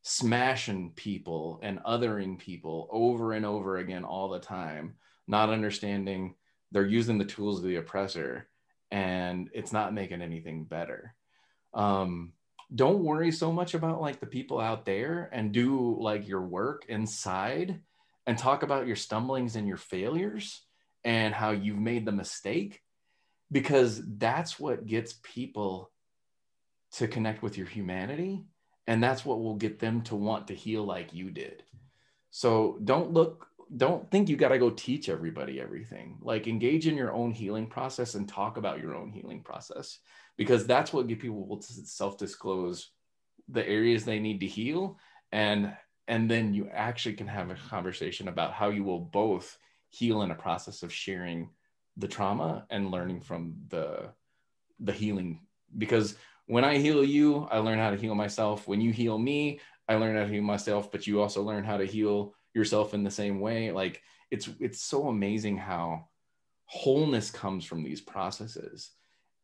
smashing 0.02 0.92
people 0.92 1.58
and 1.62 1.80
othering 1.80 2.38
people 2.38 2.88
over 2.90 3.32
and 3.32 3.44
over 3.44 3.78
again 3.78 4.04
all 4.04 4.28
the 4.28 4.38
time, 4.38 4.94
not 5.26 5.50
understanding 5.50 6.34
they're 6.72 6.86
using 6.86 7.18
the 7.18 7.24
tools 7.24 7.58
of 7.58 7.64
the 7.64 7.76
oppressor 7.76 8.48
and 8.90 9.50
it's 9.52 9.72
not 9.72 9.94
making 9.94 10.22
anything 10.22 10.64
better. 10.64 11.14
Um, 11.74 12.32
don't 12.74 13.04
worry 13.04 13.30
so 13.30 13.52
much 13.52 13.74
about 13.74 14.00
like 14.00 14.20
the 14.20 14.26
people 14.26 14.60
out 14.60 14.84
there 14.84 15.28
and 15.32 15.52
do 15.52 15.96
like 16.00 16.26
your 16.26 16.42
work 16.42 16.86
inside 16.88 17.80
and 18.26 18.36
talk 18.36 18.62
about 18.62 18.86
your 18.86 18.96
stumblings 18.96 19.54
and 19.56 19.68
your 19.68 19.76
failures 19.76 20.62
and 21.04 21.32
how 21.32 21.52
you've 21.52 21.78
made 21.78 22.04
the 22.04 22.12
mistake 22.12 22.82
because 23.50 24.02
that's 24.18 24.58
what 24.58 24.86
gets 24.86 25.14
people 25.22 25.90
to 26.92 27.08
connect 27.08 27.42
with 27.42 27.56
your 27.56 27.66
humanity 27.66 28.44
and 28.86 29.02
that's 29.02 29.24
what 29.24 29.40
will 29.40 29.56
get 29.56 29.78
them 29.78 30.02
to 30.02 30.14
want 30.14 30.48
to 30.48 30.54
heal 30.54 30.84
like 30.84 31.12
you 31.12 31.30
did. 31.30 31.62
So 32.30 32.78
don't 32.84 33.12
look 33.12 33.46
don't 33.76 34.08
think 34.12 34.28
you 34.28 34.36
got 34.36 34.50
to 34.50 34.58
go 34.58 34.70
teach 34.70 35.08
everybody 35.08 35.60
everything. 35.60 36.18
Like 36.22 36.46
engage 36.46 36.86
in 36.86 36.96
your 36.96 37.12
own 37.12 37.32
healing 37.32 37.66
process 37.66 38.14
and 38.14 38.28
talk 38.28 38.58
about 38.58 38.80
your 38.80 38.94
own 38.94 39.10
healing 39.10 39.42
process 39.42 39.98
because 40.36 40.66
that's 40.66 40.92
what 40.92 41.08
get 41.08 41.18
people 41.18 41.56
to 41.56 41.72
self-disclose 41.72 42.90
the 43.48 43.66
areas 43.66 44.04
they 44.04 44.18
need 44.18 44.40
to 44.40 44.46
heal 44.46 44.98
and 45.32 45.72
and 46.08 46.30
then 46.30 46.54
you 46.54 46.68
actually 46.72 47.14
can 47.14 47.26
have 47.26 47.50
a 47.50 47.56
conversation 47.68 48.28
about 48.28 48.52
how 48.52 48.68
you 48.68 48.84
will 48.84 49.00
both 49.00 49.58
heal 49.88 50.22
in 50.22 50.30
a 50.30 50.36
process 50.36 50.82
of 50.82 50.92
sharing 50.92 51.48
the 51.96 52.08
trauma 52.08 52.66
and 52.70 52.90
learning 52.90 53.20
from 53.20 53.54
the 53.68 54.10
the 54.80 54.92
healing. 54.92 55.40
Because 55.76 56.16
when 56.46 56.64
i 56.64 56.78
heal 56.78 57.04
you 57.04 57.48
i 57.50 57.58
learn 57.58 57.78
how 57.78 57.90
to 57.90 57.96
heal 57.96 58.14
myself. 58.14 58.68
When 58.68 58.80
you 58.80 58.92
heal 58.92 59.18
me 59.18 59.60
i 59.88 59.94
learn 59.94 60.16
how 60.16 60.24
to 60.24 60.32
heal 60.32 60.42
myself 60.42 60.90
but 60.90 61.06
you 61.06 61.20
also 61.20 61.42
learn 61.42 61.64
how 61.64 61.76
to 61.76 61.86
heal 61.86 62.34
yourself 62.54 62.94
in 62.94 63.02
the 63.02 63.10
same 63.10 63.40
way. 63.40 63.72
Like 63.72 64.02
it's 64.30 64.48
it's 64.60 64.80
so 64.80 65.08
amazing 65.08 65.56
how 65.56 66.08
wholeness 66.66 67.30
comes 67.30 67.64
from 67.64 67.82
these 67.82 68.00
processes. 68.00 68.90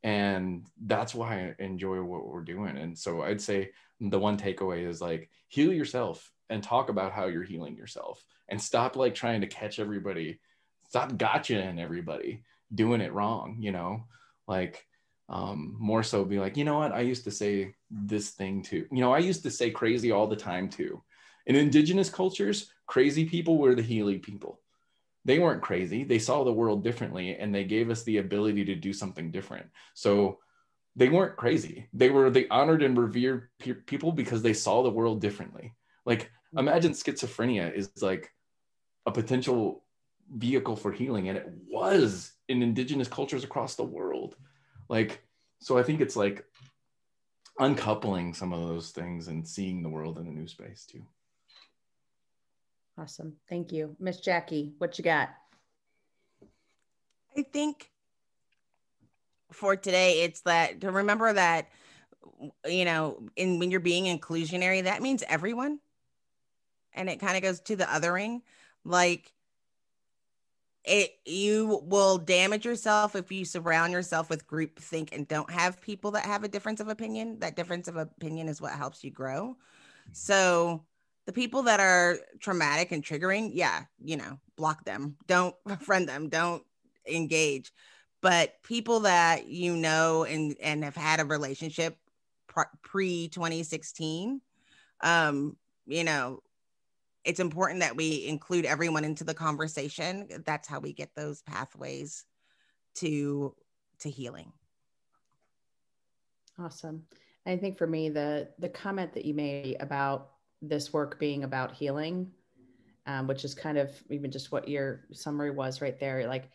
And 0.05 0.67
that's 0.85 1.15
why 1.15 1.55
i 1.59 1.63
enjoy 1.63 2.03
what 2.03 2.27
we're 2.27 2.43
doing. 2.43 2.77
And 2.77 2.99
so 2.99 3.23
i'd 3.23 3.41
say 3.41 3.71
the 4.01 4.19
one 4.19 4.37
takeaway 4.37 4.87
is 4.87 5.01
like 5.01 5.31
heal 5.49 5.73
yourself 5.73 6.33
and 6.51 6.63
talk 6.63 6.89
about 6.89 7.13
how 7.13 7.27
you're 7.27 7.45
healing 7.45 7.77
yourself 7.77 8.23
and 8.49 8.61
stop 8.61 8.97
like 8.97 9.15
trying 9.15 9.41
to 9.41 9.47
catch 9.47 9.79
everybody 9.79 10.41
stop 10.93 11.17
gotcha 11.17 11.59
in 11.59 11.79
everybody 11.79 12.43
doing 12.75 13.01
it 13.01 13.15
wrong 13.15 13.57
you 13.59 13.73
know? 13.73 14.05
Like 14.47 14.87
um, 15.31 15.75
more 15.79 16.03
so 16.03 16.23
be 16.23 16.39
like 16.39 16.59
you 16.59 16.65
know 16.65 16.79
what? 16.81 16.93
I 16.93 17.01
used 17.01 17.25
to 17.25 17.31
say 17.31 17.75
this 17.91 18.31
thing 18.31 18.63
too. 18.63 18.87
You 18.93 19.01
know 19.01 19.13
i 19.15 19.19
used 19.19 19.43
to 19.45 19.51
say 19.51 19.71
crazy 19.71 20.13
all 20.13 20.27
the 20.27 20.37
time 20.37 20.69
too. 20.69 21.03
In 21.47 21.57
indigenous 21.57 22.11
cultures 22.11 22.71
crazy 22.87 23.25
people 23.25 23.57
were 23.57 23.75
the 23.75 23.81
healing 23.81 24.21
people. 24.21 24.61
They 25.25 25.39
weren't 25.39 25.63
crazy. 25.63 26.05
They 26.05 26.19
saw 26.19 26.45
the 26.45 26.53
world 26.53 26.85
differently 26.85 27.37
and 27.37 27.55
they 27.55 27.65
gave 27.65 27.89
us 27.89 28.03
the 28.03 28.19
ability 28.19 28.67
to 28.67 28.75
do 28.75 28.93
something 28.93 29.31
different. 29.31 29.67
So 29.95 30.41
they 30.95 31.09
weren't 31.09 31.39
crazy. 31.39 31.89
They 31.95 32.11
were 32.11 32.29
they 32.29 32.49
honored 32.49 32.83
and 32.83 32.99
revered 32.99 33.49
pe- 33.61 33.85
people 33.87 34.13
because 34.13 34.43
they 34.43 34.53
saw 34.53 34.83
the 34.83 34.91
world 34.91 35.23
differently. 35.23 35.73
Like 36.05 36.31
imagine 36.55 36.93
schizophrenia 36.93 37.73
is 37.75 37.91
like 38.03 38.31
a 39.07 39.11
potential 39.11 39.82
vehicle 40.35 40.77
for 40.77 40.93
healing 40.93 41.29
and 41.29 41.39
it 41.39 41.49
was 41.69 42.33
in 42.49 42.63
indigenous 42.63 43.09
cultures 43.09 43.45
across 43.45 43.75
the 43.75 43.85
world 43.85 44.37
like 44.89 45.23
so 45.61 45.77
i 45.77 45.83
think 45.83 46.01
it's 46.01 46.17
like 46.17 46.45
uncoupling 47.59 48.33
some 48.33 48.53
of 48.53 48.67
those 48.67 48.91
things 48.91 49.29
and 49.29 49.47
seeing 49.47 49.83
the 49.83 49.89
world 49.89 50.19
in 50.19 50.27
a 50.27 50.31
new 50.31 50.49
space 50.49 50.87
too 50.87 51.05
Awesome. 52.99 53.35
Thank 53.49 53.73
you. 53.73 53.97
Miss 53.99 54.21
Jackye, 54.21 54.73
what 54.79 54.99
you 54.99 55.05
got? 55.05 55.31
I 57.37 57.43
think 57.43 57.89
for 59.51 59.77
today, 59.77 60.23
it's 60.23 60.43
that 60.43 60.83
to 60.83 60.91
remember 60.91 61.33
that, 61.33 61.69
you 62.67 62.85
know, 62.85 63.23
in 63.37 63.59
when 63.59 63.71
you're 63.71 63.81
being 63.81 64.05
inclusionary, 64.05 64.85
that 64.85 65.01
means 65.01 65.25
everyone. 65.27 65.79
And 66.93 67.09
it 67.09 67.21
kind 67.21 67.37
of 67.37 67.43
goes 67.43 67.61
to 67.61 67.77
the 67.77 67.85
othering. 67.85 68.43
Like 68.85 69.33
it 70.85 71.13
you 71.25 71.81
will 71.85 72.19
damage 72.19 72.65
yourself 72.65 73.15
if 73.15 73.31
you 73.31 73.45
surround 73.45 73.93
yourself 73.93 74.29
with 74.29 74.47
group 74.47 74.79
think 74.79 75.15
and 75.15 75.29
don't 75.29 75.51
have 75.51 75.81
people 75.81 76.11
that 76.13 76.25
have 76.25 76.43
a 76.43 76.49
difference 76.49 76.81
of 76.81 76.89
opinion. 76.89 77.39
That 77.39 77.57
difference 77.57 77.89
of 77.89 77.97
opinion 77.97 78.49
is 78.49 78.61
what 78.61 78.73
helps 78.73 79.05
you 79.05 79.11
grow. 79.11 79.57
So 80.13 80.85
the 81.27 81.33
people 81.33 81.63
that 81.65 81.79
are 81.79 82.19
traumatic 82.41 82.91
and 82.91 83.05
triggering, 83.05 83.51
yeah, 83.53 83.85
you 84.03 84.17
know, 84.17 84.39
block 84.57 84.85
them. 84.85 85.17
Don't 85.27 85.55
friend 85.81 86.09
them. 86.09 86.29
Don't 86.29 86.65
engage. 87.07 87.73
But 88.21 88.63
people 88.63 89.01
that 89.01 89.47
you 89.47 89.77
know 89.77 90.25
and 90.25 90.57
and 90.61 90.85
have 90.85 90.97
had 90.97 91.21
a 91.21 91.25
relationship 91.25 91.97
pre 92.83 93.29
2016, 93.29 94.41
um, 95.03 95.57
you 95.87 96.05
know, 96.05 96.43
it's 97.25 97.41
important 97.41 97.81
that 97.81 97.97
we 97.97 98.27
include 98.27 98.65
everyone 98.65 99.05
into 99.05 99.25
the 99.25 99.35
conversation. 99.35 100.29
That's 100.45 100.69
how 100.69 100.81
we 100.81 100.93
get 100.93 101.11
those 101.15 101.43
pathways 101.43 102.25
to 102.97 103.55
to 104.01 104.11
healing. 104.11 104.53
Awesome. 106.59 107.05
I 107.47 107.57
think 107.57 107.77
for 107.79 107.87
me, 107.87 108.09
the 108.09 108.49
the 108.59 108.69
comment 108.69 109.13
that 109.15 109.25
you 109.25 109.35
made 109.35 109.77
about 109.81 110.31
this 110.61 110.93
work 110.93 111.19
being 111.19 111.45
about 111.45 111.73
healing, 111.73 112.31
um, 113.07 113.27
which 113.27 113.45
is 113.45 113.55
kind 113.55 113.79
of 113.79 113.91
even 114.11 114.31
just 114.31 114.53
what 114.53 114.69
your 114.69 115.05
summary 115.13 115.51
was 115.51 115.81
right 115.81 115.99
there. 115.99 116.27
Like, 116.27 116.51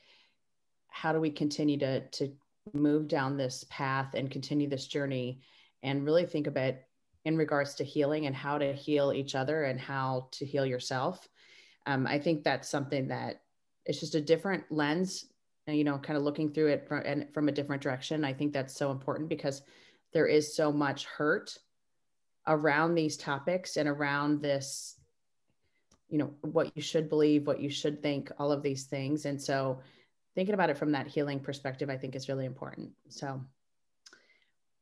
how 0.90 1.12
do 1.12 1.20
we 1.20 1.30
continue 1.30 1.78
to 1.80 2.08
to 2.08 2.32
move 2.74 3.08
down 3.08 3.38
this 3.38 3.66
path 3.70 4.14
and 4.14 4.30
continue 4.30 4.70
this 4.70 4.88
journey, 4.88 5.42
and 5.84 6.06
really 6.06 6.26
think 6.26 6.48
about 6.48 6.76
in 7.28 7.36
regards 7.36 7.76
to 7.76 7.84
healing 7.84 8.26
and 8.26 8.34
how 8.34 8.58
to 8.58 8.72
heal 8.72 9.12
each 9.12 9.36
other 9.36 9.66
and 9.66 9.78
how 9.78 10.30
to 10.32 10.46
heal 10.46 10.66
yourself. 10.66 11.28
Um, 11.86 12.08
I 12.08 12.20
think 12.20 12.46
that's 12.46 12.70
something 12.70 13.10
that 13.10 13.42
it's 13.86 14.00
just 14.00 14.16
a 14.16 14.22
different 14.22 14.64
lens, 14.72 15.26
you 15.68 15.84
know, 15.84 15.98
kind 15.98 16.16
of 16.16 16.24
looking 16.24 16.54
through 16.54 16.68
it 16.68 16.88
from, 16.88 17.04
and 17.06 17.28
from 17.34 17.50
a 17.50 17.52
different 17.52 17.84
direction. 17.84 18.24
I 18.24 18.32
think 18.32 18.54
that's 18.54 18.78
so 18.78 18.92
important 18.92 19.28
because 19.28 19.62
there 20.14 20.26
is 20.26 20.56
so 20.56 20.72
much 20.72 21.04
hurt 21.04 21.58
around 22.48 22.96
these 22.96 23.18
topics 23.18 23.76
and 23.76 23.90
around 23.90 24.42
this 24.42 24.98
you 26.08 26.18
know 26.18 26.34
what 26.44 26.72
you 26.78 26.82
should 26.82 27.10
believe 27.10 27.46
what 27.46 27.60
you 27.60 27.70
should 27.70 28.02
think 28.02 28.32
all 28.40 28.54
of 28.54 28.64
these 28.64 28.86
things 28.86 29.26
and 29.26 29.42
so 29.42 29.82
thinking 30.34 30.54
about 30.54 30.70
it 30.70 30.78
from 30.78 30.94
that 30.94 31.06
healing 31.06 31.42
perspective 31.42 31.90
i 31.90 31.98
think 31.98 32.16
is 32.16 32.30
really 32.30 32.46
important 32.46 32.90
so 33.10 33.42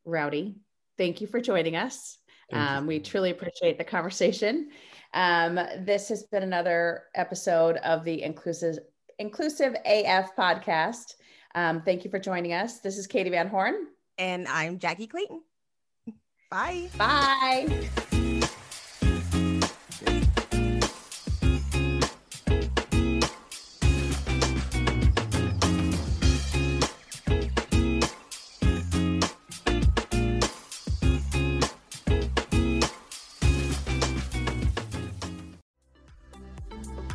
rowdy 0.05 0.57
thank 0.95 1.21
you 1.21 1.25
for 1.25 1.41
joining 1.41 1.75
us 1.75 2.19
um, 2.53 2.87
we 2.87 2.99
truly 2.99 3.31
appreciate 3.31 3.77
the 3.77 3.83
conversation. 3.83 4.69
Um, 5.13 5.55
this 5.79 6.09
has 6.09 6.23
been 6.23 6.43
another 6.43 7.03
episode 7.15 7.77
of 7.77 8.03
the 8.03 8.21
inclusive 8.21 8.79
inclusive 9.17 9.75
af 9.85 10.35
podcast. 10.37 11.15
Um, 11.55 11.81
thank 11.81 12.03
you 12.03 12.11
for 12.11 12.19
joining 12.19 12.53
us. 12.53 12.79
This 12.79 12.97
is 12.97 13.07
katee 13.07 13.31
van 13.31 13.47
horn. 13.47 13.87
And 14.17 14.47
I'm 14.47 14.77
Jackye 14.77 15.09
Clayton. 15.09 15.41
Bye. 16.51 16.89
bye 16.97 17.89